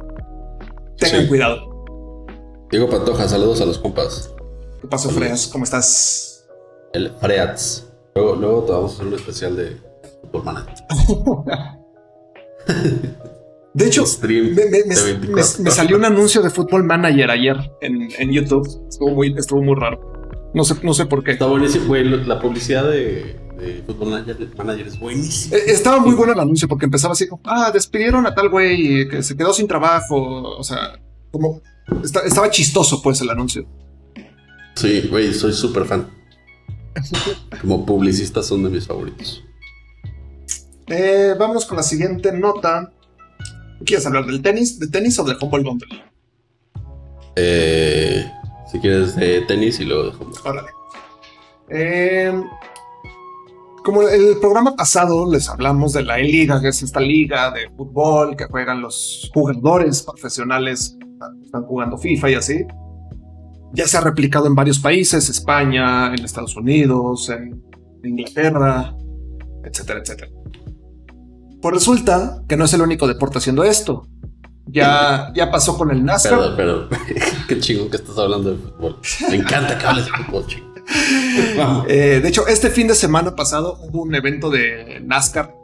Tengan 0.98 1.22
Sí. 1.22 1.29
cuidado. 1.29 2.27
Diego 2.70 2.88
Pantoja, 2.88 3.29
saludos 3.29 3.61
a 3.61 3.66
los 3.66 3.79
compas. 3.79 4.35
¿Qué 4.81 4.88
pasó, 4.88 5.11
Freas? 5.11 5.46
¿Cómo 5.48 5.64
estás? 5.64 6.48
El 6.92 7.11
Freats. 7.20 7.88
Luego, 8.14 8.35
luego 8.37 8.62
te 8.64 8.72
vamos 8.72 8.92
a 8.92 8.94
hacer 8.94 9.07
un 9.07 9.14
especial 9.14 9.57
de 9.57 9.77
Manager. 10.44 10.75
De 13.75 13.87
hecho, 13.87 14.05
me, 14.22 14.29
me- 14.29 14.64
me- 14.87 14.94
de 14.94 15.03
24. 15.14 15.29
me- 15.59 15.64
me 15.64 15.70
salió 15.70 15.96
un 15.96 16.05
anuncio 16.05 16.42
de 16.42 16.51
Football 16.51 16.85
Manager 16.85 17.31
ayer 17.31 17.57
en, 17.81 18.09
en 18.18 18.31
YouTube. 18.31 18.68
Estuvo 18.88 19.11
muy, 19.12 19.35
estuvo 19.37 19.62
muy 19.62 19.75
raro. 19.75 20.51
No 20.55 20.62
sé, 20.64 20.75
no 20.83 20.92
sé 20.92 21.07
por 21.07 21.25
qué. 21.25 21.33
Está 21.33 21.46
buenísimo, 21.46 21.87
güey. 21.87 22.05
La 22.27 22.38
publicidad 22.38 22.85
de, 22.90 23.40
de 23.62 23.83
Fútbol 23.87 24.11
Manager, 24.11 24.48
Manager 24.57 24.87
es 24.87 24.98
buenísima. 24.98 25.57
Eh, 25.57 25.62
Estaba 25.68 25.98
muy 26.01 26.14
bueno 26.14 26.33
el 26.33 26.40
anuncio 26.40 26.68
porque 26.68 26.85
empezaba 26.87 27.12
así 27.12 27.29
como, 27.29 27.42
ah, 27.46 27.70
despidieron 27.72 28.27
a 28.27 28.35
tal 28.35 28.48
güey 28.48 29.09
que 29.09 29.22
se 29.22 29.37
quedó 29.37 29.53
sin 29.55 29.68
trabajo. 29.68 30.57
O 30.59 30.64
sea, 30.64 30.98
como 31.31 31.61
esta- 32.03 32.20
estaba 32.27 32.51
chistoso 32.51 33.01
pues 33.03 33.20
el 33.20 33.31
anuncio. 33.31 33.66
Sí, 34.75 35.03
güey, 35.11 35.33
soy 35.35 35.53
súper 35.53 35.85
fan. 35.85 36.09
Como 37.61 37.87
publicistas 37.87 38.46
son 38.46 38.62
de 38.64 38.70
mis 38.70 38.87
favoritos. 38.87 39.42
Eh, 40.88 41.35
vámonos 41.38 41.64
con 41.64 41.77
la 41.77 41.83
siguiente 41.83 42.33
nota. 42.33 42.92
¿Quieres 43.85 44.05
hablar 44.07 44.27
del 44.27 44.42
tenis? 44.42 44.79
¿De 44.79 44.88
tenis 44.88 45.18
o 45.18 45.25
del 45.25 45.37
Humble 45.40 45.62
Bundle? 45.62 46.03
Eh, 47.37 48.31
si 48.70 48.79
quieres 48.81 49.16
de 49.16 49.40
tenis 49.42 49.81
y 49.81 49.85
luego 49.85 50.11
dejamos. 50.11 50.44
Órale. 50.44 50.68
Eh, 51.70 52.42
como 53.82 54.02
el 54.02 54.38
programa 54.38 54.74
pasado 54.76 55.30
les 55.30 55.48
hablamos 55.48 55.92
de 55.92 56.02
la 56.02 56.18
E-Liga, 56.18 56.60
que 56.60 56.68
es 56.68 56.82
esta 56.82 57.00
liga 57.00 57.50
de 57.50 57.68
fútbol 57.76 58.36
que 58.36 58.44
juegan 58.44 58.80
los 58.80 59.30
jugadores 59.34 60.02
profesionales, 60.02 60.96
están 61.42 61.62
jugando 61.64 61.98
FIFA 61.98 62.30
y 62.30 62.34
así. 62.34 62.66
Ya 63.72 63.86
se 63.86 63.96
ha 63.96 64.00
replicado 64.00 64.46
en 64.46 64.54
varios 64.54 64.78
países, 64.78 65.28
España, 65.28 66.14
en 66.14 66.24
Estados 66.24 66.56
Unidos, 66.56 67.30
en 67.30 67.62
Inglaterra, 68.04 68.94
etcétera, 69.64 70.00
etcétera. 70.00 70.30
Pues 71.60 71.74
resulta 71.74 72.42
que 72.48 72.56
no 72.56 72.64
es 72.64 72.74
el 72.74 72.82
único 72.82 73.06
deporte 73.06 73.38
haciendo 73.38 73.64
esto. 73.64 74.06
Ya, 74.66 75.32
ya 75.34 75.50
pasó 75.50 75.76
con 75.76 75.90
el 75.90 76.04
NASCAR. 76.04 76.56
Perdón, 76.56 76.88
pero 76.90 77.02
qué 77.48 77.58
chingón 77.58 77.90
que 77.90 77.96
estás 77.96 78.18
hablando 78.18 78.50
de 78.50 78.56
fútbol. 78.58 78.98
Me 79.28 79.36
encanta 79.36 79.78
que 79.78 79.86
hables 79.86 80.06
de 80.06 80.10
fútbol, 80.12 80.46
chico. 80.46 80.71
Eh, 81.88 82.20
de 82.22 82.28
hecho, 82.28 82.46
este 82.46 82.70
fin 82.70 82.86
de 82.88 82.94
semana 82.94 83.34
pasado 83.34 83.78
hubo 83.82 84.02
un 84.02 84.14
evento 84.14 84.50
de 84.50 85.00
NASCAR 85.04 85.54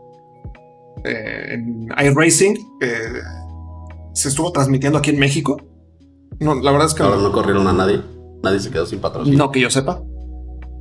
eh, 1.04 1.54
en 1.54 1.88
iRacing 2.04 2.54
que 2.80 2.88
se 4.14 4.28
estuvo 4.28 4.50
transmitiendo 4.52 4.98
aquí 4.98 5.10
en 5.10 5.18
México. 5.18 5.56
No, 6.40 6.54
la 6.54 6.70
verdad 6.70 6.86
es 6.86 6.94
que 6.94 7.02
Ahora 7.02 7.16
no, 7.16 7.22
no 7.24 7.32
corrieron 7.32 7.66
a 7.68 7.72
nadie. 7.72 8.00
Nadie 8.42 8.60
se 8.60 8.70
quedó 8.70 8.86
sin 8.86 9.00
patrocinio. 9.00 9.38
no 9.38 9.50
que 9.50 9.60
yo 9.60 9.70
sepa. 9.70 10.00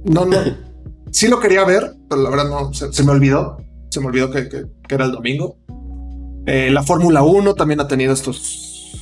No, 0.05 0.25
no. 0.25 0.38
Sí 1.11 1.29
lo 1.29 1.39
quería 1.39 1.63
ver, 1.63 1.95
pero 2.09 2.21
la 2.21 2.29
verdad 2.29 2.49
no, 2.49 2.73
se, 2.73 2.91
se 2.91 3.03
me 3.03 3.11
olvidó. 3.11 3.57
Se 3.89 4.01
me 4.01 4.07
olvidó 4.07 4.29
que, 4.29 4.49
que- 4.49 4.65
que 4.88 4.95
era 4.95 5.05
el 5.05 5.11
domingo. 5.13 5.57
Eh, 6.45 6.69
la 6.69 6.83
Fórmula 6.83 7.23
1 7.23 7.55
también 7.55 7.79
ha 7.79 7.88
tenido 7.88 8.13
estos, 8.13 9.01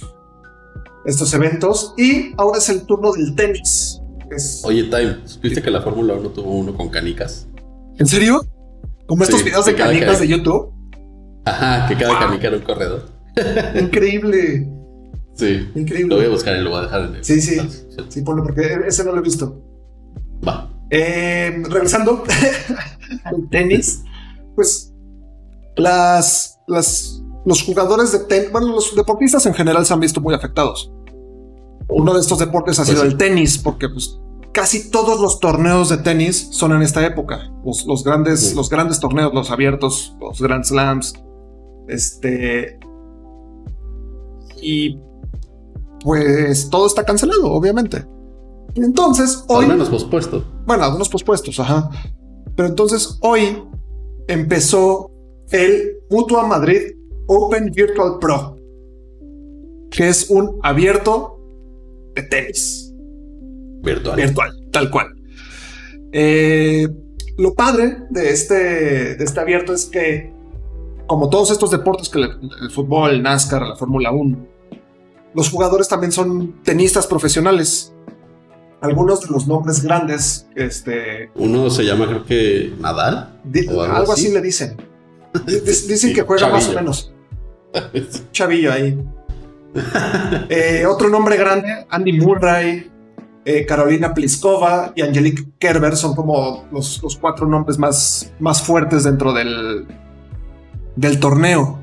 estos 1.05 1.33
eventos. 1.33 1.93
Y 1.97 2.31
ahora 2.37 2.59
es 2.59 2.69
el 2.69 2.83
turno 2.85 3.11
del 3.11 3.35
tenis. 3.35 3.99
Es- 4.31 4.63
Oye, 4.65 4.83
Time, 4.83 5.17
¿supiste 5.25 5.61
que 5.61 5.71
la 5.71 5.81
Fórmula 5.81 6.13
1 6.13 6.29
tuvo 6.29 6.51
uno 6.51 6.75
con 6.75 6.89
canicas? 6.89 7.47
¿En 7.97 8.05
serio? 8.07 8.41
Como 9.07 9.23
estos 9.23 9.39
Sí, 9.39 9.45
videos 9.45 9.65
de 9.65 9.75
canicas 9.75 10.13
ca- 10.15 10.19
de 10.19 10.27
YouTube. 10.27 10.71
Ajá, 11.45 11.87
que 11.87 11.95
cada 11.95 12.17
canica 12.19 12.47
era 12.47 12.57
un 12.57 12.63
corredor. 12.63 13.05
Increíble. 13.79 14.67
Sí. 15.35 15.69
Lo 15.73 15.81
Increíble. 15.81 16.15
voy 16.15 16.25
a 16.25 16.29
buscar 16.29 16.55
y 16.57 16.61
lo 16.61 16.69
voy 16.71 16.79
a 16.79 16.81
dejar 16.83 17.01
en 17.09 17.15
el. 17.15 17.23
Sí, 17.25 17.41
sí. 17.41 17.59
Sí, 18.09 18.21
ponlo 18.21 18.43
porque 18.43 18.79
ese 18.87 19.03
no 19.03 19.11
lo 19.11 19.19
he 19.19 19.21
visto. 19.21 19.61
Va. 20.47 20.69
Eh, 20.89 21.61
regresando 21.69 22.23
al 23.23 23.49
tenis, 23.51 24.03
pues 24.55 24.93
las, 25.75 26.59
las, 26.67 27.21
los 27.45 27.61
jugadores 27.63 28.11
de 28.11 28.19
tenis, 28.19 28.51
bueno, 28.51 28.67
los 28.67 28.95
deportistas 28.95 29.45
en 29.45 29.53
general 29.53 29.85
se 29.85 29.93
han 29.93 29.99
visto 29.99 30.21
muy 30.21 30.33
afectados. 30.33 30.91
Uno 31.89 32.13
de 32.13 32.19
estos 32.21 32.39
deportes 32.39 32.79
ha 32.79 32.83
Pues 32.83 32.89
sido 32.89 33.01
sí. 33.01 33.07
el 33.07 33.17
tenis, 33.17 33.57
porque 33.57 33.89
pues 33.89 34.19
casi 34.51 34.89
todos 34.89 35.19
los 35.19 35.39
torneos 35.39 35.89
de 35.89 35.97
tenis 35.97 36.47
son 36.51 36.71
en 36.73 36.81
esta 36.81 37.05
época. 37.05 37.51
Los, 37.65 37.85
los 37.85 38.03
grandes, 38.03 38.39
Sí. 38.49 38.55
los 38.55 38.69
grandes 38.69 38.99
torneos, 38.99 39.33
los 39.33 39.51
abiertos, 39.51 40.15
los 40.19 40.41
Grand 40.41 40.63
Slams. 40.63 41.13
Este. 41.87 42.79
Y 44.61 44.97
pues 46.03 46.69
todo 46.69 46.87
está 46.87 47.03
cancelado, 47.03 47.51
obviamente. 47.51 48.05
Entonces, 48.75 49.43
Al 49.49 49.55
hoy. 49.57 49.65
menos 49.67 49.89
pospuesto. 49.89 50.43
Bueno, 50.65 50.83
algunos 50.83 51.09
pospuestos, 51.09 51.59
ajá. 51.59 51.89
Pero 52.55 52.67
entonces 52.69 53.17
hoy 53.21 53.63
empezó 54.27 55.11
el 55.51 55.97
Mutua 56.09 56.47
Madrid 56.47 56.93
Open 57.27 57.71
Virtual 57.71 58.17
Pro, 58.19 58.57
que 59.91 60.07
es 60.09 60.29
un 60.29 60.59
abierto 60.63 61.34
de 62.15 62.23
tenis 62.23 62.93
Virtual. 63.83 64.15
virtual, 64.15 64.51
tal 64.71 64.89
cual. 64.89 65.07
Eh, 66.11 66.87
lo 67.37 67.53
padre 67.53 67.97
de 68.09 68.29
este, 68.31 69.15
de 69.15 69.23
este 69.23 69.39
abierto 69.39 69.73
es 69.73 69.85
que, 69.85 70.33
como 71.07 71.29
todos 71.29 71.51
estos 71.51 71.71
deportes, 71.71 72.09
que 72.09 72.19
le- 72.19 72.29
el 72.61 72.71
fútbol, 72.71 73.11
el 73.11 73.21
NASCAR, 73.21 73.61
la 73.61 73.75
Fórmula 73.75 74.11
1, 74.11 74.37
los 75.33 75.49
jugadores 75.49 75.87
también 75.87 76.11
son 76.11 76.63
tenistas 76.63 77.05
profesionales. 77.07 77.91
Algunos 78.81 79.21
de 79.21 79.27
los 79.27 79.47
nombres 79.47 79.83
grandes, 79.83 80.47
este, 80.55 81.29
Uno 81.35 81.69
se 81.69 81.83
llama, 81.83 82.07
creo 82.07 82.23
que 82.25 82.73
Nadal. 82.79 83.39
di- 83.43 83.67
¿O 83.67 83.81
algo 83.81 83.95
algo 83.97 84.13
así 84.13 84.25
así? 84.27 84.33
le 84.33 84.41
dicen. 84.41 84.77
Dicen 85.45 85.97
Sí, 85.97 86.13
que 86.13 86.21
juega 86.21 86.47
más 86.49 86.69
o 86.69 86.73
menos. 86.73 87.13
Chavillo 88.31 88.71
ahí. 88.71 88.97
Eh, 90.49 90.85
otro 90.87 91.09
nombre 91.09 91.37
grande, 91.37 91.85
Andy 91.89 92.13
Murray, 92.13 92.89
eh, 93.43 93.65
Carolina 93.65 94.13
Pliskova 94.13 94.93
y 94.95 95.01
Angelique 95.01 95.43
Kerber 95.59 95.95
son 95.95 96.15
como 96.15 96.65
los, 96.71 96.99
cuatro 97.19 97.45
nombres 97.47 97.77
más, 97.77 98.33
más 98.39 98.61
fuertes 98.61 99.03
dentro 99.03 99.33
del, 99.33 99.85
del 100.95 101.19
torneo. 101.19 101.79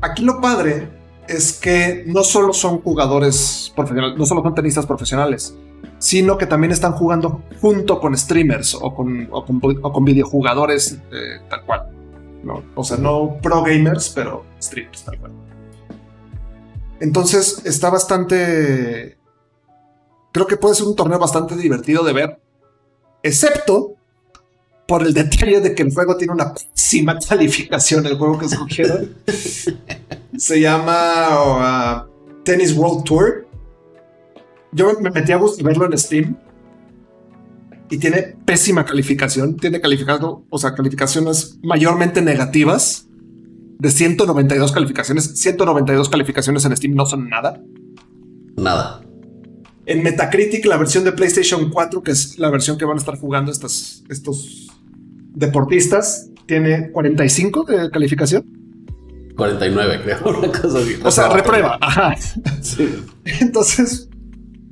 Aquí 0.00 0.24
lo 0.24 0.40
padre 0.40 0.88
es 1.28 1.52
que 1.52 2.04
no 2.06 2.24
solo 2.24 2.52
son 2.52 2.80
jugadores 2.80 3.72
profesionales, 3.74 4.18
no 4.18 4.26
solo 4.26 4.42
son 4.42 4.54
tenistas 4.54 4.84
profesionales, 4.84 5.56
sino 5.98 6.36
que 6.36 6.46
también 6.46 6.72
están 6.72 6.92
jugando 6.92 7.42
junto 7.60 8.00
con 8.00 8.16
streamers 8.16 8.74
o 8.74 8.94
con, 8.94 9.28
o 9.30 9.92
con, 9.92 10.04
videojugadores 10.04 10.98
eh, 11.12 11.40
tal 11.48 11.64
cual. 11.64 11.88
O 12.74 12.82
sea, 12.82 12.96
no 12.96 13.38
pro 13.40 13.62
gamers, 13.62 14.10
pero 14.10 14.44
streamers 14.60 15.04
tal 15.04 15.18
cual. 15.18 15.32
Entonces 17.02 17.60
está 17.64 17.90
bastante. 17.90 19.18
Creo 20.30 20.46
que 20.46 20.56
puede 20.56 20.76
ser 20.76 20.86
un 20.86 20.94
torneo 20.94 21.18
bastante 21.18 21.56
divertido 21.56 22.04
de 22.04 22.12
ver, 22.12 22.40
excepto 23.24 23.96
por 24.86 25.02
el 25.02 25.12
detalle 25.12 25.60
de 25.60 25.74
que 25.74 25.82
el 25.82 25.92
juego 25.92 26.16
tiene 26.16 26.32
una 26.32 26.54
pésima 26.54 27.18
calificación. 27.18 28.06
El 28.06 28.16
juego 28.16 28.38
que 28.38 28.46
escogieron 28.46 29.16
se 30.36 30.60
llama 30.60 32.06
uh, 32.06 32.42
Tennis 32.44 32.72
World 32.72 33.02
Tour. 33.02 33.48
Yo 34.70 34.92
me 35.00 35.10
metí 35.10 35.32
a 35.32 35.40
verlo 35.64 35.86
en 35.86 35.98
Steam 35.98 36.36
y 37.90 37.98
tiene 37.98 38.36
pésima 38.44 38.84
calificación. 38.84 39.56
Tiene 39.56 39.80
calificado, 39.80 40.44
o 40.48 40.56
sea, 40.56 40.72
calificaciones 40.76 41.58
mayormente 41.64 42.22
negativas 42.22 43.08
de 43.82 43.90
192 43.90 44.70
calificaciones. 44.70 45.24
192 45.34 46.08
calificaciones 46.08 46.64
en 46.64 46.76
Steam 46.76 46.94
no 46.94 47.04
son 47.04 47.28
nada. 47.28 47.60
Nada. 48.56 49.02
En 49.86 50.04
Metacritic, 50.04 50.64
la 50.66 50.76
versión 50.76 51.02
de 51.02 51.10
PlayStation 51.10 51.68
4, 51.68 52.00
que 52.00 52.12
es 52.12 52.38
la 52.38 52.48
versión 52.48 52.78
que 52.78 52.84
van 52.84 52.96
a 52.96 53.00
estar 53.00 53.18
jugando 53.18 53.50
estas, 53.50 54.04
estos 54.08 54.68
deportistas, 55.34 56.30
tiene 56.46 56.92
45 56.92 57.64
de 57.64 57.90
calificación. 57.90 58.44
49, 59.36 60.00
creo. 60.04 60.38
Una 60.38 60.52
cosa 60.52 60.78
así. 60.78 60.96
O 61.02 61.10
sea, 61.10 61.28
reprueba. 61.30 61.76
Ajá. 61.80 62.14
Sí. 62.60 62.88
Entonces, 63.40 64.08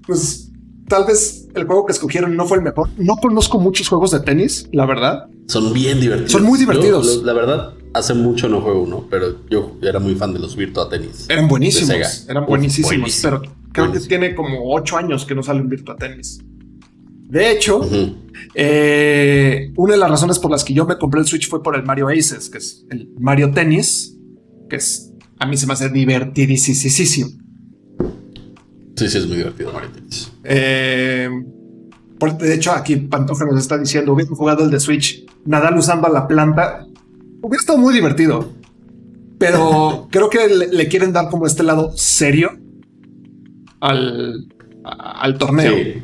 pues 0.07 0.53
tal 0.87 1.05
vez 1.07 1.49
el 1.57 1.67
juego 1.67 1.85
que 1.85 1.93
escogieron 1.93 2.37
no 2.37 2.47
fue 2.47 2.59
el 2.59 2.63
mejor. 2.63 2.89
No 2.97 3.17
conozco 3.17 3.59
muchos 3.59 3.89
juegos 3.89 4.13
de 4.13 4.21
tenis, 4.21 4.69
la 4.71 4.87
verdad. 4.87 5.27
Son 5.49 5.73
bien 5.73 5.99
divertidos. 6.01 6.31
Son 6.31 6.45
muy 6.45 6.61
divertidos. 6.61 7.25
la 7.25 7.33
verdad, 7.33 7.75
hace 7.95 8.15
mucho 8.15 8.49
no 8.49 8.61
juego 8.61 8.83
uno, 8.83 9.07
pero 9.11 9.47
yo 9.49 9.77
era 9.83 9.99
muy 9.99 10.15
fan 10.15 10.33
de 10.33 10.39
los 10.39 10.57
Virtua 10.57 10.89
Tenis. 10.89 11.27
Eran 11.29 11.49
buenísimos. 11.49 12.27
Eran 12.29 12.47
buenísimos. 12.47 12.91
buenísimo. 12.91 13.31
Pero 13.31 13.53
creo 13.73 13.87
Buenísimo. 13.87 14.03
que 14.03 14.09
tiene 14.09 14.35
como 14.35 14.73
8 14.75 14.97
años 14.97 15.25
que 15.25 15.35
no 15.35 15.43
sale 15.43 15.61
un 15.61 15.69
Virtua 15.69 15.97
Tennis. 15.97 16.41
De 17.29 17.51
hecho. 17.53 17.81
Eh, 18.55 19.73
una 19.77 19.93
de 19.93 19.99
las 19.99 20.11
razones 20.11 20.39
por 20.39 20.51
las 20.51 20.65
que 20.65 20.73
yo 20.73 20.87
me 20.87 20.97
compré 20.99 21.21
el 21.21 21.27
Switch 21.27 21.49
fue 21.49 21.63
por 21.63 21.77
el 21.77 21.85
Mario 21.85 22.09
Aces, 22.09 22.49
que 22.49 22.59
es 22.59 22.85
el 22.91 23.11
Mario 23.19 23.51
Tennis, 23.53 24.17
que 24.69 24.77
es 24.77 25.13
a 25.39 25.47
mí 25.47 25.57
se 25.57 25.67
me 25.67 25.75
hace 25.75 25.89
divertidísimo. 25.91 26.77
Sí, 28.97 29.09
sí, 29.09 29.19
es 29.19 29.27
muy 29.27 29.37
divertido 29.39 29.73
Mario 29.73 29.91
Tennis. 29.91 30.33
Eh, 30.45 31.29
de 32.39 32.55
hecho, 32.55 32.73
aquí 32.73 32.97
Pantoja 32.97 33.45
nos 33.47 33.59
está 33.59 33.79
diciendo: 33.79 34.13
hubiera 34.13 34.31
jugado 34.35 34.65
el 34.65 34.71
de 34.71 34.81
Switch, 34.81 35.25
Nadal 35.47 35.79
usando 35.79 36.07
a 36.07 36.11
la 36.11 36.29
planta, 36.29 36.87
hubiera 37.43 37.61
estado 37.61 37.79
muy 37.79 37.93
divertido. 37.95 38.53
Pero 39.39 40.09
creo 40.11 40.29
que 40.29 40.49
le, 40.49 40.69
le 40.69 40.89
quieren 40.89 41.13
dar 41.15 41.31
como 41.31 41.47
este 41.47 41.63
lado 41.63 41.93
serio 41.97 42.51
al, 43.81 44.47
a- 44.85 45.23
al 45.23 45.39
torneo, 45.39 45.73
Sí, 45.75 46.03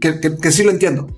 que, 0.00 0.20
que- 0.20 0.36
que 0.38 0.52
sí 0.52 0.62
lo 0.62 0.70
entiendo. 0.70 1.08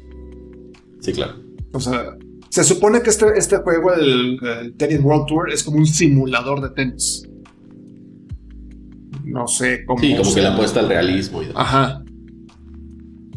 sí, 1.01 1.13
claro. 1.13 1.35
O 1.73 1.81
sea, 1.81 2.17
se 2.49 2.65
supone 2.65 3.03
que 3.03 3.11
este, 3.11 3.27
este 3.37 3.57
juego, 3.59 3.93
el, 3.93 4.39
el 4.63 4.75
Tennis 4.77 5.01
World 5.03 5.27
Tour, 5.27 5.51
es 5.53 5.63
como 5.65 5.77
un 5.79 5.87
simulador 5.87 6.63
de 6.63 6.71
tenis. 6.71 7.29
No 9.25 9.47
sé 9.49 9.85
cómo. 9.85 10.01
Sí, 10.01 10.13
como 10.17 10.25
se- 10.31 10.35
que 10.37 10.41
le 10.43 10.49
apuesta 10.49 10.81
al 10.81 10.89
realismo 10.89 11.43
y 11.43 11.47
demás. 11.47 11.63
Ajá. 11.67 12.05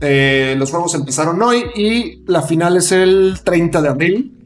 Eh, 0.02 0.56
los 0.60 0.70
juegos 0.70 0.94
empezaron 0.96 1.42
hoy 1.42 1.64
y 1.76 2.24
la 2.28 2.42
final 2.44 2.78
es 2.78 2.92
el 2.92 3.36
30 3.44 3.82
de 3.82 3.90
abril. 3.90 4.37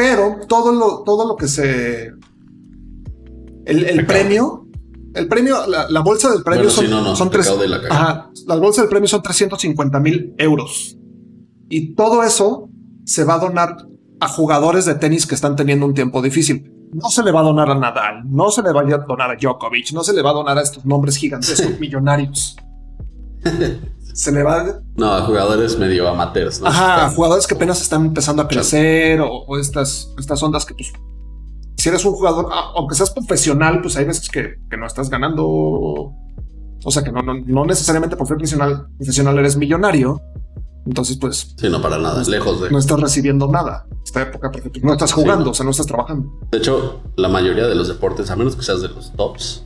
Pero 0.00 0.38
todo 0.48 0.72
lo, 0.72 1.02
todo 1.04 1.28
lo 1.28 1.36
que 1.36 1.46
se. 1.46 2.10
El, 3.66 3.84
el 3.84 4.06
premio. 4.06 4.66
El 5.12 5.28
premio, 5.28 5.66
la, 5.66 5.90
la 5.90 6.00
bolsa 6.00 6.30
del 6.30 6.42
premio 6.42 6.62
Bueno, 6.62 6.74
son, 6.74 6.84
sí, 6.86 6.90
no, 6.90 7.02
no, 7.02 7.14
son 7.16 7.28
tres. 7.30 7.58
de 7.58 7.68
la. 7.68 7.80
Ajá. 7.90 8.30
Las 8.46 8.60
bolsas 8.60 8.84
del 8.84 8.88
premio 8.88 9.08
son 9.08 9.20
350 9.20 10.00
mil 10.00 10.34
euros. 10.38 10.96
Y 11.68 11.94
todo 11.94 12.22
eso 12.22 12.70
se 13.04 13.24
va 13.24 13.34
a 13.34 13.38
donar 13.40 13.76
a 14.20 14.28
jugadores 14.28 14.86
de 14.86 14.94
tenis 14.94 15.26
que 15.26 15.34
están 15.34 15.54
teniendo 15.54 15.84
un 15.84 15.92
tiempo 15.92 16.22
difícil. 16.22 16.72
No 16.94 17.10
se 17.10 17.22
le 17.22 17.30
va 17.30 17.40
a 17.40 17.44
donar 17.44 17.70
a 17.70 17.74
Nadal, 17.74 18.22
no 18.24 18.50
se 18.50 18.62
le 18.62 18.72
va 18.72 18.80
a 18.80 18.84
donar 18.84 19.32
a 19.32 19.36
Djokovic, 19.36 19.92
no 19.92 20.02
se 20.02 20.14
le 20.14 20.22
va 20.22 20.30
a 20.30 20.34
donar 20.34 20.56
a 20.56 20.62
estos 20.62 20.86
nombres 20.86 21.16
gigantescos 21.16 21.78
millonarios. 21.78 22.56
Se 24.14 24.32
le 24.32 24.42
va 24.42 24.60
a 24.60 24.80
No, 24.96 25.12
a 25.12 25.22
jugadores 25.22 25.78
medio 25.78 26.08
amateurs. 26.08 26.60
¿no? 26.60 26.66
Ajá, 26.68 27.10
jugadores 27.10 27.46
que 27.46 27.54
apenas 27.54 27.80
están 27.80 28.06
empezando 28.06 28.42
a 28.42 28.48
crecer 28.48 29.20
o, 29.20 29.28
o 29.30 29.58
estas, 29.58 30.12
estas 30.18 30.42
ondas 30.42 30.64
que 30.64 30.74
pues, 30.74 30.92
si 31.76 31.88
eres 31.88 32.04
un 32.04 32.12
jugador, 32.12 32.48
aunque 32.76 32.94
seas 32.94 33.10
profesional, 33.10 33.80
pues 33.80 33.96
hay 33.96 34.04
veces 34.04 34.28
que, 34.28 34.56
que 34.70 34.76
no 34.76 34.86
estás 34.86 35.08
ganando, 35.08 35.46
o 35.46 36.90
sea 36.90 37.02
que 37.02 37.10
no, 37.12 37.22
no, 37.22 37.34
no 37.34 37.64
necesariamente 37.64 38.16
por 38.16 38.26
ser 38.26 38.36
profesional, 38.36 38.88
profesional 38.98 39.38
eres 39.38 39.56
millonario, 39.56 40.20
entonces 40.86 41.16
pues 41.18 41.54
Sí, 41.56 41.68
no 41.70 41.80
para 41.80 41.96
nada. 41.98 42.22
Lejos 42.24 42.60
de. 42.60 42.70
no 42.70 42.78
estás 42.78 43.00
recibiendo 43.00 43.46
nada 43.48 43.86
esta 44.04 44.22
época 44.22 44.50
porque 44.50 44.68
pues, 44.70 44.82
no 44.84 44.92
estás 44.92 45.10
Sí, 45.10 45.16
jugando, 45.16 45.46
no. 45.46 45.50
o 45.52 45.54
sea, 45.54 45.64
no 45.64 45.70
estás 45.70 45.86
trabajando. 45.86 46.30
De 46.50 46.58
hecho, 46.58 47.00
la 47.16 47.28
mayoría 47.28 47.66
de 47.66 47.74
los 47.74 47.88
deportes, 47.88 48.30
a 48.30 48.36
menos 48.36 48.56
que 48.56 48.62
seas 48.62 48.82
de 48.82 48.88
los 48.88 49.12
tops, 49.12 49.64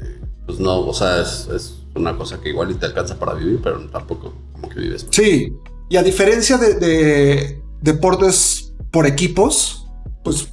eh, 0.00 0.20
pues 0.46 0.60
no, 0.60 0.80
o 0.80 0.94
sea, 0.94 1.20
es, 1.22 1.48
es 1.48 1.81
una 1.94 2.16
cosa 2.16 2.40
que 2.40 2.48
igual 2.50 2.70
y 2.70 2.74
te 2.74 2.86
alcanza 2.86 3.18
para 3.18 3.34
vivir, 3.34 3.60
pero 3.62 3.80
tampoco 3.90 4.32
como 4.52 4.68
que 4.68 4.80
vives. 4.80 5.06
Sí, 5.10 5.52
y 5.88 5.96
a 5.96 6.02
diferencia 6.02 6.56
de, 6.58 6.74
de 6.74 7.62
deportes 7.80 8.74
por 8.90 9.06
equipos, 9.06 9.86
pues 10.24 10.48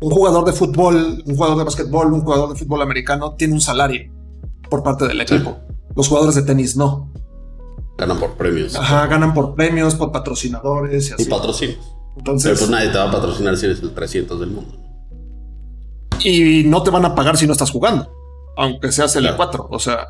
un 0.00 0.10
jugador 0.10 0.44
de 0.44 0.52
fútbol, 0.52 1.22
un 1.26 1.36
jugador 1.36 1.58
de 1.58 1.64
básquetbol, 1.64 2.12
un 2.12 2.20
jugador 2.20 2.50
de 2.52 2.56
fútbol 2.56 2.82
americano 2.82 3.34
tiene 3.34 3.54
un 3.54 3.60
salario 3.60 4.12
por 4.70 4.82
parte 4.82 5.06
del 5.08 5.20
equipo. 5.20 5.56
Los 5.94 6.08
jugadores 6.08 6.34
de 6.34 6.42
tenis 6.42 6.76
no. 6.76 7.10
Ganan 7.98 8.18
por 8.18 8.32
premios 8.34 8.76
Ajá, 8.76 9.06
ganan 9.06 9.32
por 9.32 9.54
premios, 9.54 9.94
por 9.94 10.12
patrocinadores 10.12 11.06
y 11.08 11.10
y 11.10 11.14
así. 11.14 11.24
patrocinios. 11.24 11.78
Pero 11.80 12.18
Entonces, 12.18 12.58
pues 12.58 12.70
nadie 12.70 12.88
te 12.90 12.98
va 12.98 13.08
a 13.08 13.10
patrocinar 13.10 13.56
si 13.56 13.64
eres 13.66 13.80
el 13.80 13.92
300 13.94 14.38
del 14.40 14.50
mundo. 14.50 14.76
y 16.22 16.64
no 16.64 16.82
te 16.82 16.90
van 16.90 17.04
a 17.04 17.14
pagar 17.14 17.36
si 17.36 17.46
no 17.46 17.52
estás 17.52 17.70
jugando, 17.70 18.10
aunque 18.56 18.90
seas 18.92 19.14
el 19.16 19.22
Claro. 19.22 19.36
4. 19.36 19.68
O 19.70 19.78
sea, 19.78 20.08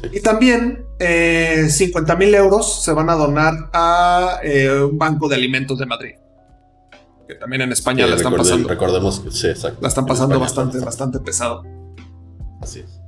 Sí. 0.00 0.08
y 0.12 0.20
también 0.20 0.84
eh, 0.98 1.68
50 1.70 2.16
mil 2.16 2.34
euros 2.34 2.82
se 2.84 2.92
van 2.92 3.08
a 3.08 3.14
donar 3.14 3.54
a 3.72 4.40
eh, 4.42 4.82
un 4.82 4.98
banco 4.98 5.26
de 5.28 5.36
alimentos 5.36 5.78
de 5.78 5.86
Madrid. 5.86 6.14
Que 7.26 7.34
también 7.34 7.62
en 7.62 7.72
España 7.72 8.04
Sí, 8.04 8.10
la 8.10 8.16
están 8.16 8.36
pasando. 8.36 8.68
Recordemos 8.68 9.20
que 9.20 9.30
sí, 9.30 9.46
exacto. 9.48 9.78
La 9.80 9.88
están 9.88 10.04
pasando 10.06 10.38
bastante, 10.38 10.78
bastante 10.80 11.18
pesado. 11.20 11.62
Así 12.60 12.80
es. 12.80 13.00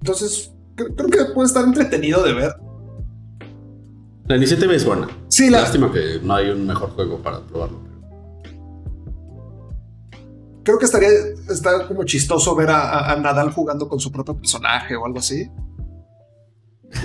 Entonces, 0.00 0.52
creo, 0.74 0.94
creo 0.94 1.08
que 1.08 1.32
puede 1.32 1.46
estar 1.48 1.64
entretenido 1.64 2.22
de 2.22 2.32
ver. 2.34 2.54
La 4.26 4.36
iniciativa 4.36 4.74
es 4.74 4.84
buena. 4.84 5.08
Sí, 5.28 5.48
la, 5.50 5.62
Lástima 5.62 5.90
que 5.90 6.20
no 6.22 6.34
hay 6.34 6.50
un 6.50 6.66
mejor 6.66 6.90
juego 6.90 7.18
para 7.22 7.40
probarlo. 7.40 7.80
creo 10.64 10.78
que 10.78 10.84
estaría 10.84 11.08
está 11.48 11.86
como 11.86 12.04
chistoso 12.04 12.54
ver 12.56 12.70
a, 12.70 12.80
a- 12.90 13.12
a 13.12 13.16
Nadal 13.20 13.52
jugando 13.52 13.88
con 13.88 14.00
su 14.00 14.10
propio 14.10 14.36
personaje 14.36 14.96
o 14.96 15.06
algo 15.06 15.18
así. 15.20 15.48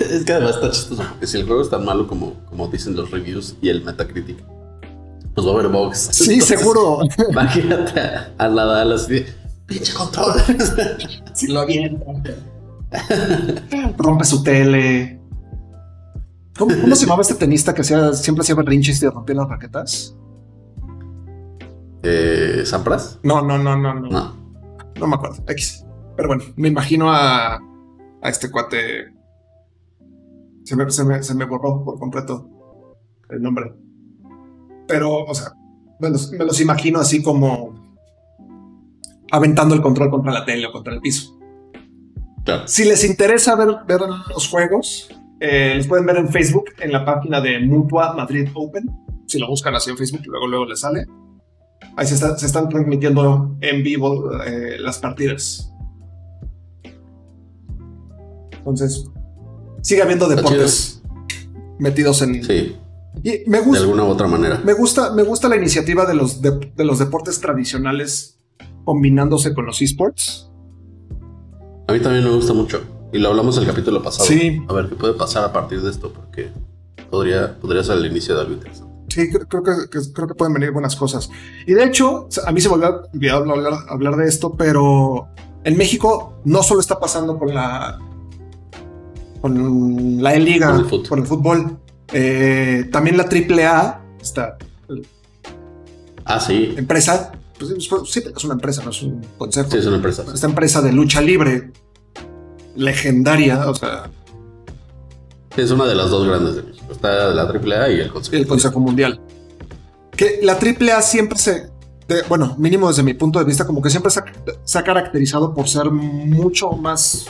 Es 0.10 0.24
que 0.24 0.32
además 0.32 0.56
está 0.56 0.70
chistoso 0.70 1.02
porque 1.10 1.26
si 1.26 1.38
el 1.38 1.46
juego 1.46 1.62
es 1.62 1.70
tan 1.70 1.84
malo 1.84 2.06
como, 2.06 2.34
como 2.48 2.68
dicen 2.68 2.94
los 2.96 3.10
reviews 3.10 3.56
y 3.60 3.68
el 3.68 3.84
Metacritic, 3.84 4.38
pues 5.34 5.46
va 5.46 5.50
a 5.50 5.54
haber 5.54 5.68
bugs. 5.68 5.98
Sí, 6.12 6.34
Entonces, 6.34 6.58
seguro. 6.58 6.98
Imagínate 7.30 8.00
a, 8.00 8.32
a 8.38 8.48
Nadal 8.48 8.92
así 8.92 9.24
pinche 9.66 9.92
control. 9.94 10.34
Si 11.34 11.46
lo 11.46 11.60
avienta. 11.60 12.04
Rompe 13.96 14.24
su 14.26 14.42
tele. 14.42 15.18
¿Cómo, 16.58 16.74
cómo 16.78 16.94
se 16.94 17.06
llamaba 17.06 17.22
este 17.22 17.34
tenista 17.36 17.72
que 17.74 17.80
hacía, 17.80 18.12
siempre 18.12 18.42
hacía 18.42 18.54
berrinches 18.54 19.02
y 19.02 19.08
rompía 19.08 19.34
las 19.36 19.48
raquetas? 19.48 20.14
eh, 22.02 22.62
¿Sampras? 22.66 23.18
No, 23.22 23.40
no, 23.40 23.56
no, 23.58 23.76
no, 23.76 23.94
no. 23.94 24.10
No. 24.10 24.36
No 25.00 25.06
me 25.06 25.14
acuerdo. 25.14 25.42
X. 25.48 25.84
Pero 26.16 26.28
bueno, 26.28 26.44
me 26.56 26.68
imagino 26.68 27.10
a, 27.10 27.54
a 27.56 28.28
este 28.28 28.50
cuate. 28.50 29.06
Se 30.64 30.76
me, 30.76 30.90
se, 30.90 31.04
me, 31.04 31.22
se 31.22 31.34
me 31.34 31.44
borró 31.44 31.84
por 31.84 31.98
completo 31.98 32.48
el 33.30 33.42
nombre. 33.42 33.72
Pero, 34.86 35.24
o 35.24 35.34
sea, 35.34 35.52
me 36.00 36.10
los, 36.10 36.30
me 36.32 36.44
los 36.44 36.60
imagino 36.60 36.98
así 37.00 37.22
como 37.22 37.74
aventando 39.30 39.74
el 39.74 39.80
control 39.82 40.10
contra 40.10 40.32
la 40.32 40.44
tele 40.44 40.66
o 40.66 40.72
contra 40.72 40.92
el 40.94 41.00
piso. 41.00 41.38
Claro. 42.44 42.66
Si 42.66 42.84
les 42.84 43.04
interesa 43.04 43.54
ver, 43.56 43.68
ver 43.86 44.00
los 44.28 44.48
juegos, 44.48 45.08
eh, 45.40 45.74
los 45.76 45.86
pueden 45.86 46.04
ver 46.06 46.16
en 46.16 46.28
Facebook, 46.28 46.64
en 46.80 46.92
la 46.92 47.04
página 47.04 47.40
de 47.40 47.60
Mutua 47.60 48.14
Madrid 48.14 48.48
Open. 48.54 48.84
Si 49.26 49.38
lo 49.38 49.46
buscan 49.48 49.74
así 49.74 49.90
en 49.90 49.96
Facebook, 49.96 50.20
luego, 50.26 50.46
luego 50.48 50.66
les 50.66 50.80
sale. 50.80 51.06
Ahí 51.96 52.06
se, 52.06 52.14
está- 52.14 52.36
se 52.36 52.46
están 52.46 52.68
transmitiendo 52.68 53.56
en 53.60 53.82
vivo 53.82 54.30
eh, 54.44 54.76
las 54.80 54.98
partidas. 54.98 55.72
Entonces, 58.58 59.10
sigue 59.82 60.02
habiendo 60.02 60.28
deportes 60.28 61.02
metidos 61.78 62.22
en. 62.22 62.42
Sí, 62.42 62.76
Y 63.22 63.42
me 63.46 63.58
de 63.58 63.64
gusta, 63.64 63.82
alguna 63.82 64.04
u 64.04 64.08
otra 64.08 64.26
manera. 64.26 64.60
me 64.64 64.72
gusta, 64.72 65.12
me 65.12 65.22
gusta 65.22 65.48
la 65.48 65.56
iniciativa 65.56 66.06
de 66.06 66.14
los, 66.14 66.40
de, 66.40 66.72
de 66.74 66.84
los 66.84 66.98
deportes 66.98 67.40
tradicionales 67.40 68.38
combinándose 68.84 69.52
con 69.54 69.66
los 69.66 69.82
esports. 69.82 70.48
A 71.88 71.92
mí 71.92 72.00
también 72.00 72.24
me 72.24 72.30
gusta 72.30 72.52
mucho. 72.52 72.80
Y 73.12 73.18
lo 73.18 73.28
hablamos 73.28 73.58
el 73.58 73.66
capítulo 73.66 74.02
pasado. 74.02 74.24
Sí. 74.24 74.62
A 74.68 74.72
ver 74.72 74.88
qué 74.88 74.94
puede 74.94 75.12
pasar 75.14 75.44
a 75.44 75.52
partir 75.52 75.82
de 75.82 75.90
esto, 75.90 76.10
porque 76.12 76.50
podría, 77.10 77.58
podría 77.60 77.84
ser 77.84 77.98
el 77.98 78.06
inicio 78.06 78.34
de 78.34 78.40
algo 78.40 78.54
interesante. 78.54 78.90
Sí, 79.08 79.28
creo, 79.30 79.62
que, 79.62 79.72
creo 80.14 80.26
que 80.26 80.34
pueden 80.34 80.54
venir 80.54 80.70
buenas 80.70 80.96
cosas. 80.96 81.28
Y 81.66 81.74
de 81.74 81.84
hecho, 81.84 82.28
a 82.46 82.52
mí 82.52 82.62
se 82.62 82.70
me 82.70 82.76
olvidó 82.76 83.02
olvidó 83.12 83.36
hablar, 83.36 83.74
hablar 83.90 84.16
de 84.16 84.26
esto, 84.26 84.54
pero 84.56 85.28
en 85.64 85.76
México 85.76 86.40
no 86.46 86.62
solo 86.62 86.80
está 86.80 86.98
pasando 86.98 87.38
con 87.38 87.52
la 87.52 87.98
con 89.42 90.22
la 90.22 90.34
E-Liga, 90.34 90.68
Con 90.70 90.78
el 90.80 90.84
fútbol. 90.86 91.08
con 91.08 91.18
el 91.18 91.26
fútbol, 91.26 91.78
eh, 92.14 92.88
también 92.90 93.16
la 93.18 93.24
AAA, 93.24 94.00
esta 94.20 94.56
Ah, 96.24 96.38
sí. 96.40 96.72
empresa, 96.76 97.32
pues 97.58 97.74
sí, 98.10 98.22
es 98.34 98.44
una 98.44 98.54
empresa, 98.54 98.82
no 98.84 98.90
es 98.90 99.02
un 99.02 99.20
consejo. 99.36 99.70
Sí, 99.70 99.78
es 99.78 99.86
una 99.86 99.96
empresa. 99.96 100.24
Esta 100.32 100.46
empresa 100.46 100.80
de 100.80 100.92
lucha 100.92 101.20
libre, 101.20 101.72
legendaria, 102.76 103.68
o 103.68 103.74
sea, 103.74 104.10
Es 105.54 105.70
una 105.70 105.84
de 105.84 105.94
las 105.94 106.08
dos 106.08 106.26
grandes 106.26 106.54
de 106.56 106.62
México. 106.62 106.86
Está 106.92 107.28
la 107.34 107.42
AAA 107.42 107.90
y 107.90 108.00
el 108.00 108.10
Consejo. 108.10 108.36
el 108.36 108.46
Consejo 108.46 108.80
Mundial. 108.80 109.20
Que 110.16 110.38
la 110.42 110.54
AAA 110.54 111.02
siempre 111.02 111.36
se, 111.38 111.68
de- 112.08 112.22
bueno, 112.28 112.54
mínimo 112.58 112.88
desde 112.88 113.02
mi 113.02 113.12
punto 113.12 113.38
de 113.38 113.44
vista, 113.44 113.66
como 113.66 113.82
que 113.82 113.90
siempre 113.90 114.10
se 114.64 114.78
ha 114.78 114.82
caracterizado 114.82 115.52
por 115.52 115.68
ser 115.68 115.90
mucho 115.90 116.70
más 116.72 117.26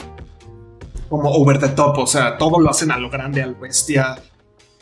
como 1.13 1.29
over 1.29 1.59
the 1.59 1.69
top, 1.69 1.95
o 1.99 2.07
sea, 2.07 2.39
todo 2.39 2.59
lo 2.59 2.71
hacen 2.71 2.89
a 2.89 2.97
lo 2.97 3.07
grande, 3.07 3.43
al 3.43 3.53
bestia. 3.53 4.15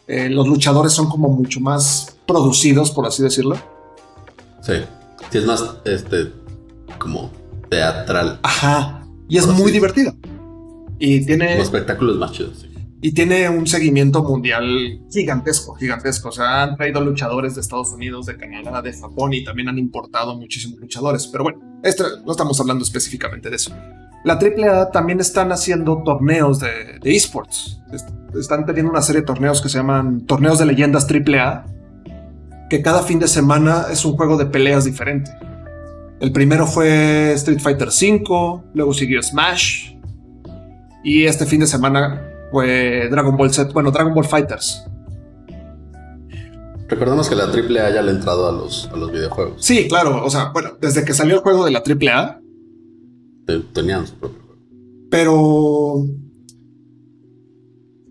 Eh, 0.07 0.29
los 0.29 0.47
luchadores 0.47 0.93
son 0.93 1.09
como 1.09 1.27
mucho 1.27 1.59
más 1.59 2.15
producidos, 2.25 2.89
por 2.91 3.05
así 3.05 3.21
decirlo. 3.21 3.57
Sí. 4.61 4.75
Sí, 5.29 5.39
es 5.39 5.45
más, 5.45 5.61
este, 5.83 6.31
como 6.97 7.29
teatral. 7.69 8.39
Ajá. 8.43 9.05
Y 9.27 9.39
es 9.39 9.45
muy 9.45 9.73
divertido. 9.73 10.13
Y 10.99 11.25
tiene, 11.25 11.55
Los 11.57 11.65
espectáculos 11.65 12.15
más 12.15 12.31
chidos. 12.31 12.59
sí. 12.61 12.67
y 13.01 13.11
tiene 13.11 13.49
un 13.49 13.67
seguimiento 13.67 14.23
mundial 14.23 15.01
gigantesco, 15.11 15.75
gigantesco. 15.75 16.29
O 16.29 16.31
sea, 16.31 16.63
han 16.63 16.77
traído 16.77 17.01
luchadores 17.01 17.55
de 17.55 17.61
Estados 17.61 17.91
Unidos, 17.91 18.25
de 18.27 18.37
Canadá, 18.37 18.81
de 18.81 18.93
Japón 18.93 19.33
y 19.33 19.43
también 19.43 19.67
han 19.67 19.77
importado 19.77 20.37
muchísimos 20.37 20.79
luchadores. 20.79 21.27
Pero 21.27 21.43
bueno, 21.43 21.59
este, 21.83 22.03
no 22.25 22.31
estamos 22.31 22.57
hablando 22.61 22.85
específicamente 22.85 23.49
de 23.49 23.57
eso. 23.57 23.73
La 24.23 24.33
AAA 24.35 24.91
también 24.91 25.19
están 25.19 25.51
haciendo 25.51 26.03
torneos 26.03 26.59
de, 26.59 26.99
de 27.01 27.15
esports. 27.15 27.81
Est- 27.91 28.09
Están 28.35 28.65
teniendo 28.65 28.91
una 28.91 29.01
serie 29.01 29.21
de 29.21 29.27
torneos 29.27 29.61
que 29.61 29.69
se 29.69 29.77
llaman 29.77 30.21
Torneos 30.27 30.59
de 30.59 30.65
Leyendas 30.65 31.07
AAA, 31.09 31.65
que 32.69 32.81
cada 32.81 33.01
fin 33.03 33.19
de 33.19 33.27
semana 33.27 33.87
es 33.91 34.05
un 34.05 34.15
juego 34.15 34.37
de 34.37 34.45
peleas 34.45 34.85
diferente. 34.85 35.31
El 36.19 36.31
primero 36.31 36.67
fue 36.67 37.33
Street 37.33 37.59
Fighter 37.59 37.87
V, 37.89 38.61
luego 38.75 38.93
siguió 38.93 39.21
Smash, 39.23 39.95
y 41.03 41.25
este 41.25 41.45
fin 41.47 41.59
de 41.61 41.67
semana 41.67 42.21
fue 42.51 43.07
Dragon 43.09 43.35
Ball 43.35 43.51
Z, 43.51 43.71
bueno, 43.73 43.89
Dragon 43.91 44.13
Ball 44.13 44.25
Fighters. 44.25 44.85
Recordemos 46.87 47.29
que 47.29 47.35
la 47.35 47.45
AAA 47.45 47.89
ya 47.95 48.01
le 48.01 48.11
ha 48.11 48.15
entrado 48.15 48.49
a 48.49 48.51
los, 48.51 48.89
a 48.93 48.97
los 48.97 49.11
videojuegos. 49.11 49.65
Sí, 49.65 49.87
claro, 49.87 50.23
o 50.25 50.29
sea, 50.29 50.49
bueno, 50.53 50.71
desde 50.79 51.05
que 51.05 51.13
salió 51.13 51.35
el 51.35 51.41
juego 51.41 51.63
de 51.65 51.71
la 51.71 51.79
AAA, 51.79 52.40
Tenían 53.73 54.07
su 54.07 54.15
propio 54.15 54.41
juego. 54.41 54.61
pero 55.09 56.05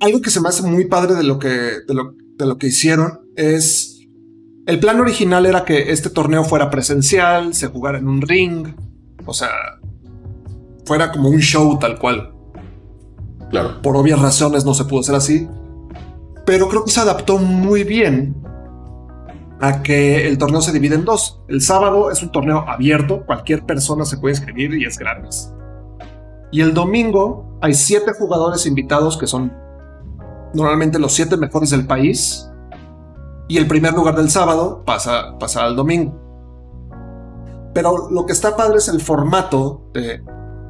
algo 0.01 0.21
que 0.21 0.31
se 0.31 0.41
me 0.41 0.49
hace 0.49 0.63
muy 0.63 0.87
padre 0.87 1.15
de 1.15 1.23
lo 1.23 1.39
que, 1.39 1.49
de 1.49 1.95
lo, 1.95 2.15
de 2.37 2.47
lo 2.47 2.59
que 2.59 2.69
hicieron 2.69 3.21
es 3.37 4.01
el 4.67 4.79
plan 4.79 5.01
original 5.01 5.47
era 5.47 5.65
que 5.65 5.91
este 5.91 6.11
torneo 6.11 6.45
fuera 6.45 6.71
presencial, 6.71 7.55
se 7.55 7.69
jugara 7.69 7.99
en 7.99 8.09
un 8.09 8.21
ring, 8.23 8.69
o 9.25 9.35
sea, 9.35 9.51
fuera 10.85 11.11
como 11.11 11.29
un 11.29 11.41
show 11.41 11.79
tal 11.79 11.99
cual. 11.99 12.35
Claro. 13.51 13.83
por 13.83 13.97
obvias 13.97 14.21
razones 14.21 14.65
no 14.65 14.75
se 14.75 14.85
pudo 14.85 15.01
hacer 15.01 15.17
así. 15.17 15.49
Pero 16.47 16.69
creo 16.69 16.85
que 16.85 16.93
se 16.93 17.01
adaptó 17.01 17.39
muy 17.39 17.83
bien 17.83 18.37
a 19.61 19.83
que 19.83 20.27
el 20.27 20.39
torneo 20.39 20.61
se 20.63 20.73
divide 20.73 20.95
en 20.95 21.05
dos. 21.05 21.41
El 21.49 21.61
sábado 21.61 22.11
es 22.11 22.23
un 22.23 22.33
torneo 22.33 22.65
abierto, 22.67 23.25
cualquier 23.27 23.65
persona 23.67 24.05
se 24.05 24.17
puede 24.19 24.35
inscribir 24.35 24.75
y 24.75 24.85
es 24.85 24.99
gratis. 24.99 25.53
Y 26.51 26.63
el 26.63 26.73
domingo 26.75 27.59
hay 27.61 27.75
siete 27.75 28.13
jugadores 28.19 28.67
invitados 28.67 29.17
que 29.19 29.27
son 29.27 29.53
normalmente 30.55 30.99
los 30.99 31.13
siete 31.13 31.37
mejores 31.37 31.71
del 31.71 31.87
país. 31.87 32.51
Y 33.49 33.59
el 33.59 33.67
primer 33.67 33.93
lugar 33.95 34.17
del 34.17 34.31
sábado 34.31 34.83
pasa, 34.85 35.37
pasa 35.39 35.65
al 35.65 35.77
domingo. 35.77 36.19
Pero 37.75 38.09
lo 38.11 38.27
que 38.27 38.33
está 38.33 38.57
padre 38.57 38.79
es 38.79 38.89
el 38.89 39.01
formato 39.01 39.83
de 39.93 40.23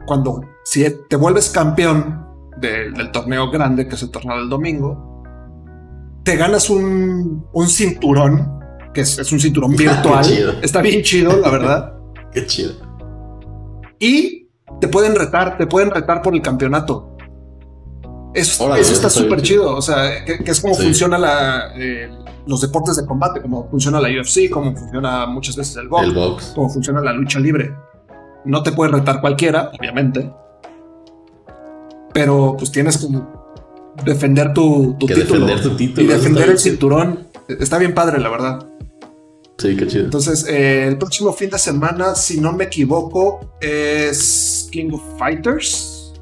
cuando 0.06 0.40
si 0.64 0.84
te 1.08 1.16
vuelves 1.16 1.48
campeón 1.50 2.26
de- 2.58 2.90
del 2.90 3.10
torneo 3.12 3.50
grande, 3.50 3.86
que 3.86 3.94
es 3.94 4.02
el 4.02 4.10
torneo 4.10 4.36
del 4.36 4.48
domingo, 4.48 5.22
te 6.24 6.36
ganas 6.36 6.68
un 6.68 7.46
cinturón, 7.68 8.59
que 8.94 9.02
es, 9.02 9.18
es 9.18 9.30
un 9.32 9.40
cinturón 9.40 9.72
virtual. 9.76 10.58
Está 10.62 10.80
bien 10.82 11.02
chido, 11.02 11.36
la 11.38 11.50
verdad. 11.50 11.92
Qué 12.32 12.46
chido. 12.46 12.72
Y 13.98 14.48
te 14.80 14.88
pueden 14.88 15.14
retar, 15.14 15.58
te 15.58 15.66
pueden 15.66 15.90
retar 15.90 16.22
por 16.22 16.34
el 16.34 16.42
campeonato. 16.42 17.16
Eso, 18.32 18.74
eso 18.76 18.92
está 18.92 19.10
súper 19.10 19.42
chido. 19.42 19.74
O 19.76 19.82
sea, 19.82 20.24
que, 20.24 20.38
que 20.44 20.50
es 20.52 20.60
como 20.60 20.74
Sí. 20.74 20.84
funciona 20.84 21.18
la, 21.18 21.72
eh, 21.76 22.08
los 22.46 22.60
deportes 22.60 22.96
de 22.96 23.04
combate, 23.04 23.42
como 23.42 23.68
funciona 23.68 24.00
la 24.00 24.08
UFC, 24.08 24.48
como 24.48 24.74
funciona 24.76 25.26
muchas 25.26 25.56
veces 25.56 25.76
el 25.76 25.88
box, 25.88 26.04
El 26.04 26.14
box. 26.14 26.52
como 26.54 26.68
funciona 26.70 27.00
la 27.00 27.12
lucha 27.12 27.40
libre. 27.40 27.74
No 28.44 28.62
te 28.62 28.70
puede 28.72 28.92
retar 28.92 29.20
cualquiera, 29.20 29.70
obviamente. 29.78 30.32
Pero 32.12 32.54
pues 32.58 32.70
tienes 32.72 32.98
que 32.98 33.08
defender 34.04 34.52
tu, 34.54 34.94
tu 34.98 35.06
Que 35.06 35.14
título. 35.16 35.46
defender 35.46 35.62
tu 35.62 35.76
título. 35.76 36.02
y 36.02 36.06
defender 36.08 36.42
el 36.50 36.56
chido. 36.56 36.70
cinturón. 36.72 37.28
Está 37.48 37.78
bien 37.78 37.94
padre, 37.94 38.20
la 38.20 38.28
verdad. 38.28 38.66
Sí, 39.60 39.76
qué 39.76 39.86
chido. 39.86 40.04
Entonces, 40.04 40.46
eh, 40.48 40.86
el 40.88 40.96
próximo 40.96 41.32
fin 41.32 41.50
de 41.50 41.58
semana, 41.58 42.14
si 42.14 42.40
no 42.40 42.52
me 42.52 42.64
equivoco, 42.64 43.56
es 43.60 44.68
King 44.72 44.90
of 44.92 45.02
Fighters. 45.18 46.14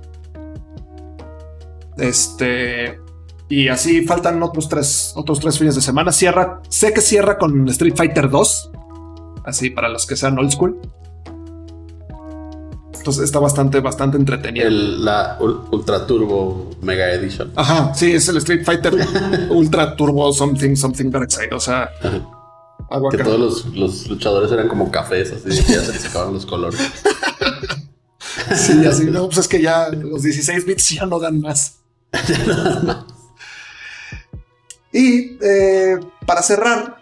Este. 1.97 2.99
Y 3.49 3.69
así 3.69 4.03
faltan 4.05 4.43
otros 4.43 4.69
tres, 4.69 5.13
otros 5.17 5.41
tres 5.41 5.59
fines 5.59 5.75
de 5.75 5.81
semana. 5.81 6.13
Cierra, 6.13 6.61
sé 6.69 6.93
que 6.93 7.01
cierra 7.01 7.39
con 7.39 7.67
Street 7.71 7.95
Fighter 7.97 8.29
2. 8.29 8.71
Así 9.45 9.71
para 9.71 9.89
los 9.89 10.07
que 10.07 10.17
sean 10.17 10.39
old 10.39 10.51
school. 10.51 10.79
Entonces 12.95 13.25
está 13.25 13.39
bastante, 13.39 13.81
bastante 13.81 14.19
entretenido. 14.19 14.67
El, 14.67 15.03
la 15.03 15.39
ul- 15.39 15.67
Ultra 15.73 16.07
Turbo 16.07 16.69
Mega 16.83 17.11
Edition. 17.13 17.53
Ajá, 17.57 17.95
sí, 17.95 18.13
es 18.13 18.29
el 18.29 18.37
Street 18.37 18.65
Fighter 18.65 18.95
Ultra 19.51 19.97
Turbo 19.97 20.31
Something 20.33 20.77
Something 20.77 21.11
Dark 21.11 21.31
Side. 21.33 21.55
O 21.55 21.61
sea, 21.61 21.89
agua 22.91 23.11
Que 23.11 23.19
todos 23.19 23.39
los, 23.39 23.67
los 23.75 24.07
luchadores 24.09 24.51
eran 24.53 24.69
como 24.69 24.91
cafés, 24.91 25.33
así 25.33 25.63
que 25.65 25.73
ya 25.73 25.81
se 25.83 25.93
les 25.93 26.05
acabaron 26.07 26.35
los 26.35 26.47
colores. 26.47 26.81
Sí, 28.55 28.87
así, 28.87 29.05
no, 29.05 29.27
pues 29.27 29.39
es 29.39 29.49
que 29.49 29.61
ya 29.61 29.89
los 29.91 30.23
16 30.23 30.65
bits 30.65 30.89
ya 30.97 31.07
no 31.07 31.19
dan 31.19 31.41
más. 31.41 31.79
y 34.93 35.37
eh, 35.43 35.99
para 36.27 36.43
cerrar 36.43 36.97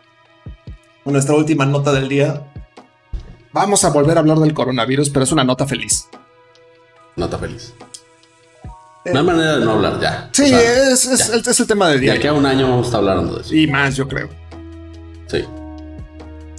nuestra 1.04 1.34
última 1.34 1.64
nota 1.66 1.92
del 1.92 2.08
día, 2.08 2.50
vamos 3.52 3.84
a 3.84 3.90
volver 3.90 4.16
a 4.16 4.20
hablar 4.20 4.38
del 4.38 4.54
coronavirus, 4.54 5.10
pero 5.10 5.24
es 5.24 5.32
una 5.32 5.44
nota 5.44 5.66
feliz. 5.66 6.08
Nota 7.14 7.38
feliz. 7.38 7.72
Eh, 9.04 9.12
No 9.12 9.20
hay 9.20 9.26
manera 9.26 9.58
de 9.58 9.64
no 9.64 9.72
hablar 9.72 10.00
ya. 10.00 10.30
Sí, 10.32 10.42
O 10.44 10.46
sea, 10.48 10.90
es, 10.92 11.04
es 11.06 11.28
ya. 11.28 11.34
el, 11.34 11.40
es 11.46 11.60
el 11.60 11.66
tema 11.66 11.88
del 11.88 11.98
De 12.00 12.02
día. 12.06 12.14
aquí 12.14 12.26
a 12.26 12.32
un 12.32 12.44
año 12.44 12.68
vamos 12.68 12.86
a 12.86 12.88
estar 12.88 13.00
hablando 13.00 13.36
de 13.36 13.42
eso. 13.42 13.54
Y 13.54 13.66
más, 13.68 13.94
yo 13.94 14.08
creo. 14.08 14.28
Sí. 15.28 15.44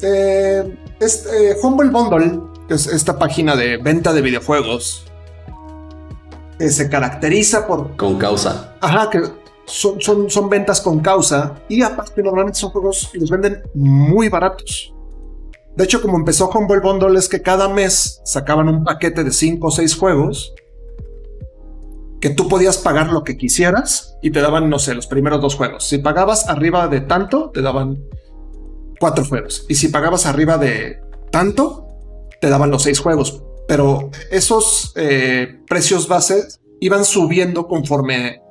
Eh, 0.02 0.78
este, 1.00 1.52
eh, 1.52 1.56
Humble 1.62 1.90
Bundle, 1.90 2.40
que 2.68 2.76
es 2.76 2.88
esta 2.88 3.18
página 3.18 3.56
de 3.56 3.78
venta 3.78 4.14
de 4.14 4.22
videojuegos, 4.22 5.06
que 6.58 6.70
se 6.70 6.90
caracteriza 6.90 7.68
por 7.68 7.96
Con 7.96 8.18
causa. 8.18 8.76
Ajá, 8.82 9.10
que 9.10 9.22
son, 9.66 10.02
son, 10.02 10.30
son 10.30 10.50
ventas 10.50 10.82
con 10.82 11.00
causa 11.00 11.56
y 11.68 11.82
aparte 11.82 12.24
normalmente 12.24 12.60
son 12.60 12.72
juegos 12.72 13.10
y 13.14 13.20
los 13.20 13.30
venden 13.30 13.64
muy 13.74 14.30
baratos. 14.30 14.94
De 15.76 15.84
hecho, 15.84 16.02
como 16.02 16.18
empezó 16.18 16.50
Humble 16.50 16.80
Bundle 16.80 17.20
es 17.20 17.30
que 17.30 17.42
cada 17.42 17.70
mes 17.70 18.22
sacaban 18.26 18.68
un 18.68 18.84
paquete 18.84 19.24
de 19.24 19.32
5 19.32 19.68
o 19.68 19.72
6 19.72 19.96
juegos 19.96 20.56
que 22.20 22.32
tú 22.32 22.48
podías 22.48 22.78
pagar 22.78 23.12
lo 23.12 23.24
que 23.24 23.38
quisieras 23.38 24.18
y 24.22 24.32
te 24.32 24.42
daban, 24.42 24.70
no 24.70 24.80
sé, 24.80 24.96
los 24.96 25.06
primeros 25.06 25.40
dos 25.42 25.56
juegos. 25.56 25.88
Si 25.88 26.00
pagabas 26.00 26.50
arriba 26.50 26.88
de 26.88 27.02
tanto, 27.02 27.52
te 27.54 27.62
daban 27.62 28.04
cuatro 29.00 29.26
juegos. 29.26 29.66
Y 29.68 29.76
si 29.76 29.90
pagabas 29.90 30.26
arriba 30.26 30.58
de 30.58 31.02
tanto, 31.32 31.88
te 32.42 32.50
daban 32.50 32.72
los 32.72 32.84
seis 32.84 33.00
juegos. 33.00 33.42
Pero 33.68 34.12
esos 34.32 34.94
eh, 34.96 35.60
precios 35.68 36.08
bases 36.08 36.60
iban 36.80 37.06
subiendo 37.06 37.68
conforme 37.68 38.42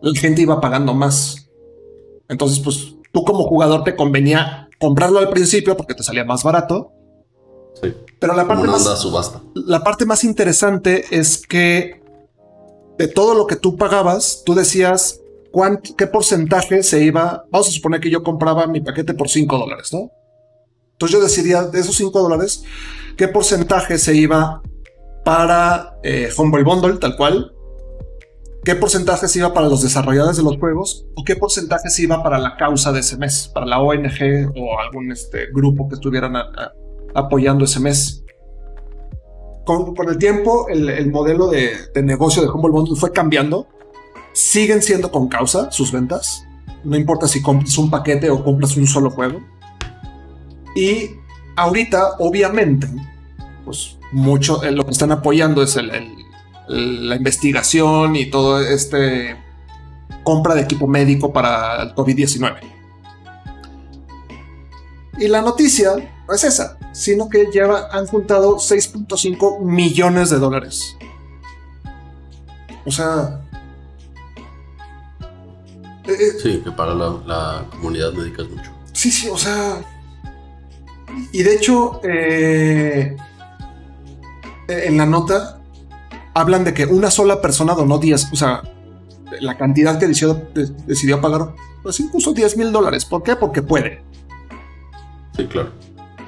la 0.00 0.18
gente 0.18 0.42
iba 0.42 0.60
pagando 0.60 0.94
más. 0.94 1.50
Entonces, 2.28 2.58
pues 2.60 2.94
tú 3.12 3.24
como 3.24 3.44
jugador 3.44 3.84
te 3.84 3.94
convenía 3.94 4.68
comprarlo 4.80 5.18
al 5.18 5.30
principio 5.30 5.76
porque 5.76 5.94
te 5.94 6.02
salía 6.02 6.24
más 6.24 6.42
barato. 6.42 6.92
Sí. 7.80 7.94
Pero 8.18 8.34
la 8.34 8.46
parte, 8.46 8.66
más, 8.66 9.00
subasta. 9.00 9.40
la 9.54 9.82
parte 9.82 10.06
más 10.06 10.24
interesante 10.24 11.04
es 11.10 11.46
que 11.46 12.02
de 12.98 13.08
todo 13.08 13.34
lo 13.34 13.46
que 13.46 13.56
tú 13.56 13.76
pagabas, 13.76 14.42
tú 14.44 14.54
decías 14.54 15.21
cuánto, 15.52 15.94
qué 15.96 16.06
porcentaje 16.08 16.82
se 16.82 17.04
iba. 17.04 17.44
Vamos 17.50 17.68
a 17.68 17.70
suponer 17.70 18.00
que 18.00 18.10
yo 18.10 18.22
compraba 18.22 18.66
mi 18.66 18.80
paquete 18.80 19.14
por 19.14 19.28
5 19.28 19.56
dólares, 19.58 19.92
¿no? 19.92 20.10
Entonces 20.92 21.16
yo 21.18 21.22
decidía 21.22 21.62
de 21.64 21.80
esos 21.80 21.96
5 21.96 22.18
dólares 22.20 22.64
qué 23.16 23.28
porcentaje 23.28 23.98
se 23.98 24.14
iba 24.16 24.62
para 25.24 25.98
eh, 26.02 26.30
Bundle, 26.36 26.94
tal 26.98 27.16
cual, 27.16 27.52
qué 28.64 28.74
porcentaje 28.74 29.28
se 29.28 29.38
iba 29.40 29.52
para 29.52 29.68
los 29.68 29.82
desarrolladores 29.82 30.36
de 30.36 30.42
los 30.42 30.56
juegos 30.58 31.06
o 31.16 31.24
qué 31.24 31.36
porcentaje 31.36 31.90
se 31.90 32.02
iba 32.02 32.22
para 32.22 32.38
la 32.38 32.56
causa 32.56 32.92
de 32.92 33.00
ese 33.00 33.16
mes, 33.16 33.50
para 33.52 33.66
la 33.66 33.80
ONG 33.80 34.52
o 34.56 34.78
algún 34.80 35.12
este, 35.12 35.46
grupo 35.52 35.88
que 35.88 35.94
estuvieran 35.96 36.36
a- 36.36 36.40
a- 36.56 36.72
apoyando 37.14 37.64
ese 37.64 37.80
mes. 37.80 38.24
Con, 39.64 39.94
con 39.94 40.08
el 40.08 40.18
tiempo, 40.18 40.66
el, 40.68 40.88
el 40.88 41.10
modelo 41.10 41.48
de, 41.48 41.70
de 41.94 42.02
negocio 42.02 42.42
de 42.42 42.48
Humble 42.48 42.70
Bundle 42.72 42.96
fue 42.96 43.12
cambiando. 43.12 43.68
Siguen 44.32 44.82
siendo 44.82 45.10
con 45.10 45.28
causa 45.28 45.70
sus 45.70 45.92
ventas. 45.92 46.46
No 46.84 46.96
importa 46.96 47.28
si 47.28 47.42
compras 47.42 47.76
un 47.78 47.90
paquete 47.90 48.30
o 48.30 48.42
compras 48.42 48.76
un 48.76 48.86
solo 48.86 49.10
juego. 49.10 49.40
Y 50.74 51.10
ahorita, 51.56 52.16
obviamente, 52.18 52.88
pues 53.64 53.98
mucho 54.10 54.62
eh, 54.62 54.70
lo 54.72 54.84
que 54.84 54.90
están 54.90 55.12
apoyando 55.12 55.62
es 55.62 55.76
el- 55.76 55.90
la 56.68 57.16
investigación 57.16 58.16
y 58.16 58.30
todo 58.30 58.60
este 58.60 59.36
compra 60.24 60.54
de 60.54 60.62
equipo 60.62 60.86
médico 60.86 61.32
para 61.32 61.82
el 61.82 61.94
COVID-19. 61.94 62.56
Y 65.18 65.28
la 65.28 65.42
noticia 65.42 65.90
no 66.26 66.34
es 66.34 66.44
esa, 66.44 66.78
sino 66.92 67.28
que 67.28 67.46
lleva, 67.52 67.88
han 67.92 68.06
juntado 68.06 68.56
6.5 68.58 69.60
millones 69.60 70.30
de 70.30 70.38
dólares. 70.38 70.96
O 72.86 72.90
sea... 72.90 73.41
eh, 76.04 76.12
eh, 76.12 76.32
Sí, 76.42 76.60
que 76.64 76.70
para 76.72 76.94
la, 76.94 77.16
la 77.26 77.64
comunidad 77.70 78.12
médica 78.12 78.42
es 78.42 78.50
mucho. 78.50 78.70
Sí, 78.92 79.10
sí, 79.10 79.28
o 79.30 79.36
sea. 79.38 79.80
Y 81.32 81.42
de 81.42 81.54
hecho, 81.54 82.00
eh, 82.04 83.16
en 84.68 84.96
la 84.96 85.06
nota 85.06 85.60
hablan 86.34 86.64
de 86.64 86.72
que 86.72 86.86
una 86.86 87.10
sola 87.10 87.40
persona 87.42 87.74
donó 87.74 87.98
10, 87.98 88.32
o 88.32 88.36
sea, 88.36 88.62
la 89.40 89.56
cantidad 89.58 89.98
que 89.98 90.06
decidió, 90.06 90.34
de- 90.54 90.66
decidió 90.86 91.20
pagar, 91.20 91.54
pues 91.82 92.00
incluso 92.00 92.32
10 92.32 92.56
mil 92.56 92.72
dólares. 92.72 93.04
¿Por 93.04 93.22
qué? 93.22 93.36
Porque 93.36 93.62
puede. 93.62 94.02
Sí, 95.36 95.46
claro. 95.46 95.70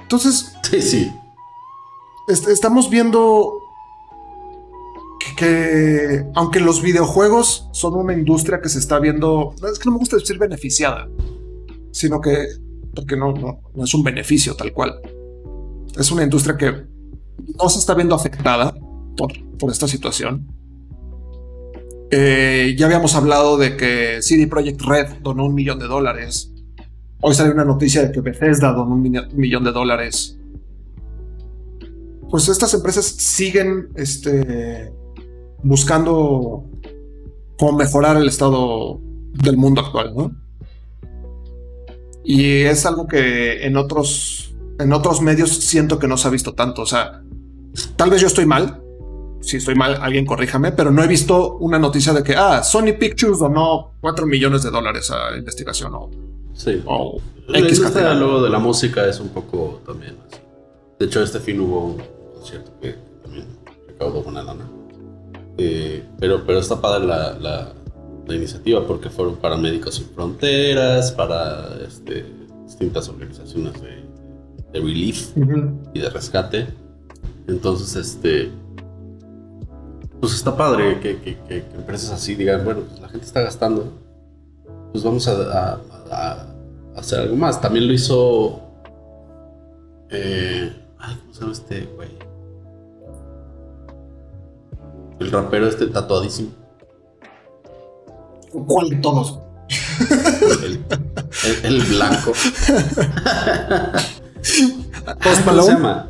Entonces, 0.03 0.55
Sí, 0.63 0.83
sí. 0.83 1.13
est- 2.29 2.49
estamos 2.49 2.91
viendo 2.91 3.53
que, 5.37 5.45
que 5.45 6.25
aunque 6.35 6.61
los 6.61 6.83
videojuegos 6.83 7.69
son 7.73 7.95
una 7.95 8.13
industria 8.13 8.61
que 8.61 8.69
se 8.69 8.79
está 8.79 8.99
viendo, 8.99 9.55
es 9.71 9.79
que 9.79 9.87
no 9.87 9.93
me 9.93 9.99
gusta 9.99 10.17
decir 10.17 10.39
beneficiada, 10.39 11.09
sino 11.91 12.21
que 12.21 12.47
porque 12.95 13.17
no, 13.17 13.33
no, 13.33 13.61
es 13.85 13.93
un 13.95 14.03
beneficio 14.03 14.55
tal 14.55 14.73
cual. 14.73 15.01
Es 15.99 16.11
una 16.13 16.23
industria 16.23 16.57
que 16.57 16.73
no 17.61 17.69
se 17.69 17.79
está 17.79 17.95
viendo 17.95 18.15
afectada 18.15 18.75
por, 19.17 19.33
por 19.59 19.71
esta 19.71 19.89
situación. 19.89 20.47
Eh, 22.11 22.75
ya 22.79 22.87
habíamos 22.87 23.15
hablado 23.17 23.57
de 23.57 23.77
que 23.77 24.23
CD 24.23 24.47
Projekt 24.47 24.81
Red 24.83 25.07
donó 25.23 25.47
un 25.47 25.55
millón 25.55 25.79
de 25.81 25.87
dólares. 25.87 26.53
Hoy 27.21 27.35
salió 27.35 27.53
una 27.53 27.65
noticia 27.65 28.03
de 28.03 28.13
que 28.13 28.21
Bethesda 28.21 28.73
donó 28.73 28.95
un 28.95 29.03
mi- 29.03 29.11
millón 29.35 29.65
de 29.65 29.73
dólares 29.73 30.39
pues 32.31 32.49
estas 32.49 32.75
empresas 32.75 33.05
siguen 33.05 33.91
este, 33.95 34.93
buscando 35.65 36.65
cómo 37.59 37.73
mejorar 37.79 38.17
el 38.17 38.29
estado 38.29 39.01
del 39.33 39.57
mundo 39.57 39.81
actual, 39.81 40.15
¿no? 40.15 40.33
Y 42.25 42.63
es 42.63 42.87
algo 42.87 43.07
que 43.07 43.67
en 43.67 43.77
otros, 43.77 44.55
en 44.79 44.93
otros 44.93 45.21
medios 45.21 45.51
siento 45.51 45.99
que 45.99 46.09
no 46.09 46.17
se 46.17 46.29
ha 46.29 46.31
visto 46.31 46.55
tanto. 46.55 46.83
O 46.83 46.87
sea, 46.87 47.23
tal 47.97 48.11
vez 48.11 48.21
yo 48.21 48.27
estoy 48.29 48.47
mal. 48.47 48.81
Si 49.41 49.59
estoy 49.59 49.75
mal, 49.75 49.99
alguien 50.01 50.25
corríjame, 50.25 50.73
pero 50.73 50.91
no 50.91 51.03
he 51.03 51.07
visto 51.07 51.57
una 51.59 51.79
noticia 51.79 52.15
de 52.15 52.23
que, 52.23 52.35
ah, 52.35 52.63
Sony 52.63 52.95
Pictures 52.99 53.39
donó 53.41 53.93
4 54.01 54.27
millones 54.27 54.63
de 54.63 54.71
dólares 54.71 55.11
a 55.11 55.33
la 55.33 55.37
investigación 55.37 55.93
o, 55.95 56.09
Sí. 56.55 56.83
o 56.87 57.21
X 57.53 57.81
cantidad. 57.81 58.17
luego 58.19 58.43
de 58.43 58.49
la 58.49 58.59
música 58.59 59.07
es 59.07 59.21
un 59.21 59.29
poco 59.29 59.83
también 59.85 60.17
así. 60.27 60.41
De 60.99 61.05
hecho, 61.07 61.23
este 61.23 61.41
fin 61.41 61.61
hubo 61.61 61.85
un 61.89 62.03
concierto 62.37 62.71
que 62.81 62.95
también 63.23 63.45
recaudó 63.87 64.23
buena 64.23 64.43
lana. 64.45 64.65
Eh, 65.59 66.03
pero, 66.19 66.45
pero 66.47 66.59
está 66.59 66.81
padre 66.81 67.07
la, 67.07 67.33
la, 67.39 67.73
la 68.27 68.35
iniciativa 68.35 68.87
porque 68.87 69.09
fueron 69.11 69.37
para 69.37 69.57
Médicos 69.57 69.95
Sin 69.97 70.07
Fronteras, 70.07 71.13
para 71.13 71.69
este, 71.87 72.25
distintas 72.65 73.09
organizaciones 73.09 73.75
de, 73.81 74.05
de 74.73 74.81
relief 74.81 75.31
y 75.95 75.99
de 76.01 76.11
rescate. 76.11 76.67
Entonces, 77.47 77.95
este. 77.97 78.51
Pues 80.21 80.35
está 80.35 80.57
padre 80.57 81.01
que, 81.01 81.19
que- 81.21 81.37
que- 81.47 81.65
que 81.67 81.75
empresas 81.77 82.11
así 82.11 82.35
digan, 82.35 82.65
bueno, 82.65 82.81
pues 82.89 82.99
la 83.01 83.09
gente 83.09 83.27
está 83.27 83.43
gastando, 83.43 83.93
pues 84.93 85.05
vamos 85.05 85.29
a, 85.29 85.33
a- 85.33 85.81
a- 86.11 86.47
a 86.97 86.99
hacer 86.99 87.21
algo 87.21 87.37
más. 87.37 87.61
También 87.61 87.87
lo 87.87 87.93
hizo. 87.93 88.61
eh, 90.11 90.73
ay, 90.99 91.17
¿cómo 91.21 91.35
se 91.35 91.41
llama 91.41 91.53
este 91.53 91.81
güey? 91.97 92.09
El 95.21 95.31
rapero 95.31 95.69
este 95.69 95.87
tatuadísimo. 95.87 96.51
¿Cuál 98.67 98.91
de 98.91 98.97
todos? 98.97 99.39
El, 100.65 100.85
el- 101.45 101.65
el 101.65 101.83
blanco. 101.83 102.33
Post 105.23 105.41
¿Cómo 105.41 105.47
Malone. 105.47 105.63
se 105.67 105.73
llama? 105.73 106.07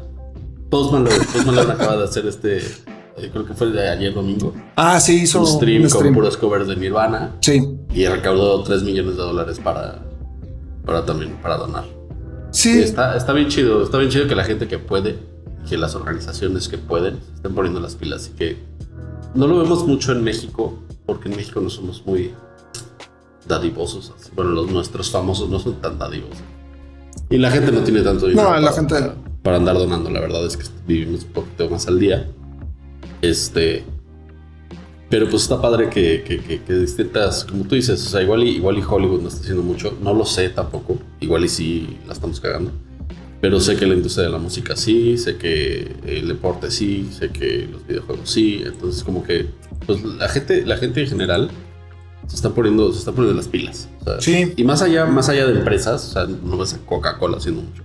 Post 0.71 0.93
Malone. 0.93 1.17
Post 1.33 1.47
Malone 1.47 1.73
acaba 1.73 1.97
de 1.99 2.05
hacer 2.05 2.27
este. 2.27 2.59
eh, 2.59 3.31
creo 3.33 3.47
que 3.47 3.55
fue 3.55 3.71
de 3.71 3.89
ayer 3.89 4.13
domingo. 4.15 4.53
Ah, 4.77 4.99
sí, 5.01 5.23
hizo 5.23 5.41
un 5.41 5.47
stream, 5.47 5.83
un 5.83 5.89
stream. 5.89 6.07
con 6.07 6.15
puros 6.15 6.37
covers 6.37 6.67
de 6.69 6.77
Nirvana 6.77 7.33
Sí, 7.41 7.63
y 7.93 8.07
recaudó 8.07 8.63
3 8.63 8.83
millones 8.83 9.17
de 9.17 9.23
dólares 9.23 9.61
para, 9.63 10.01
para 10.85 11.05
también 11.07 11.37
para 11.43 11.57
donar. 11.57 11.85
sí, 12.51 12.79
Y 12.79 12.83
está, 12.83 13.17
está 13.17 13.33
bien 13.33 13.49
chido, 13.49 13.83
está 13.85 13.99
bien 13.99 14.11
chido 14.11 14.27
que 14.27 14.35
la 14.35 14.45
gente 14.45 14.67
que 14.69 14.79
puede 14.79 15.19
que 15.69 15.79
las 15.79 15.95
organizaciones 15.95 16.69
que 16.69 16.77
pueden 16.77 17.21
se 17.27 17.35
estén 17.37 17.55
poniendo 17.55 17.81
las 17.81 17.95
pilas 17.95 18.31
y 18.33 18.37
que 18.37 18.59
no 19.35 19.47
lo 19.47 19.59
vemos 19.59 19.87
mucho 19.87 20.13
en 20.13 20.23
México, 20.25 20.79
porque 21.07 21.29
en 21.29 21.37
México 21.37 21.61
no 21.61 21.71
somos 21.71 22.05
muy 22.07 22.33
dadivosos. 23.47 24.13
así. 24.19 24.31
Bueno, 24.35 24.53
los 24.53 24.71
nuestros 24.71 25.11
famosos 25.11 25.49
no 25.51 25.59
son 25.59 25.75
tan 25.81 25.99
dadivosos. 25.99 26.39
Y 27.31 27.39
la 27.39 27.51
gente 27.51 27.73
no 27.73 27.81
tiene 27.81 28.03
tanto 28.03 28.27
dinero 28.27 28.49
No, 28.51 28.55
la 28.57 28.61
para, 28.63 28.73
gente- 28.73 28.95
para- 28.95 29.15
para 29.43 29.57
andar 29.57 29.77
donando. 29.77 30.11
La 30.11 30.21
verdad 30.21 30.45
es 30.47 30.57
que 30.57 30.65
vivimos 30.87 31.25
un 31.25 31.31
poquito 31.33 31.69
más 31.71 31.87
al 31.89 31.99
día. 31.99 32.31
Este. 33.23 33.85
Pero 35.11 35.29
pues 35.29 35.43
está 35.43 35.61
padre 35.61 35.91
que, 35.91 36.25
que, 36.27 36.41
que- 36.41 36.63
que 36.63 36.73
distintas, 36.75 37.45
como 37.45 37.65
tú 37.65 37.75
dices, 37.75 38.05
o 38.07 38.09
sea, 38.11 38.23
igual 38.23 38.43
y, 38.43 38.51
igual 38.57 38.79
y 38.79 38.83
Hollywood 38.83 39.21
no 39.23 39.29
está 39.29 39.41
haciendo 39.43 39.63
mucho. 39.63 39.97
No 40.03 40.15
lo 40.15 40.25
sé 40.25 40.49
tampoco. 40.49 40.97
Igual 41.21 41.45
y 41.45 41.49
sí 41.49 41.99
la 42.07 42.15
estamos 42.15 42.41
cagando. 42.41 42.73
Pero 43.45 43.61
sé 43.61 43.77
que 43.77 43.87
la 43.87 43.93
industria 43.93 44.25
de 44.25 44.31
la 44.33 44.39
música 44.39 44.75
sí, 44.75 45.19
sé 45.19 45.37
que 45.37 45.95
el 46.07 46.29
deporte 46.29 46.71
sí, 46.71 47.11
sé 47.13 47.29
que 47.29 47.69
los 47.71 47.87
videojuegos 47.87 48.31
sí. 48.31 48.63
Entonces 48.65 49.05
como 49.05 49.23
que 49.23 49.51
pues 49.85 50.03
la 50.03 50.31
gente, 50.31 50.65
la 50.65 50.79
gente 50.79 51.03
en 51.03 51.09
general 51.09 51.51
se 52.27 52.37
está 52.37 52.55
poniendo, 52.55 52.91
se 52.91 53.01
está 53.01 53.13
poniendo 53.13 53.37
las 53.37 53.49
pilas. 53.49 53.91
o 54.01 54.05
sea, 54.05 54.21
Sí. 54.23 54.55
Y 54.57 54.65
más 54.65 54.81
allá, 54.81 55.05
más 55.05 55.29
allá 55.29 55.47
de 55.47 55.59
empresas, 55.59 56.09
o 56.09 56.13
sea, 56.15 56.25
no 56.27 56.57
ves 56.57 56.73
a 56.73 56.79
Coca-Cola 56.87 57.37
haciendo 57.37 57.61
mucho. 57.61 57.83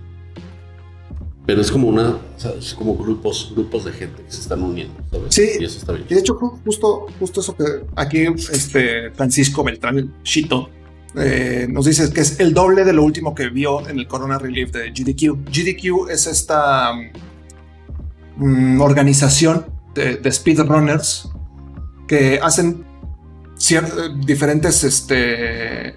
Pero 1.44 1.60
es 1.60 1.70
como 1.70 1.88
una, 1.88 2.08
o 2.08 2.20
sea, 2.38 2.52
es 2.52 2.72
como 2.72 2.96
grupos, 2.96 3.52
grupos 3.54 3.84
de 3.84 3.92
gente 3.92 4.22
que 4.22 4.32
se 4.32 4.40
están 4.40 4.62
uniendo, 4.62 4.94
¿sabes? 5.10 5.34
Sí. 5.34 5.46
Y 5.60 5.64
eso 5.66 5.76
está 5.78 5.92
bien. 5.92 6.06
Y 6.08 6.14
de 6.14 6.20
hecho, 6.20 6.38
ju- 6.38 6.58
justo, 6.64 7.04
justo 7.18 7.40
eso 7.42 7.54
que 7.54 7.64
aquí 7.96 8.24
este 8.50 9.10
Francisco 9.10 9.62
Beltrán 9.62 10.14
Chito 10.22 10.70
eh, 11.16 11.66
nos 11.68 11.86
dice 11.86 12.12
que 12.12 12.20
es 12.20 12.38
el 12.40 12.54
doble 12.54 12.84
de 12.84 12.92
lo 12.92 13.02
último 13.02 13.34
que 13.34 13.48
vio 13.48 13.86
en 13.88 13.98
el 13.98 14.06
Corona 14.06 14.38
Relief 14.38 14.70
de 14.70 14.90
GDQ. 14.90 15.48
GDQ 15.50 16.10
es 16.10 16.26
esta 16.26 16.92
mm, 18.36 18.80
organización 18.80 19.66
de, 19.94 20.30
speedrunners 20.30 21.28
que 22.06 22.38
hacen 22.42 22.84
diferentes 24.24 24.84
este, 24.84 25.94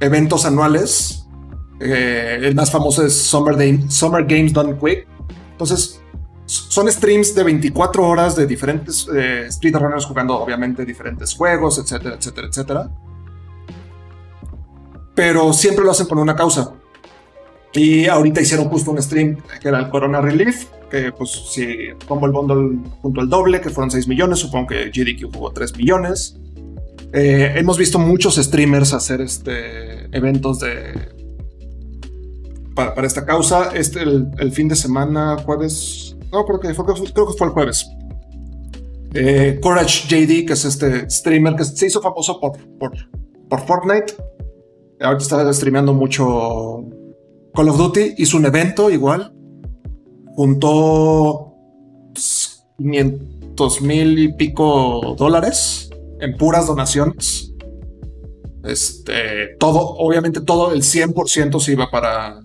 eventos 0.00 0.44
anuales. 0.46 1.26
Eh, 1.80 2.38
el 2.42 2.54
más 2.54 2.70
famoso 2.70 3.04
es 3.04 3.14
Summer, 3.14 3.56
Day- 3.56 3.84
Summer 3.88 4.24
Games 4.24 4.52
Done 4.52 4.76
Quick. 4.78 5.06
Entonces, 5.52 6.00
son 6.46 6.90
streams 6.90 7.34
de 7.34 7.42
24 7.42 8.06
horas 8.06 8.36
de 8.36 8.46
diferentes 8.46 9.08
eh, 9.14 9.46
speedrunners 9.50 10.04
jugando, 10.04 10.38
obviamente, 10.38 10.84
diferentes 10.84 11.34
juegos, 11.34 11.78
etcétera, 11.78 12.16
etcétera, 12.16 12.48
etcétera. 12.48 12.90
Pero 15.14 15.52
siempre 15.52 15.84
lo 15.84 15.90
hacen 15.90 16.06
por 16.06 16.18
una 16.18 16.34
causa. 16.34 16.74
Y 17.72 18.06
ahorita 18.06 18.40
hicieron 18.40 18.68
justo 18.68 18.90
un 18.92 19.02
stream 19.02 19.42
que 19.60 19.68
era 19.68 19.80
el 19.80 19.90
Corona 19.90 20.20
Relief, 20.20 20.66
que 20.90 21.10
pues 21.12 21.30
si 21.30 21.88
pongo 22.06 22.26
el 22.26 22.32
bundle 22.32 22.78
junto 23.02 23.20
al 23.20 23.28
doble, 23.28 23.60
que 23.60 23.70
fueron 23.70 23.90
6 23.90 24.06
millones, 24.06 24.38
supongo 24.38 24.68
que 24.68 24.90
GDQ 24.90 25.34
jugó 25.34 25.52
3 25.52 25.76
millones. 25.76 26.36
Eh, 27.12 27.52
hemos 27.56 27.78
visto 27.78 27.98
muchos 27.98 28.36
streamers 28.36 28.92
hacer 28.92 29.20
este, 29.20 30.04
eventos 30.16 30.60
de, 30.60 31.14
para, 32.74 32.94
para 32.94 33.06
esta 33.06 33.24
causa. 33.24 33.70
Este, 33.74 34.02
el, 34.02 34.28
el 34.38 34.52
fin 34.52 34.68
de 34.68 34.76
semana, 34.76 35.36
jueves. 35.44 36.16
No, 36.32 36.44
creo 36.44 36.60
que 36.60 36.74
fue, 36.74 36.84
creo 36.84 37.26
que 37.26 37.38
fue 37.38 37.46
el 37.46 37.52
jueves. 37.52 37.86
Eh, 39.14 39.60
Courage 39.62 40.08
JD, 40.08 40.46
que 40.46 40.54
es 40.54 40.64
este 40.64 41.08
streamer 41.08 41.54
que 41.54 41.64
se 41.64 41.86
hizo 41.86 42.02
famoso 42.02 42.40
por, 42.40 42.58
por, 42.78 42.92
por 43.48 43.60
Fortnite. 43.66 44.14
Ahorita 45.00 45.22
está 45.22 45.52
streameando 45.52 45.92
mucho 45.92 46.84
Call 47.54 47.68
of 47.68 47.78
Duty. 47.78 48.14
Hizo 48.18 48.36
un 48.36 48.46
evento 48.46 48.90
igual. 48.90 49.32
Juntó 50.36 51.54
pues, 52.12 52.64
500 52.78 53.82
mil 53.82 54.18
y 54.18 54.32
pico 54.32 55.14
dólares 55.16 55.90
en 56.20 56.36
puras 56.36 56.66
donaciones. 56.66 57.52
Este, 58.64 59.56
todo, 59.58 59.78
obviamente 59.98 60.40
todo, 60.40 60.72
el 60.72 60.82
100% 60.82 61.60
se 61.60 61.72
iba 61.72 61.90
para, 61.90 62.40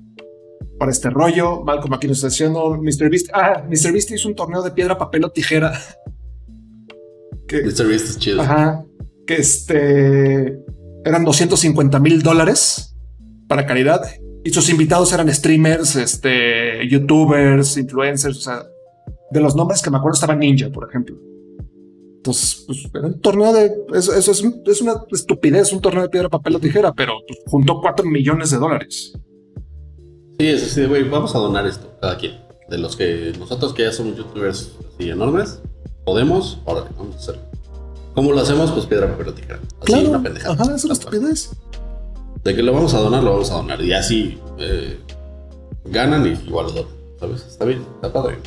para 0.78 0.92
este 0.92 1.10
rollo. 1.10 1.62
Malcolm 1.64 1.94
aquí 1.94 2.08
nos 2.08 2.18
está 2.18 2.28
diciendo, 2.28 2.78
Mr. 2.78 3.10
Beast, 3.10 3.30
ah, 3.34 3.64
Mr. 3.66 3.94
Beast 3.94 4.12
hizo 4.12 4.28
un 4.28 4.36
torneo 4.36 4.62
de 4.62 4.72
piedra, 4.72 4.98
papel 4.98 5.24
o 5.24 5.32
tijera. 5.32 5.72
que, 7.48 7.64
Mr. 7.64 7.88
Beast 7.88 8.10
es 8.10 8.20
chido. 8.20 8.42
ajá, 8.42 8.86
que 9.26 9.36
este, 9.36 10.60
eran 11.10 11.26
250 11.26 12.00
mil 12.00 12.22
dólares 12.22 12.96
para 13.48 13.66
caridad. 13.66 14.02
Y 14.44 14.52
sus 14.52 14.70
invitados 14.70 15.12
eran 15.12 15.34
streamers, 15.34 15.96
este, 15.98 16.88
youtubers, 16.88 17.76
influencers, 17.78 18.38
o 18.38 18.42
sea, 18.42 18.64
de 19.32 19.42
los 19.42 19.56
nombres 19.56 19.82
que 19.82 19.90
me 19.90 19.98
acuerdo 19.98 20.14
estaba 20.14 20.36
Ninja, 20.36 20.70
por 20.70 20.88
ejemplo. 20.88 21.18
Entonces, 22.18 22.64
pues 22.66 22.86
era 22.94 23.08
un 23.08 23.20
torneo 23.20 23.54
de. 23.54 23.72
Eso, 23.94 24.14
es, 24.14 24.28
es 24.28 24.82
una 24.82 24.94
estupidez, 25.12 25.72
un 25.74 25.82
torneo 25.82 26.04
de 26.04 26.10
piedra, 26.10 26.30
papel 26.30 26.56
o 26.56 26.60
tijera, 26.60 26.94
pero 26.94 27.14
pues, 27.28 27.40
juntó 27.48 27.80
4 27.82 28.06
millones 28.06 28.52
de 28.52 28.58
dólares. 28.58 29.14
Sí, 30.38 30.48
es 30.48 30.64
así 30.64 30.86
güey, 30.86 31.08
vamos 31.08 31.36
a 31.36 31.40
donar 31.40 31.66
esto, 31.66 31.98
cada 32.02 32.18
quien. 32.18 32.34
De 32.70 32.78
los 32.78 32.96
que 32.96 33.34
nosotros 33.38 33.74
que 33.74 33.84
ya 33.84 33.92
somos 33.92 34.16
youtubers 34.16 34.76
así 34.96 35.10
enormes, 35.10 35.62
podemos, 36.06 36.62
órale, 36.66 36.90
vamos 36.98 37.16
a 37.16 37.20
hacerlo. 37.20 37.49
¿Cómo 38.20 38.34
lo 38.34 38.42
hacemos? 38.42 38.70
Pues 38.74 38.86
piedra, 38.86 39.08
papel 39.10 39.30
o 39.30 39.34
tijera. 39.34 39.60
Así, 39.82 39.94
una 40.06 40.22
pendejada. 40.22 40.54
Ajá, 40.62 40.76
es 40.76 40.84
una 40.84 40.92
estupidez. 40.94 41.52
De 42.44 42.54
que 42.54 42.62
lo 42.62 42.74
vamos 42.74 42.94
a 42.94 43.00
donar, 43.00 43.24
lo 43.24 43.32
vamos 43.32 43.50
a 43.50 43.54
donar. 43.54 43.82
Y 43.82 43.94
así 43.94 44.38
eh, 44.58 45.00
ganan 45.86 46.26
y 46.28 46.32
igual 46.32 46.66
lo 46.66 46.72
donan. 46.74 46.92
¿Sabes? 47.18 47.46
Está 47.48 47.64
bien, 47.64 47.86
está 47.96 48.12
padre. 48.12 48.40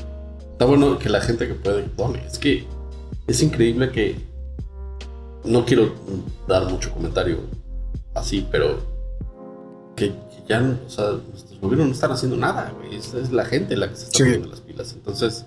Está 0.52 0.66
bueno 0.66 0.98
que 0.98 1.08
la 1.08 1.22
gente 1.22 1.48
que 1.48 1.54
puede 1.54 1.88
done. 1.96 2.22
Es 2.26 2.38
que 2.38 2.66
es 3.26 3.42
increíble 3.42 3.90
que. 3.90 4.20
No 5.44 5.64
quiero 5.64 5.94
dar 6.46 6.66
mucho 6.70 6.92
comentario 6.92 7.38
así, 8.14 8.46
pero. 8.50 8.76
Que, 9.96 10.10
que 10.10 10.44
ya, 10.50 10.60
o 10.86 10.90
sea, 10.90 11.12
nuestros 11.30 11.58
gobiernos 11.62 11.86
no 11.86 11.94
están 11.94 12.12
haciendo 12.12 12.36
nada, 12.36 12.74
güey. 12.76 12.94
Es, 12.96 13.14
es 13.14 13.32
la 13.32 13.46
gente 13.46 13.74
la 13.78 13.88
que 13.88 13.96
se 13.96 14.04
está 14.04 14.18
Sí. 14.18 14.22
poniendo 14.24 14.48
las 14.48 14.60
pilas. 14.60 14.92
Entonces, 14.92 15.46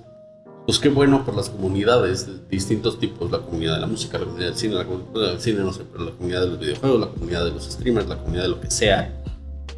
pues 0.66 0.80
qué 0.80 0.90
bueno 0.90 1.24
por 1.24 1.36
las 1.36 1.50
comunidades 1.50 2.26
de 2.26 2.40
distintos 2.50 3.00
tipos, 3.00 3.30
la 3.30 3.40
comunidad 3.40 3.76
de 3.76 3.82
la 3.82 3.88
música, 3.88 4.18
la 4.18 4.26
comunidad 4.26 4.50
del 4.50 4.58
cine, 4.58 4.74
la 4.76 4.86
comunidad 4.86 5.32
del 5.32 5.40
cine, 5.40 5.60
no 5.60 5.72
sé, 5.72 5.84
pero 5.92 6.06
la 6.06 6.12
comunidad 6.12 6.42
de 6.42 6.48
los 6.48 6.60
videojuegos, 6.60 7.00
la 7.00 7.08
comunidad 7.08 7.46
de 7.46 7.52
los 7.52 7.64
streamers, 7.66 8.08
la 8.08 8.18
comunidad 8.18 8.44
de 8.44 8.50
lo 8.50 8.60
que 8.60 8.72
sea, 8.72 9.22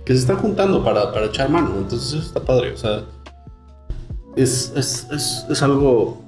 que 0.06 0.14
se 0.14 0.20
están 0.20 0.38
juntando 0.38 0.84
para, 0.84 1.12
para 1.12 1.26
echar 1.26 1.50
mano. 1.50 1.74
Entonces 1.78 2.14
eso 2.14 2.20
está 2.20 2.40
padre, 2.40 2.72
o 2.72 2.78
sea, 2.78 3.04
es, 4.38 4.72
es, 4.76 5.08
es, 5.12 5.46
es 5.50 5.62
algo... 5.62 6.26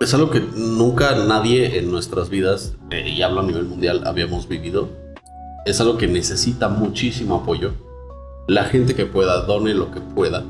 Es 0.00 0.14
algo 0.14 0.30
que 0.30 0.40
nunca 0.40 1.14
nadie 1.26 1.78
en 1.78 1.90
nuestras 1.90 2.30
vidas, 2.30 2.74
eh, 2.90 3.06
y 3.06 3.20
hablo 3.20 3.40
a 3.40 3.42
nivel 3.42 3.64
mundial, 3.64 4.02
habíamos 4.06 4.48
vivido. 4.48 4.88
Es 5.66 5.78
algo 5.78 5.98
que 5.98 6.06
necesita 6.06 6.68
muchísimo 6.70 7.34
apoyo. 7.34 7.72
La 8.48 8.64
gente 8.64 8.94
que 8.94 9.04
pueda, 9.04 9.42
done 9.42 9.74
lo 9.74 9.90
que 9.90 10.00
pueda 10.00 10.42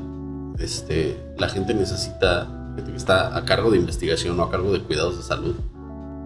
este, 0.59 1.17
la 1.37 1.49
gente 1.49 1.73
necesita, 1.73 2.47
gente 2.75 2.91
que 2.91 2.97
está 2.97 3.35
a 3.35 3.45
cargo 3.45 3.71
de 3.71 3.77
investigación 3.77 4.39
o 4.39 4.43
a 4.43 4.51
cargo 4.51 4.71
de 4.73 4.81
cuidados 4.81 5.17
de 5.17 5.23
salud, 5.23 5.55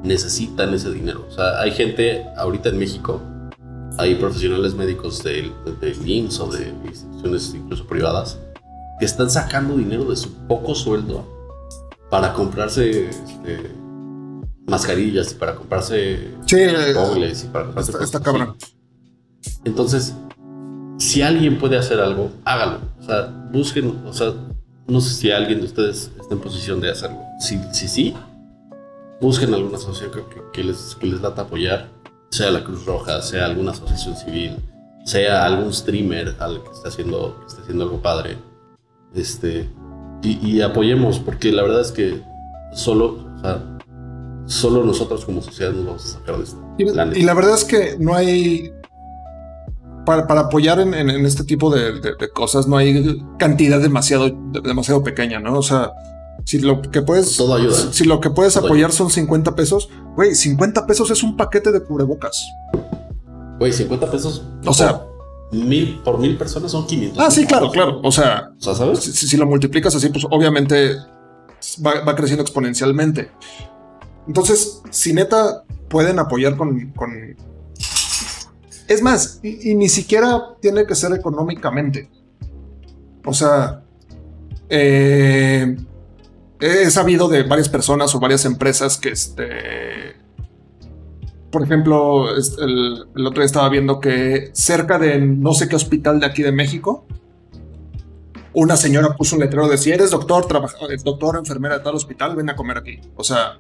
necesitan 0.03 0.73
ese 0.73 0.91
dinero. 0.91 1.25
O 1.29 1.31
sea, 1.31 1.59
hay 1.59 1.71
gente 1.71 2.25
ahorita 2.37 2.69
en 2.69 2.79
México, 2.79 3.21
hay 3.97 4.15
profesionales 4.15 4.75
médicos 4.75 5.23
del 5.23 5.51
de, 5.79 5.95
IMSS 6.05 6.39
o 6.39 6.47
de 6.47 6.73
instituciones 6.85 7.53
incluso 7.55 7.87
privadas, 7.87 8.39
que 8.99 9.05
están 9.05 9.29
sacando 9.29 9.75
dinero 9.75 10.05
de 10.05 10.15
su 10.15 10.33
poco 10.47 10.75
sueldo 10.75 11.25
para 12.09 12.33
comprarse 12.33 13.09
este, 13.09 13.71
mascarillas 14.67 15.31
y 15.31 15.35
para 15.35 15.55
comprarse 15.55 16.31
Sí, 16.45 16.57
eh, 16.57 16.91
y 16.91 17.47
para 17.47 17.65
comprarse 17.65 17.91
está, 17.91 18.03
está 18.03 18.19
cabrón. 18.21 18.55
Entonces, 19.63 20.15
si 20.97 21.21
alguien 21.21 21.57
puede 21.57 21.77
hacer 21.77 21.99
algo, 21.99 22.31
hágalo. 22.45 22.79
O 22.99 23.03
sea, 23.03 23.27
busquen, 23.51 24.01
o 24.05 24.13
sea, 24.13 24.33
no 24.87 25.01
sé 25.01 25.13
si 25.15 25.31
alguien 25.31 25.59
de 25.59 25.65
ustedes 25.65 26.11
está 26.19 26.33
en 26.35 26.39
posición 26.41 26.79
de 26.81 26.91
hacerlo. 26.91 27.19
Si 27.39 27.59
sí, 27.73 27.87
sí, 27.87 28.13
busquen 29.21 29.53
alguna 29.53 29.77
asociación 29.77 30.11
que, 30.11 30.19
que- 30.35 30.41
que 30.53 30.63
les, 30.63 30.95
que 30.99 31.07
les 31.07 31.21
lata 31.21 31.43
apoyar, 31.43 31.87
sea 32.31 32.51
la 32.51 32.63
Cruz 32.63 32.85
Roja, 32.85 33.21
sea 33.21 33.45
alguna 33.45 33.71
asociación 33.71 34.15
civil, 34.15 34.55
sea 35.05 35.45
algún 35.45 35.73
streamer 35.73 36.35
al 36.39 36.61
que 36.63 36.69
esté 36.71 36.87
haciendo, 36.89 37.37
que 37.39 37.45
esté 37.47 37.61
haciendo 37.61 37.83
algo 37.85 38.01
padre. 38.01 38.37
Este, 39.13 39.69
y, 40.21 40.39
y 40.47 40.61
apoyemos, 40.61 41.19
porque 41.19 41.51
la 41.51 41.63
verdad 41.63 41.81
es 41.81 41.91
que 41.91 42.21
solo, 42.73 43.25
o 43.37 43.39
sea, 43.41 43.63
solo 44.45 44.83
nosotros 44.83 45.23
como 45.25 45.41
sociedad 45.41 45.71
nos 45.71 45.85
vamos 45.85 46.05
a 46.05 46.19
sacar 46.19 46.37
de 46.37 46.43
esto. 46.43 46.75
Y 46.77 47.23
la 47.23 47.33
verdad 47.33 47.53
es 47.55 47.63
que 47.63 47.95
no 47.99 48.13
hay. 48.15 48.71
Para, 50.05 50.27
para 50.27 50.41
apoyar 50.41 50.79
en, 50.79 50.93
en- 50.93 51.09
en 51.09 51.25
este 51.25 51.43
tipo 51.43 51.69
de, 51.73 51.99
de- 51.99 52.15
de 52.15 52.29
cosas, 52.33 52.67
no 52.67 52.77
hay 52.77 53.21
cantidad 53.39 53.79
demasiado, 53.79 54.29
de- 54.29 54.61
demasiado 54.61 55.03
pequeña, 55.03 55.39
¿no? 55.39 55.57
O 55.57 55.63
sea, 55.63 55.91
si 56.45 56.59
lo 56.59 56.81
que 56.81 57.01
puedes. 57.01 57.35
Todo 57.37 57.55
ayuda. 57.55 57.73
Si, 57.75 57.91
si 57.91 58.03
lo 58.05 58.19
que 58.19 58.29
puedes 58.29 58.53
Todo 58.53 58.65
apoyar 58.67 58.91
son 58.91 59.09
50 59.09 59.55
pesos, 59.55 59.89
güey, 60.15 60.35
50 60.35 60.85
pesos 60.85 61.09
es 61.11 61.23
un 61.23 61.35
paquete 61.35 61.71
de 61.71 61.81
cubrebocas. 61.81 62.45
Güey, 63.59 63.73
50 63.73 64.11
pesos. 64.11 64.43
O 64.65 64.73
sea, 64.73 65.01
mil, 65.51 65.99
por 66.03 66.19
mil 66.19 66.37
personas 66.37 66.71
son 66.71 66.85
500. 66.85 67.17
Ah, 67.23 67.31
sí, 67.31 67.41
mil 67.41 67.47
claro, 67.49 67.71
claro. 67.71 67.99
O 68.03 68.11
sea, 68.11 68.51
O 68.59 68.61
sea, 68.63 68.75
¿sabes? 68.75 68.99
si, 68.99 69.11
si- 69.11 69.27
si 69.27 69.37
lo 69.37 69.45
multiplicas 69.47 69.95
así, 69.95 70.09
pues 70.09 70.25
obviamente 70.29 70.95
va, 71.85 72.01
va 72.03 72.15
creciendo 72.15 72.43
exponencialmente. 72.43 73.31
Entonces, 74.27 74.81
si 74.91 75.13
neta 75.13 75.63
pueden 75.89 76.19
apoyar 76.19 76.57
con... 76.57 76.91
con- 76.91 77.35
Es 78.87 79.01
más, 79.01 79.39
y, 79.43 79.71
y 79.71 79.75
ni 79.75 79.89
siquiera 79.89 80.41
tiene 80.61 80.85
que 80.85 80.95
ser 80.95 81.13
económicamente. 81.13 82.09
O 83.25 83.33
sea, 83.33 83.81
eh, 84.69 85.75
he 86.59 86.89
sabido 86.91 87.27
de 87.27 87.43
varias 87.43 87.69
personas 87.69 88.13
o 88.15 88.19
varias 88.19 88.45
empresas 88.45 88.97
que 88.97 89.09
este... 89.09 90.15
Por 91.51 91.63
ejemplo, 91.63 92.35
el, 92.35 93.05
el 93.15 93.27
otro 93.27 93.39
día 93.41 93.45
estaba 93.45 93.69
viendo 93.69 93.99
que 94.01 94.49
cerca 94.53 94.99
de 94.99 95.19
no 95.19 95.53
sé 95.53 95.69
qué 95.69 95.75
hospital 95.77 96.19
de 96.19 96.25
aquí 96.25 96.43
de 96.43 96.51
México, 96.51 97.05
una 98.53 98.75
señora 98.75 99.15
puso 99.15 99.35
un 99.35 99.41
letrero 99.41 99.67
de 99.67 99.77
si 99.77 99.91
eres 99.91 100.11
doctor, 100.11 100.45
trabaja, 100.47 100.77
eh, 100.89 100.97
doctor, 101.03 101.37
enfermera 101.37 101.77
de 101.77 101.83
tal 101.83 101.95
hospital, 101.95 102.35
ven 102.35 102.49
a 102.49 102.55
comer 102.55 102.77
aquí. 102.77 102.99
O 103.15 103.23
sea, 103.23 103.57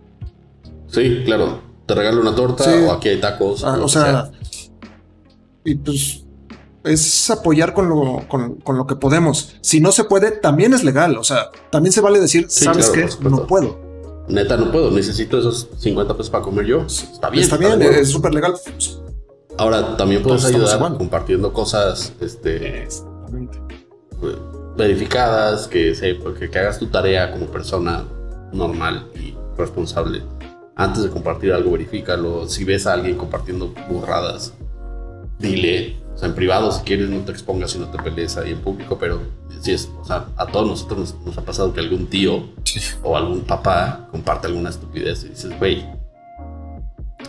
Sí, 0.87 1.23
claro. 1.25 1.61
Te 1.85 1.95
regalo 1.95 2.21
una 2.21 2.35
torta 2.35 2.63
Sí. 2.63 2.71
o 2.85 2.91
aquí 2.91 3.09
hay 3.09 3.19
tacos. 3.21 3.63
ah, 3.63 3.77
o 3.81 3.87
sea, 3.87 4.31
y 5.65 5.75
pues 5.75 6.25
es 6.85 7.29
apoyar 7.29 7.73
con 7.73 7.89
lo, 7.89 8.27
con, 8.27 8.55
con 8.57 8.77
lo 8.77 8.85
que 8.85 8.95
podemos. 8.95 9.57
Si 9.61 9.81
no 9.81 9.91
se 9.91 10.03
puede, 10.03 10.31
también 10.31 10.73
es 10.73 10.83
legal. 10.83 11.17
O 11.17 11.23
sea, 11.23 11.49
también 11.71 11.91
se 11.91 12.01
vale 12.01 12.19
decir, 12.19 12.45
Sí, 12.47 12.65
¿sabes 12.65 12.89
claro, 12.89 13.11
supuesto. 13.11 13.41
No 13.41 13.47
puedo. 13.47 13.79
Neta, 14.27 14.55
no 14.55 14.71
puedo. 14.71 14.91
Necesito 14.91 15.39
esos 15.39 15.67
50 15.79 16.15
pesos 16.15 16.29
para 16.29 16.43
comer 16.43 16.65
yo. 16.65 16.85
Está 16.85 17.29
bien. 17.29 17.43
Está 17.43 17.57
bien, 17.57 17.81
es 17.81 18.09
súper 18.09 18.33
legal. 18.33 18.53
Ahora, 19.57 19.97
también 19.97 20.21
puedes 20.21 20.45
ayudar 20.45 20.79
compartiendo 20.97 21.51
cosas 21.53 22.13
este, 22.21 22.87
verificadas, 24.77 25.67
que, 25.67 25.95
se, 25.95 26.19
que, 26.39 26.49
que 26.49 26.59
hagas 26.59 26.77
tu 26.77 26.87
tarea 26.87 27.31
como 27.31 27.47
persona 27.47 28.05
normal 28.51 29.07
y 29.15 29.33
responsable. 29.57 30.21
Antes 30.75 31.03
de 31.03 31.09
compartir 31.09 31.53
algo, 31.53 31.71
verifícalo. 31.71 32.47
Si 32.47 32.63
ves 32.63 32.85
a 32.85 32.93
alguien 32.93 33.15
compartiendo 33.17 33.73
burradas, 33.89 34.53
dile. 35.39 35.97
O 36.13 36.17
sea, 36.17 36.29
en 36.29 36.35
privado, 36.35 36.71
si 36.71 36.81
quieres, 36.83 37.09
no 37.09 37.19
te 37.21 37.31
expongas 37.31 37.75
y 37.75 37.79
no 37.79 37.89
te 37.89 38.01
pelees 38.01 38.37
ahí 38.37 38.51
en 38.51 38.59
público, 38.59 38.97
pero 38.97 39.19
si 39.59 39.73
es, 39.73 39.89
o 39.99 40.05
sea, 40.05 40.27
a 40.37 40.45
todos 40.47 40.67
nosotros 40.67 40.99
nos, 40.99 41.25
nos 41.25 41.37
ha 41.37 41.41
pasado 41.41 41.73
que 41.73 41.81
algún 41.81 42.07
tío 42.07 42.45
o 43.03 43.17
algún 43.17 43.41
papá 43.41 44.07
comparte 44.11 44.47
alguna 44.47 44.69
estupidez 44.69 45.25
y 45.25 45.29
dices, 45.29 45.57
güey, 45.59 45.85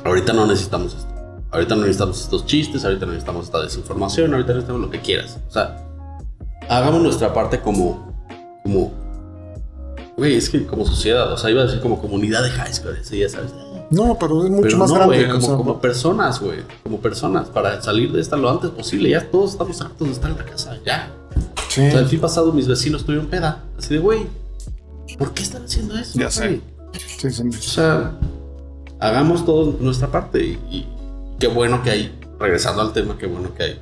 ahorita 0.04 0.32
no 0.32 0.46
necesitamos 0.46 0.94
esto. 0.94 1.14
Ahorita 1.50 1.74
no 1.74 1.82
necesitamos 1.82 2.20
estos 2.20 2.44
chistes, 2.46 2.84
ahorita 2.84 3.06
no 3.06 3.12
necesitamos 3.12 3.46
esta 3.46 3.62
desinformación, 3.62 4.32
ahorita 4.32 4.52
necesitamos 4.52 4.82
lo 4.82 4.90
que 4.90 5.00
quieras. 5.00 5.38
O 5.48 5.50
sea, 5.50 5.76
hagamos 6.68 7.02
nuestra 7.02 7.32
parte 7.32 7.60
como, 7.60 8.14
como, 8.62 8.92
güey, 10.16 10.36
es 10.36 10.50
que 10.50 10.66
como 10.66 10.84
sociedad, 10.84 11.32
o 11.32 11.36
sea, 11.36 11.50
iba 11.50 11.62
a 11.62 11.64
decir 11.64 11.80
como 11.80 12.00
comunidad 12.00 12.42
de 12.42 12.50
high 12.50 12.72
school, 12.72 12.96
así 13.00 13.18
ya 13.18 13.28
sabes. 13.28 13.52
No, 13.90 14.16
pero 14.18 14.44
es 14.44 14.50
mucho 14.50 14.62
Pero 14.62 14.78
más 14.78 14.90
no, 14.90 14.96
grande. 14.96 15.24
o 15.24 15.28
como, 15.28 15.40
sea, 15.46 15.56
como 15.56 15.80
personas, 15.80 16.40
güey, 16.40 16.58
como 16.82 16.98
personas, 16.98 17.48
para 17.48 17.80
salir 17.82 18.10
de 18.12 18.20
esta 18.20 18.36
lo 18.36 18.50
antes 18.50 18.70
posible. 18.70 19.10
Ya 19.10 19.30
todos 19.30 19.52
estamos 19.52 19.80
hartos 19.80 20.08
de 20.08 20.12
estar 20.14 20.30
en 20.30 20.38
la 20.38 20.44
casa, 20.44 20.76
ya. 20.84 21.12
sí. 21.68 21.86
O 21.86 21.90
sea, 21.90 22.00
el 22.00 22.06
fin 22.06 22.20
pasado 22.20 22.52
mis 22.52 22.66
vecinos 22.66 23.04
tuvieron 23.04 23.26
peda, 23.26 23.64
así 23.78 23.94
de, 23.94 24.00
güey, 24.00 24.26
¿por 25.18 25.32
qué 25.32 25.42
están 25.42 25.64
haciendo 25.64 25.96
eso? 25.96 26.18
Ya 26.18 26.30
sé. 26.30 26.60
Sí, 27.18 27.30
sí. 27.30 27.42
O 27.48 27.52
sea, 27.52 28.18
hagamos 29.00 29.44
todo 29.44 29.76
nuestra 29.80 30.10
parte 30.10 30.42
y, 30.44 30.58
y 30.70 30.86
qué 31.38 31.46
bueno 31.46 31.82
que 31.82 31.90
hay, 31.90 32.18
regresando 32.40 32.82
al 32.82 32.92
tema, 32.92 33.16
qué 33.18 33.26
bueno 33.26 33.54
que 33.54 33.62
hay 33.62 33.80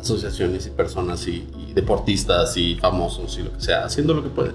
asociaciones 0.00 0.66
y 0.66 0.70
personas 0.70 1.26
y, 1.28 1.48
y 1.68 1.72
deportistas 1.74 2.56
y 2.56 2.76
famosos 2.76 3.36
y 3.38 3.42
lo 3.42 3.52
que 3.52 3.60
sea, 3.60 3.84
haciendo 3.84 4.14
lo 4.14 4.22
que 4.22 4.30
pueden. 4.30 4.54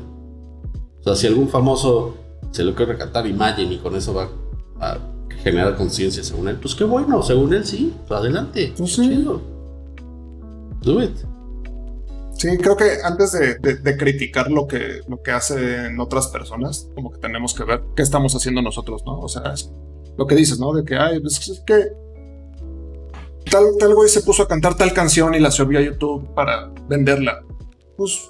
O 0.99 1.03
sea, 1.03 1.15
si 1.15 1.27
algún 1.27 1.49
famoso 1.49 2.15
se 2.51 2.63
lo 2.63 2.75
quiere 2.75 2.93
recatar, 2.93 3.27
imagen 3.27 3.71
y 3.71 3.77
con 3.77 3.95
eso 3.95 4.13
va 4.13 4.29
a 4.91 4.97
generar 5.43 5.75
conciencia 5.75 6.23
según 6.23 6.47
él, 6.47 6.57
pues 6.61 6.73
qué 6.75 6.83
bueno, 6.83 7.21
según 7.23 7.53
él 7.53 7.65
sí, 7.65 7.93
adelante. 8.09 8.73
Pues 8.77 8.93
sí. 8.95 9.09
chido. 9.09 9.41
Do 10.81 11.01
it. 11.03 11.17
Sí, 12.37 12.57
creo 12.57 12.75
que 12.75 12.97
antes 13.03 13.31
de, 13.33 13.55
de- 13.59 13.75
de 13.75 13.97
criticar 13.97 14.49
lo 14.51 14.67
que, 14.67 15.01
lo 15.07 15.21
que 15.21 15.31
hacen 15.31 15.99
otras 15.99 16.27
personas, 16.27 16.89
como 16.95 17.11
que 17.11 17.19
tenemos 17.19 17.53
que 17.53 17.63
ver 17.63 17.81
qué 17.95 18.01
estamos 18.03 18.35
haciendo 18.35 18.61
nosotros, 18.61 19.03
¿no? 19.05 19.19
O 19.19 19.29
sea, 19.29 19.53
es 19.53 19.71
lo 20.17 20.27
que 20.27 20.35
dices, 20.35 20.59
¿no? 20.59 20.73
De 20.73 20.83
que, 20.83 20.95
ay, 20.95 21.19
pues, 21.21 21.47
es 21.47 21.61
que 21.65 21.85
tal, 23.49 23.65
tal 23.79 23.93
güey 23.95 24.09
se 24.09 24.21
puso 24.21 24.43
a 24.43 24.47
cantar 24.47 24.75
tal 24.75 24.93
canción 24.93 25.35
y 25.35 25.39
la 25.39 25.51
subió 25.51 25.79
a 25.79 25.81
YouTube 25.83 26.33
para 26.33 26.71
venderla. 26.89 27.43
Pues, 27.97 28.29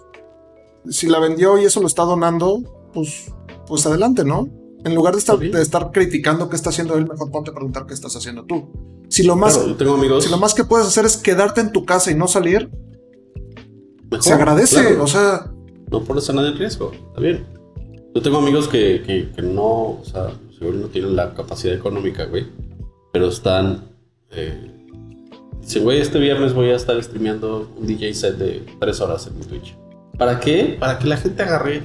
si 0.90 1.08
la 1.08 1.20
vendió 1.20 1.58
y 1.58 1.66
eso 1.66 1.80
lo 1.82 1.88
está 1.88 2.04
donando, 2.04 2.60
pues, 2.94 3.32
pues 3.68 3.86
adelante, 3.86 4.24
¿no? 4.26 4.48
En 4.86 4.96
lugar 4.96 5.14
de 5.14 5.20
estar, 5.20 5.40
de 5.40 5.92
criticando 5.92 6.50
qué 6.50 6.56
está 6.56 6.70
haciendo 6.70 6.98
él, 6.98 7.08
mejor 7.08 7.32
ponte 7.32 7.52
a 7.52 7.54
preguntar 7.54 7.86
qué 7.86 7.94
estás 7.94 8.16
haciendo 8.16 8.44
tú. 8.46 8.70
Si 9.10 9.24
lo 9.24 9.36
más, 9.36 9.54
Claro, 9.56 9.70
yo 9.70 9.76
tengo 9.76 9.94
amigos. 9.94 10.24
si 10.26 10.30
lo 10.30 10.38
más 10.38 10.54
que 10.54 10.64
puedes 10.64 10.88
hacer 10.88 11.06
es 11.06 11.18
quedarte 11.18 11.62
en 11.62 11.72
tu 11.72 11.86
casa 11.86 12.12
y 12.12 12.16
no 12.16 12.28
salir, 12.28 12.70
mejor, 14.10 14.24
se 14.24 14.34
agradece, 14.34 14.82
claro. 14.82 15.04
o 15.04 15.08
sea, 15.08 15.52
no 15.92 16.04
pones 16.04 16.30
a 16.30 16.34
nadie 16.34 16.50
en 16.50 16.58
riesgo. 16.58 16.92
Está 16.92 17.22
bien. 17.22 17.46
Yo 18.16 18.22
tengo 18.22 18.38
amigos 18.38 18.68
que, 18.68 19.02
que, 19.06 19.32
que 19.32 19.42
no, 19.42 20.00
o 20.00 20.02
sea, 20.04 20.32
seguro 20.58 20.78
no 20.78 20.88
tienen 20.88 21.16
la 21.16 21.34
capacidad 21.34 21.74
económica, 21.74 22.26
güey. 22.26 22.46
Pero 23.12 23.30
están. 23.30 23.86
Eh, 24.32 24.72
dicen, 25.62 25.84
güey, 25.84 26.00
este 26.02 26.20
viernes 26.20 26.54
voy 26.54 26.70
a 26.70 26.76
estar 26.76 27.02
streameando 27.02 27.72
un 27.78 27.88
DJ 27.88 28.14
set 28.14 28.38
de 28.38 28.66
tres 28.80 29.00
horas 29.02 29.28
en 29.28 29.38
mi 29.40 29.46
Twitch. 29.46 29.76
¿Para 30.18 30.40
qué? 30.40 30.78
Para 30.80 31.00
que 31.00 31.08
la 31.08 31.18
gente 31.18 31.42
agarre, 31.44 31.84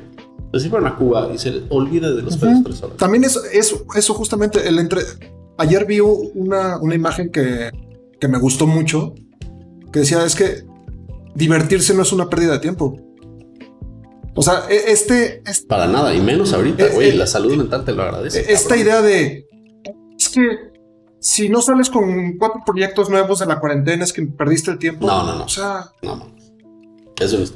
se 0.52 0.60
sirvan 0.60 0.86
a 0.86 0.96
Cuba 0.96 1.30
y 1.34 1.38
se 1.38 1.62
olvide 1.68 2.14
de 2.14 2.22
los 2.22 2.36
Ujú. 2.36 2.46
pedos 2.46 2.64
tres 2.64 2.82
horas. 2.82 2.96
También 2.96 3.24
eso, 3.24 3.40
eso, 3.52 3.84
eso 3.94 4.14
justamente, 4.14 4.66
el 4.68 4.78
entre... 4.78 5.02
Ayer 5.60 5.84
vi 5.86 5.98
una, 6.00 6.78
una 6.78 6.94
imagen 6.94 7.30
que, 7.32 7.70
que 8.20 8.28
me 8.28 8.38
gustó 8.38 8.66
mucho, 8.68 9.12
que 9.92 10.00
decía, 10.00 10.24
es 10.24 10.36
que 10.36 10.62
divertirse 11.34 11.94
no 11.94 12.02
es 12.02 12.12
una 12.12 12.28
pérdida 12.30 12.52
de 12.52 12.58
tiempo. 12.60 12.96
O 14.36 14.42
sea, 14.42 14.62
e- 14.70 14.92
este, 14.92 15.42
es- 15.50 15.62
Para 15.62 15.88
nada, 15.88 16.14
y 16.14 16.20
menos 16.20 16.52
ahorita, 16.52 16.86
güey. 16.94 17.12
la 17.12 17.26
salud 17.26 17.56
mental 17.56 17.84
te 17.84 17.92
lo 17.92 18.02
agradece. 18.04 18.52
esta 18.52 18.68
cabrón. 18.76 18.86
idea 18.86 19.02
de, 19.02 19.46
es 20.16 20.28
que 20.28 20.42
si 21.18 21.48
no 21.48 21.60
sales 21.60 21.90
con 21.90 22.38
cuatro 22.38 22.60
proyectos 22.64 23.10
nuevos 23.10 23.40
de 23.40 23.46
la 23.46 23.58
cuarentena 23.58 24.04
es 24.04 24.12
que 24.12 24.22
perdiste 24.22 24.70
el 24.70 24.78
tiempo. 24.78 25.08
No, 25.08 25.24
no, 25.26 25.34
no. 25.38 25.44
O 25.44 25.48
sea, 25.48 25.90
No 26.02 26.14
mames. 26.16 26.52
Eso 27.20 27.36
no 27.38 27.42
es. 27.44 27.54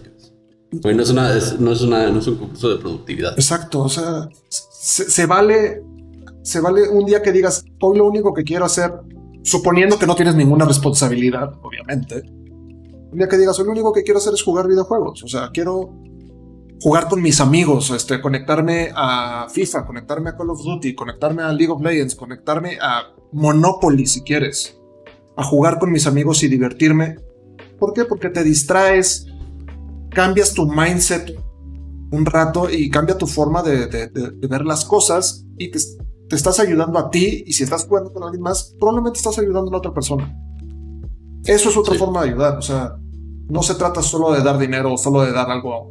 Güey, 0.73 0.95
no 0.95 1.03
es, 1.03 1.11
una, 1.11 1.29
no, 1.59 1.73
es 1.73 1.83
una, 1.83 2.11
no 2.11 2.19
es 2.19 2.27
un 2.27 2.37
concurso 2.37 2.71
de 2.71 2.79
productividad. 2.79 3.33
exacto, 3.35 3.83
o 3.83 3.89
sea, 3.89 4.29
se, 4.49 5.11
se 5.11 5.27
vale, 5.27 5.83
se 6.43 6.61
vale 6.61 6.89
un 6.89 7.05
día 7.05 7.21
que 7.21 7.31
digas, 7.31 7.65
hoy 7.81 7.99
lo 7.99 8.07
único 8.07 8.33
que 8.33 8.43
quiero 8.43 8.65
hacer, 8.65 8.91
suponiendo 9.43 9.99
que 9.99 10.07
no 10.07 10.15
tienes 10.15 10.35
ninguna 10.35 10.65
responsabilidad, 10.65 11.53
obviamente, 11.63 12.23
un 12.25 13.19
día 13.19 13.29
que 13.29 13.37
digas, 13.37 13.59
hoy 13.59 13.67
lo 13.67 13.73
único 13.73 13.93
que 13.93 14.03
quiero 14.03 14.19
hacer 14.19 14.33
es 14.33 14.43
jugar 14.43 14.67
videojuegos, 14.67 15.23
o 15.23 15.29
sea, 15.29 15.51
quiero 15.53 15.93
jugar 16.83 17.09
con 17.09 17.23
mis 17.23 17.41
amigos, 17.41 17.91
este, 17.91 18.21
conectarme 18.21 18.91
a 18.95 19.47
FIFA, 19.49 19.87
conectarme 19.87 20.31
a 20.31 20.37
Call 20.37 20.51
of 20.51 20.65
Duty, 20.65 20.95
conectarme 20.97 21.43
a 21.43 21.53
League 21.53 21.71
of 21.71 21.81
Legends, 21.81 22.17
conectarme 22.17 22.77
a 22.81 23.15
Monopoly 23.31 24.05
si 24.07 24.23
quieres, 24.23 24.77
a 25.37 25.45
jugar 25.45 25.79
con 25.79 25.93
mis 25.93 26.09
amigos 26.09 26.43
y 26.43 26.49
divertirme. 26.49 27.19
¿Por 27.79 27.93
qué? 27.93 28.05
Porque 28.05 28.31
te 28.31 28.43
distraes, 28.43 29.27
cambias 30.15 30.53
tu 30.55 30.67
mindset 30.67 31.35
un 32.11 32.27
rato 32.27 32.69
y 32.71 32.91
cambia 32.91 33.17
tu 33.17 33.27
forma 33.27 33.63
de, 33.63 33.87
de- 33.87 34.09
de- 34.09 34.31
de 34.33 34.47
ver 34.47 34.65
las 34.67 34.85
cosas 34.85 35.47
y 35.57 35.71
te, 35.71 35.79
te 36.29 36.37
estás 36.37 36.61
ayudando 36.61 36.99
a 36.99 37.09
ti 37.11 37.43
y 37.47 37.53
si 37.55 37.63
estás 37.65 37.87
jugando 37.87 38.13
con 38.13 38.23
alguien 38.23 38.43
más, 38.43 38.75
probablemente 38.79 39.19
estás 39.19 39.39
ayudando 39.39 39.69
a 39.69 39.73
la 39.73 39.79
otra 39.79 39.95
persona. 39.95 40.31
Eso 41.45 41.71
es 41.71 41.77
otra 41.77 41.95
Sí. 41.95 41.99
forma 41.99 42.23
de 42.23 42.31
ayudar, 42.31 42.59
o 42.59 42.63
sea, 42.63 42.97
no 43.49 43.63
se 43.63 43.75
trata 43.77 44.03
solo 44.03 44.33
de 44.33 44.43
dar 44.43 44.59
dinero 44.59 44.93
o 44.93 44.99
solo 44.99 45.23
de 45.23 45.33
dar 45.33 45.51
algo 45.51 45.91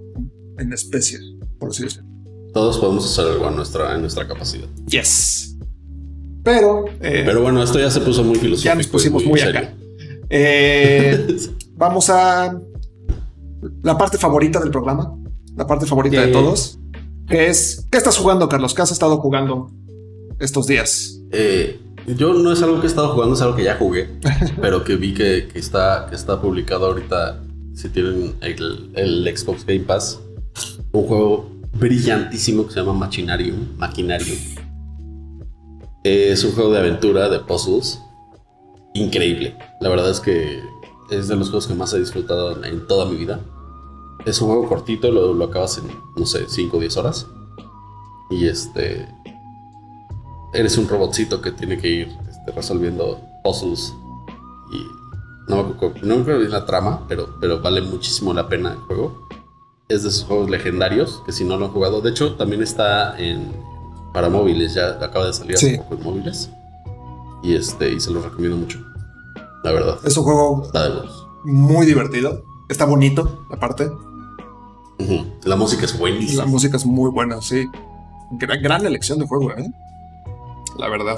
en 0.60 0.72
especie, 0.74 1.18
por 1.60 1.70
así 1.70 1.84
decirlo. 1.84 2.08
Todos 2.54 2.78
podemos 2.78 3.06
hacer 3.12 3.32
algo 3.34 3.48
a 3.48 3.52
nuestra, 3.52 3.96
en 3.96 4.02
nuestra 4.02 4.28
capacidad. 4.28 4.68
Yes. 4.88 5.58
Pero, 6.44 6.86
eh, 7.02 7.24
Pero 7.26 7.42
bueno, 7.42 7.64
esto 7.64 7.80
ya 7.80 7.90
se 7.90 8.02
puso 8.02 8.24
muy 8.24 8.36
filosófico. 8.36 8.66
ya 8.72 8.76
nos 8.76 8.88
pusimos 8.88 9.26
muy 9.26 9.40
serio. 9.40 9.60
acá. 9.62 9.74
Eh, 10.30 11.38
vamos 11.76 12.10
a 12.10 12.60
la 13.84 13.98
parte 13.98 14.18
favorita 14.18 14.60
del 14.60 14.72
programa, 14.72 15.16
la 15.56 15.68
parte 15.68 15.86
favorita 15.86 16.22
de 16.22 16.32
todos, 16.32 16.80
que 17.28 17.50
es, 17.50 17.88
¿qué 17.92 17.98
estás 17.98 18.18
jugando, 18.18 18.50
Carlos? 18.50 18.74
¿Qué 18.74 18.82
has 18.82 18.92
estado 18.92 19.18
jugando 19.18 19.72
estos 20.40 20.68
días? 20.68 21.20
Eh, 21.32 21.80
yo 22.18 22.34
no 22.34 22.52
es 22.52 22.62
algo 22.62 22.80
que 22.80 22.88
he 22.88 22.90
estado 22.90 23.14
jugando, 23.14 23.36
es 23.36 23.42
algo 23.42 23.56
que 23.56 23.64
ya 23.64 23.78
jugué, 23.78 24.10
pero 24.62 24.84
que 24.84 24.96
vi 24.96 25.14
que, 25.14 25.48
que 25.52 25.60
está, 25.60 26.08
que 26.10 26.16
está 26.16 26.42
publicado 26.42 26.88
ahorita. 26.88 27.42
Si 27.74 27.88
tienen 27.88 28.36
el, 28.42 28.92
el 28.96 29.38
Xbox 29.38 29.66
Game 29.66 29.82
Pass, 29.82 30.20
un 30.92 31.08
juego 31.08 31.50
brillantísimo 31.74 32.68
que 32.68 32.74
se 32.74 32.80
llama 32.80 32.94
Machinarium. 32.94 33.78
Maquinarium. 33.78 34.38
Es 36.04 36.44
un 36.44 36.52
juego 36.52 36.72
de 36.72 36.80
aventura, 36.80 37.30
de 37.30 37.40
puzzles. 37.40 38.02
Increíble. 38.94 39.56
La 39.80 39.90
verdad 39.90 40.10
es 40.10 40.20
que 40.20 40.62
es 41.12 41.28
de 41.28 41.36
los 41.36 41.50
juegos 41.50 41.68
que 41.68 41.76
más 41.76 41.94
he 41.94 42.00
disfrutado 42.00 42.52
en, 42.58 42.66
en 42.66 42.88
toda 42.88 43.06
mi 43.06 43.16
vida. 43.18 43.40
Es 44.26 44.42
un 44.42 44.48
juego 44.50 44.68
cortito, 44.68 45.12
lo, 45.12 45.34
lo 45.34 45.46
acabas 45.46 45.78
en, 45.78 45.86
no 46.16 46.26
sé, 46.26 46.46
5 46.48 46.78
o 46.78 46.80
10 46.80 46.98
horas. 46.98 47.28
Y 48.30 48.48
este. 48.48 49.08
Eres 50.54 50.78
un 50.78 50.88
robotcito 50.88 51.42
que 51.42 51.52
tiene 51.52 51.78
que 51.78 51.88
ir 51.88 52.08
este, 52.30 52.52
resolviendo 52.52 53.20
puzzles. 53.44 53.94
Y 54.74 54.86
no 55.50 55.64
me 55.64 55.70
acuerdo, 55.74 55.96
no 56.04 56.18
me 56.18 56.50
la 56.50 56.66
trama, 56.66 57.06
pero, 57.08 57.36
pero 57.40 57.62
vale 57.62 57.82
muchísimo 57.82 58.34
la 58.34 58.48
pena 58.50 58.74
el 58.74 58.80
juego. 58.80 59.28
Es 59.88 60.04
de 60.04 60.10
esos 60.10 60.24
juegos 60.26 60.50
legendarios 60.50 61.22
que 61.26 61.32
si 61.32 61.44
no 61.44 61.58
lo 61.58 61.66
han 61.66 61.72
jugado. 61.72 62.02
De 62.02 62.10
hecho, 62.12 62.36
también 62.36 62.62
está 62.64 63.18
en 63.20 63.52
para 64.14 64.30
móviles, 64.30 64.74
ya 64.74 64.90
acaba 65.02 65.26
de 65.28 65.34
salir 65.34 65.56
hace 65.56 65.72
Sí. 65.72 65.78
poco 65.78 65.96
en 65.96 66.04
móviles. 66.04 66.50
Y 67.44 67.56
este, 67.56 67.92
y 67.94 68.00
se 68.00 68.12
los 68.12 68.24
recomiendo 68.24 68.58
mucho. 68.58 68.80
La 69.64 69.72
verdad. 69.72 70.00
Es 70.04 70.18
un 70.18 70.24
juego 70.24 70.64
Está 70.66 70.90
muy 71.44 71.86
divertido. 71.86 72.44
Está 72.70 72.86
bonito, 72.86 73.46
aparte. 73.52 73.92
La 75.44 75.56
música 75.56 75.86
es 75.86 75.94
La 75.94 76.00
buenísima. 76.00 76.46
música 76.46 76.78
es 76.78 76.86
muy 76.86 77.10
buena, 77.10 77.42
sí. 77.42 77.68
Gran, 78.32 78.62
gran 78.62 78.86
elección 78.86 79.20
de 79.20 79.28
juego, 79.28 79.52
¿eh? 79.52 79.70
La 80.78 80.88
verdad. 80.88 81.18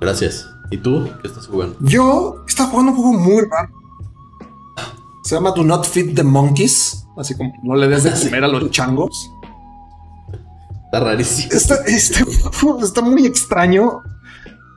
Gracias. 0.00 0.48
¿Y 0.70 0.78
tú 0.78 1.08
qué 1.22 1.28
estás 1.28 1.46
jugando? 1.46 1.76
Yo 1.80 2.44
estaba 2.46 2.70
jugando 2.70 2.92
un 2.92 2.98
juego 2.98 3.12
muy 3.18 3.42
raro. 3.50 3.68
Se 5.22 5.34
llama 5.34 5.52
Do 5.52 5.62
Not 5.64 5.84
Feed 5.86 6.14
the 6.16 6.24
Monkeys. 6.24 7.06
Así 7.16 7.36
como 7.36 7.52
no 7.62 7.76
le 7.76 7.88
des 7.88 8.04
de 8.04 8.10
comer 8.28 8.44
a 8.44 8.48
los 8.48 8.70
changos. 8.70 9.30
Está 10.86 11.00
rarísimo. 11.00 11.52
Está, 11.52 11.76
juego 12.60 12.84
está 12.84 13.00
muy 13.02 13.26
extraño. 13.26 14.00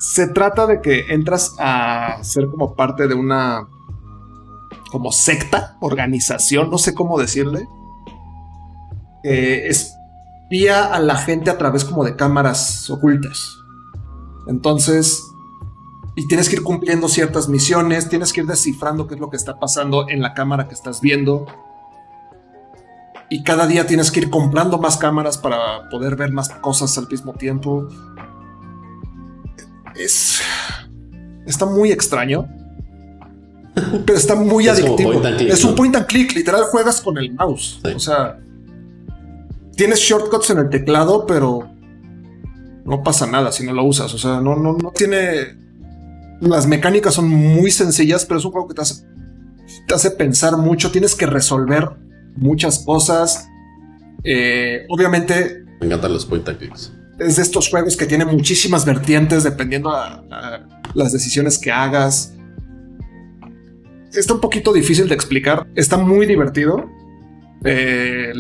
Se 0.04 0.28
trata 0.28 0.68
de 0.68 0.82
que 0.82 1.14
entras 1.14 1.56
a 1.60 2.22
ser 2.24 2.50
como 2.50 2.76
parte 2.76 3.08
de 3.08 3.16
una 3.16 3.70
como 4.92 5.14
secta, 5.14 5.78
organización, 5.80 6.70
no 6.70 6.78
sé 6.78 6.94
cómo 6.94 7.18
decirle. 7.18 7.68
Que 9.24 9.70
espía 9.70 10.94
a 10.94 11.00
la 11.00 11.16
gente 11.16 11.50
a 11.50 11.58
través 11.58 11.86
como 11.86 12.04
de 12.04 12.18
cámaras 12.18 12.90
ocultas. 12.90 13.58
Entonces, 14.46 15.24
y 16.16 16.28
tienes 16.28 16.50
que 16.50 16.58
ir 16.58 16.64
cumpliendo 16.64 17.08
ciertas 17.08 17.48
misiones, 17.48 18.10
tienes 18.10 18.34
que 18.34 18.42
ir 18.42 18.48
descifrando 18.48 19.08
qué 19.08 19.16
es 19.16 19.22
lo 19.22 19.30
que 19.30 19.38
está 19.38 19.58
pasando 19.58 20.10
en 20.10 20.22
la 20.22 20.34
cámara 20.34 20.68
que 20.68 20.74
estás 20.74 21.00
viendo. 21.00 21.48
Y 23.30 23.44
cada 23.44 23.68
día 23.68 23.88
tienes 23.88 24.12
que 24.12 24.20
ir 24.20 24.30
comprando 24.30 24.78
más 24.80 24.98
cámaras 24.98 25.38
para 25.38 25.90
poder 25.90 26.18
ver 26.18 26.34
más 26.34 26.50
cosas 26.50 26.98
al 26.98 27.08
mismo 27.08 27.32
tiempo. 27.34 27.88
Es. 29.96 30.42
Está 31.46 31.66
muy 31.66 31.92
extraño. 31.92 32.48
Pero 34.06 34.18
está 34.18 34.36
muy 34.36 34.66
Es 34.68 34.72
adictivo. 34.80 35.20
click, 35.22 35.50
es 35.50 35.64
un 35.64 35.76
point 35.76 35.96
and 35.96 36.06
click. 36.06 36.34
Literal 36.36 36.64
juegas 36.66 37.02
con 37.02 37.18
el 37.18 37.34
mouse. 37.34 37.80
Sí. 37.84 37.92
O 37.96 38.00
sea. 38.00 38.40
Tienes 39.76 40.00
shortcuts 40.00 40.50
en 40.52 40.60
el 40.60 40.70
teclado, 40.70 41.26
pero. 41.26 41.70
No 42.86 43.02
pasa 43.02 43.26
nada 43.26 43.52
si 43.52 43.66
no 43.66 43.74
lo 43.74 43.84
usas. 43.84 44.14
O 44.14 44.18
sea, 44.18 44.42
no, 44.42 44.56
no, 44.56 44.74
no 44.74 44.92
tiene. 44.92 45.58
Las 46.42 46.68
mecánicas 46.68 47.14
son 47.14 47.30
muy 47.30 47.72
sencillas, 47.72 48.26
pero 48.26 48.40
es 48.40 48.46
un 48.46 48.52
juego 48.52 48.68
que 48.68 48.74
te 48.74 48.82
hace, 48.82 49.06
te 49.88 49.96
hace 49.96 50.12
pensar 50.12 50.58
mucho. 50.58 50.92
Tienes 50.92 51.16
que 51.16 51.26
resolver 51.26 51.90
muchas 52.36 52.80
cosas. 52.80 53.48
Eh, 54.26 54.86
obviamente 54.90 55.66
Me 55.80 55.88
encantan 55.88 56.14
los 56.14 56.26
point 56.26 56.48
and 56.48 56.58
clicks. 56.58 56.92
Es 57.26 57.38
de 57.38 57.42
estos 57.42 57.70
juegos 57.70 57.98
que 57.98 58.06
tiene 58.06 58.26
muchísimas 58.26 58.86
vertientes 58.86 59.44
dependiendo 59.44 59.92
a, 59.92 60.24
las 60.94 61.12
decisiones 61.12 61.58
que 61.58 61.72
hagas. 61.72 62.34
Está 64.14 64.36
un 64.36 64.42
poquito 64.42 64.72
difícil 64.72 65.08
de 65.08 65.16
explicar. 65.16 65.68
Está 65.76 65.98
muy 65.98 66.26
divertido. 66.26 66.86
Eh, 67.66 68.34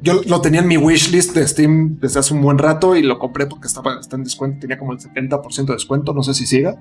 yo 0.00 0.22
lo 0.26 0.40
tenía 0.40 0.60
en 0.60 0.68
mi 0.68 0.76
wishlist 0.76 1.34
de 1.34 1.46
Steam 1.46 1.98
desde 2.00 2.20
hace 2.20 2.32
un 2.32 2.40
buen 2.40 2.56
rato 2.56 2.96
y 2.96 3.02
lo 3.02 3.18
compré 3.18 3.46
porque 3.46 3.66
estaba 3.66 3.98
está 4.00 4.16
en 4.16 4.24
descuento. 4.24 4.60
Tenía 4.60 4.78
como 4.78 4.92
el 4.92 4.98
70% 4.98 5.66
de 5.66 5.72
descuento. 5.74 6.14
No 6.14 6.22
sé 6.22 6.32
si 6.32 6.46
siga. 6.46 6.78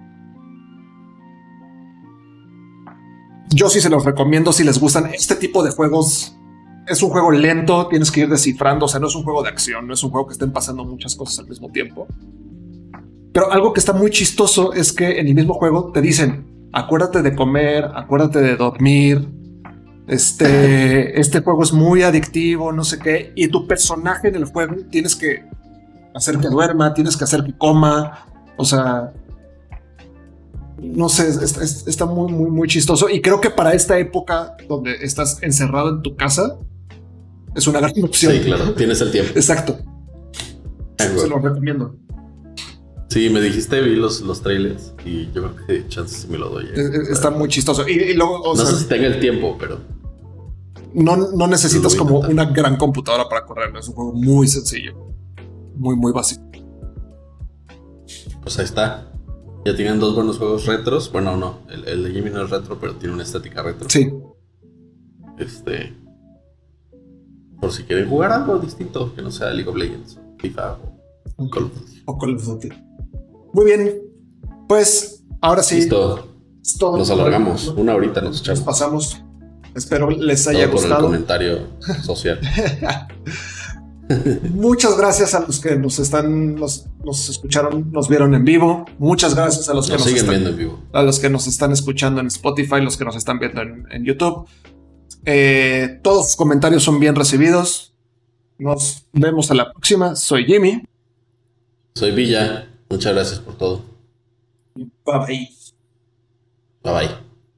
Yo 3.50 3.70
sí 3.70 3.82
se 3.82 3.90
los 3.90 4.06
recomiendo 4.06 4.54
si 4.54 4.64
les 4.64 4.80
gustan 4.80 5.08
este 5.14 5.36
tipo 5.36 5.64
de 5.64 5.72
juegos. 5.72 6.37
Es 6.88 7.04
un 7.04 7.10
juego 7.10 7.32
lento, 7.32 7.88
tienes 7.88 8.10
que 8.12 8.22
ir 8.22 8.30
descifrando, 8.30 8.86
o 8.86 8.88
sea, 8.88 9.00
no 9.00 9.08
es 9.08 9.16
un 9.16 9.24
juego 9.24 9.44
de 9.44 9.50
acción, 9.50 9.88
no 9.88 9.94
es 9.94 10.04
un 10.04 10.10
juego 10.12 10.28
que 10.28 10.34
estén 10.34 10.52
pasando 10.52 10.86
muchas 10.86 11.16
cosas 11.16 11.40
al 11.40 11.48
mismo 11.48 11.70
tiempo. 11.70 12.08
Pero 13.34 13.52
algo 13.52 13.74
que 13.74 13.80
está 13.80 13.94
muy 13.94 14.10
chistoso 14.10 14.74
es 14.74 14.92
que 14.94 15.20
en 15.20 15.28
el 15.28 15.36
mismo 15.36 15.54
juego 15.54 15.92
te 15.92 16.02
dicen, 16.02 16.70
acuérdate 16.74 17.22
de 17.22 17.36
comer, 17.36 17.86
acuérdate 17.94 18.40
de 18.42 18.56
dormir, 18.56 19.28
este, 20.08 21.20
este 21.20 21.42
juego 21.42 21.64
es 21.64 21.74
muy 21.74 22.02
adictivo, 22.04 22.72
no 22.72 22.84
sé 22.84 22.98
qué, 23.00 23.34
y 23.36 23.50
tu 23.50 23.68
personaje 23.68 24.30
en 24.30 24.36
el 24.36 24.46
juego 24.46 24.76
tienes 24.90 25.16
que 25.16 25.44
hacer 26.16 26.38
que 26.40 26.48
duerma, 26.48 26.94
tienes 26.94 27.18
que 27.18 27.26
hacer 27.26 27.44
que 27.44 27.56
coma, 27.58 28.26
o 28.58 28.64
sea, 28.66 29.12
no 30.82 31.10
sé, 31.10 31.28
es- 31.28 31.58
es- 31.58 31.88
está 31.88 32.06
muy, 32.06 32.32
muy, 32.32 32.50
muy 32.50 32.68
chistoso. 32.68 33.10
Y 33.10 33.22
creo 33.22 33.42
que 33.42 33.50
para 33.50 33.74
esta 33.74 33.98
época 34.00 34.56
donde 34.70 34.94
estás 35.02 35.42
encerrado 35.44 35.90
en 35.90 36.02
tu 36.02 36.16
casa, 36.16 36.58
es 37.58 37.68
una 37.68 37.80
gran 37.82 37.92
opción. 38.04 38.32
Sí, 38.34 38.40
claro, 38.42 38.74
tienes 38.74 39.02
el 39.02 39.12
tiempo. 39.12 39.32
Exacto. 39.36 39.78
Se 40.98 41.28
lo 41.28 41.40
recomiendo. 41.40 41.96
Sí, 43.10 43.30
me 43.30 43.40
dijiste, 43.42 43.80
vi 43.82 43.96
los, 43.96 44.22
los 44.22 44.42
trailers 44.42 44.94
y 45.06 45.28
yo 45.32 45.52
creo 45.54 45.56
que 45.66 45.88
chance 45.88 46.22
sí 46.22 46.28
me 46.30 46.38
lo 46.38 46.50
doy. 46.50 46.66
eh. 46.66 46.72
Es- 46.76 46.80
es- 46.90 47.10
Está 47.10 47.32
muy 47.32 47.48
chistoso. 47.48 47.88
Y, 47.88 47.94
y 47.94 48.14
luego, 48.14 48.42
o 48.42 48.56
no 48.56 48.64
sea, 48.66 48.66
sé 48.76 48.84
si 48.84 48.86
tenga 48.90 49.08
el 49.08 49.20
tiempo, 49.20 49.56
pero 49.60 49.80
no, 50.94 51.16
no 51.16 51.48
necesitas 51.48 51.96
como 51.96 52.20
una 52.20 52.46
gran 52.46 52.76
computadora 52.78 53.28
para 53.30 53.46
correrlo. 53.46 53.80
Es 53.80 53.88
un 53.88 53.96
juego 53.96 54.14
muy 54.14 54.48
sencillo. 54.48 54.94
Muy, 55.76 55.96
muy 55.96 56.12
básico. 56.12 56.44
pues 58.42 58.60
ahí 58.60 58.66
está. 58.66 59.12
Ya 59.66 59.76
tienen 59.76 60.00
dos 60.00 60.16
buenos 60.16 60.38
juegos 60.38 60.66
retros. 60.66 61.12
Bueno, 61.12 61.36
no, 61.38 61.60
el, 61.70 61.86
el 61.88 62.04
de 62.04 62.12
Jimmy 62.12 62.30
no 62.30 62.44
es 62.44 62.50
retro, 62.50 62.78
pero 62.80 62.96
tiene 62.96 63.14
una 63.14 63.24
estética 63.24 63.62
retro. 63.64 63.90
Sí. 63.90 64.12
Este. 65.38 65.94
Por 67.60 67.72
si 67.72 67.84
quieren 67.84 68.08
jugar 68.10 68.32
algo 68.32 68.58
distinto, 68.60 69.14
que 69.16 69.22
no 69.22 69.32
sea 69.32 69.50
League 69.52 69.70
of 69.70 69.76
Legends, 69.76 70.20
FIFA 70.40 70.78
o 71.38 71.50
Call 71.50 71.64
of 71.64 71.74
Duty. 71.74 72.02
O 72.06 72.18
Call 72.18 72.36
of 72.36 72.46
Duty. 72.46 72.70
Muy 73.54 73.66
bien. 73.66 74.02
Pues 74.68 75.24
ahora 75.42 75.64
sí. 75.64 75.76
Listo, 75.78 76.28
es 76.64 76.78
todo. 76.78 76.98
nos 76.98 77.10
alargamos. 77.10 77.68
Una 77.78 77.96
horita 77.96 78.22
nos 78.22 78.32
Nos 78.32 78.42
echamos. 78.42 78.62
pasamos. 78.62 79.24
Espero 79.76 80.10
les 80.10 80.44
Todo 80.44 80.56
haya 80.56 80.66
por 80.68 80.76
el 80.78 80.82
gustado. 80.84 81.04
comentario 81.06 81.60
social. 82.04 82.40
Muchas 84.54 84.98
gracias 84.98 85.34
a 85.36 85.42
los 85.42 85.60
que 85.60 85.76
nos 85.76 86.00
están, 86.00 86.56
nos, 86.56 86.86
nos 87.04 87.28
escucharon, 87.30 87.92
nos 87.92 88.08
vieron 88.08 88.34
en 88.36 88.46
vivo. 88.46 88.86
Muchas 89.00 89.36
gracias 89.36 89.68
a 89.68 89.74
los 89.74 89.88
que 89.88 89.94
Nos 89.94 90.02
nos 90.02 90.08
siguen 90.08 90.18
están, 90.24 90.34
viendo 90.36 90.50
en 90.52 90.58
vivo. 90.58 90.80
a 90.94 91.02
los 91.04 91.20
que 91.20 91.30
nos 91.30 91.46
están 91.48 91.74
escuchando 91.74 92.22
en 92.22 92.28
Spotify, 92.28 92.80
los 92.82 92.96
que 92.96 93.04
nos 93.04 93.18
están 93.18 93.38
viendo 93.40 93.62
en, 93.62 93.86
en 93.92 94.06
YouTube. 94.06 94.48
Eh, 95.30 96.00
todos 96.04 96.28
sus 96.28 96.36
comentarios 96.38 96.84
son 96.84 97.02
bien 97.02 97.14
recibidos. 97.14 97.92
Nos 98.58 99.04
vemos 99.12 99.52
a 99.52 99.56
la 99.56 99.74
próxima. 99.74 100.16
Soy 100.16 100.46
Jimmy. 100.46 100.84
Soy 101.96 102.12
Villa. 102.12 102.70
Muchas 102.90 103.14
gracias 103.14 103.40
por 103.40 103.58
todo. 103.58 103.82
Bye 104.76 105.20
bye. 105.28 105.50
Bye 106.82 106.94
bye. 106.94 107.27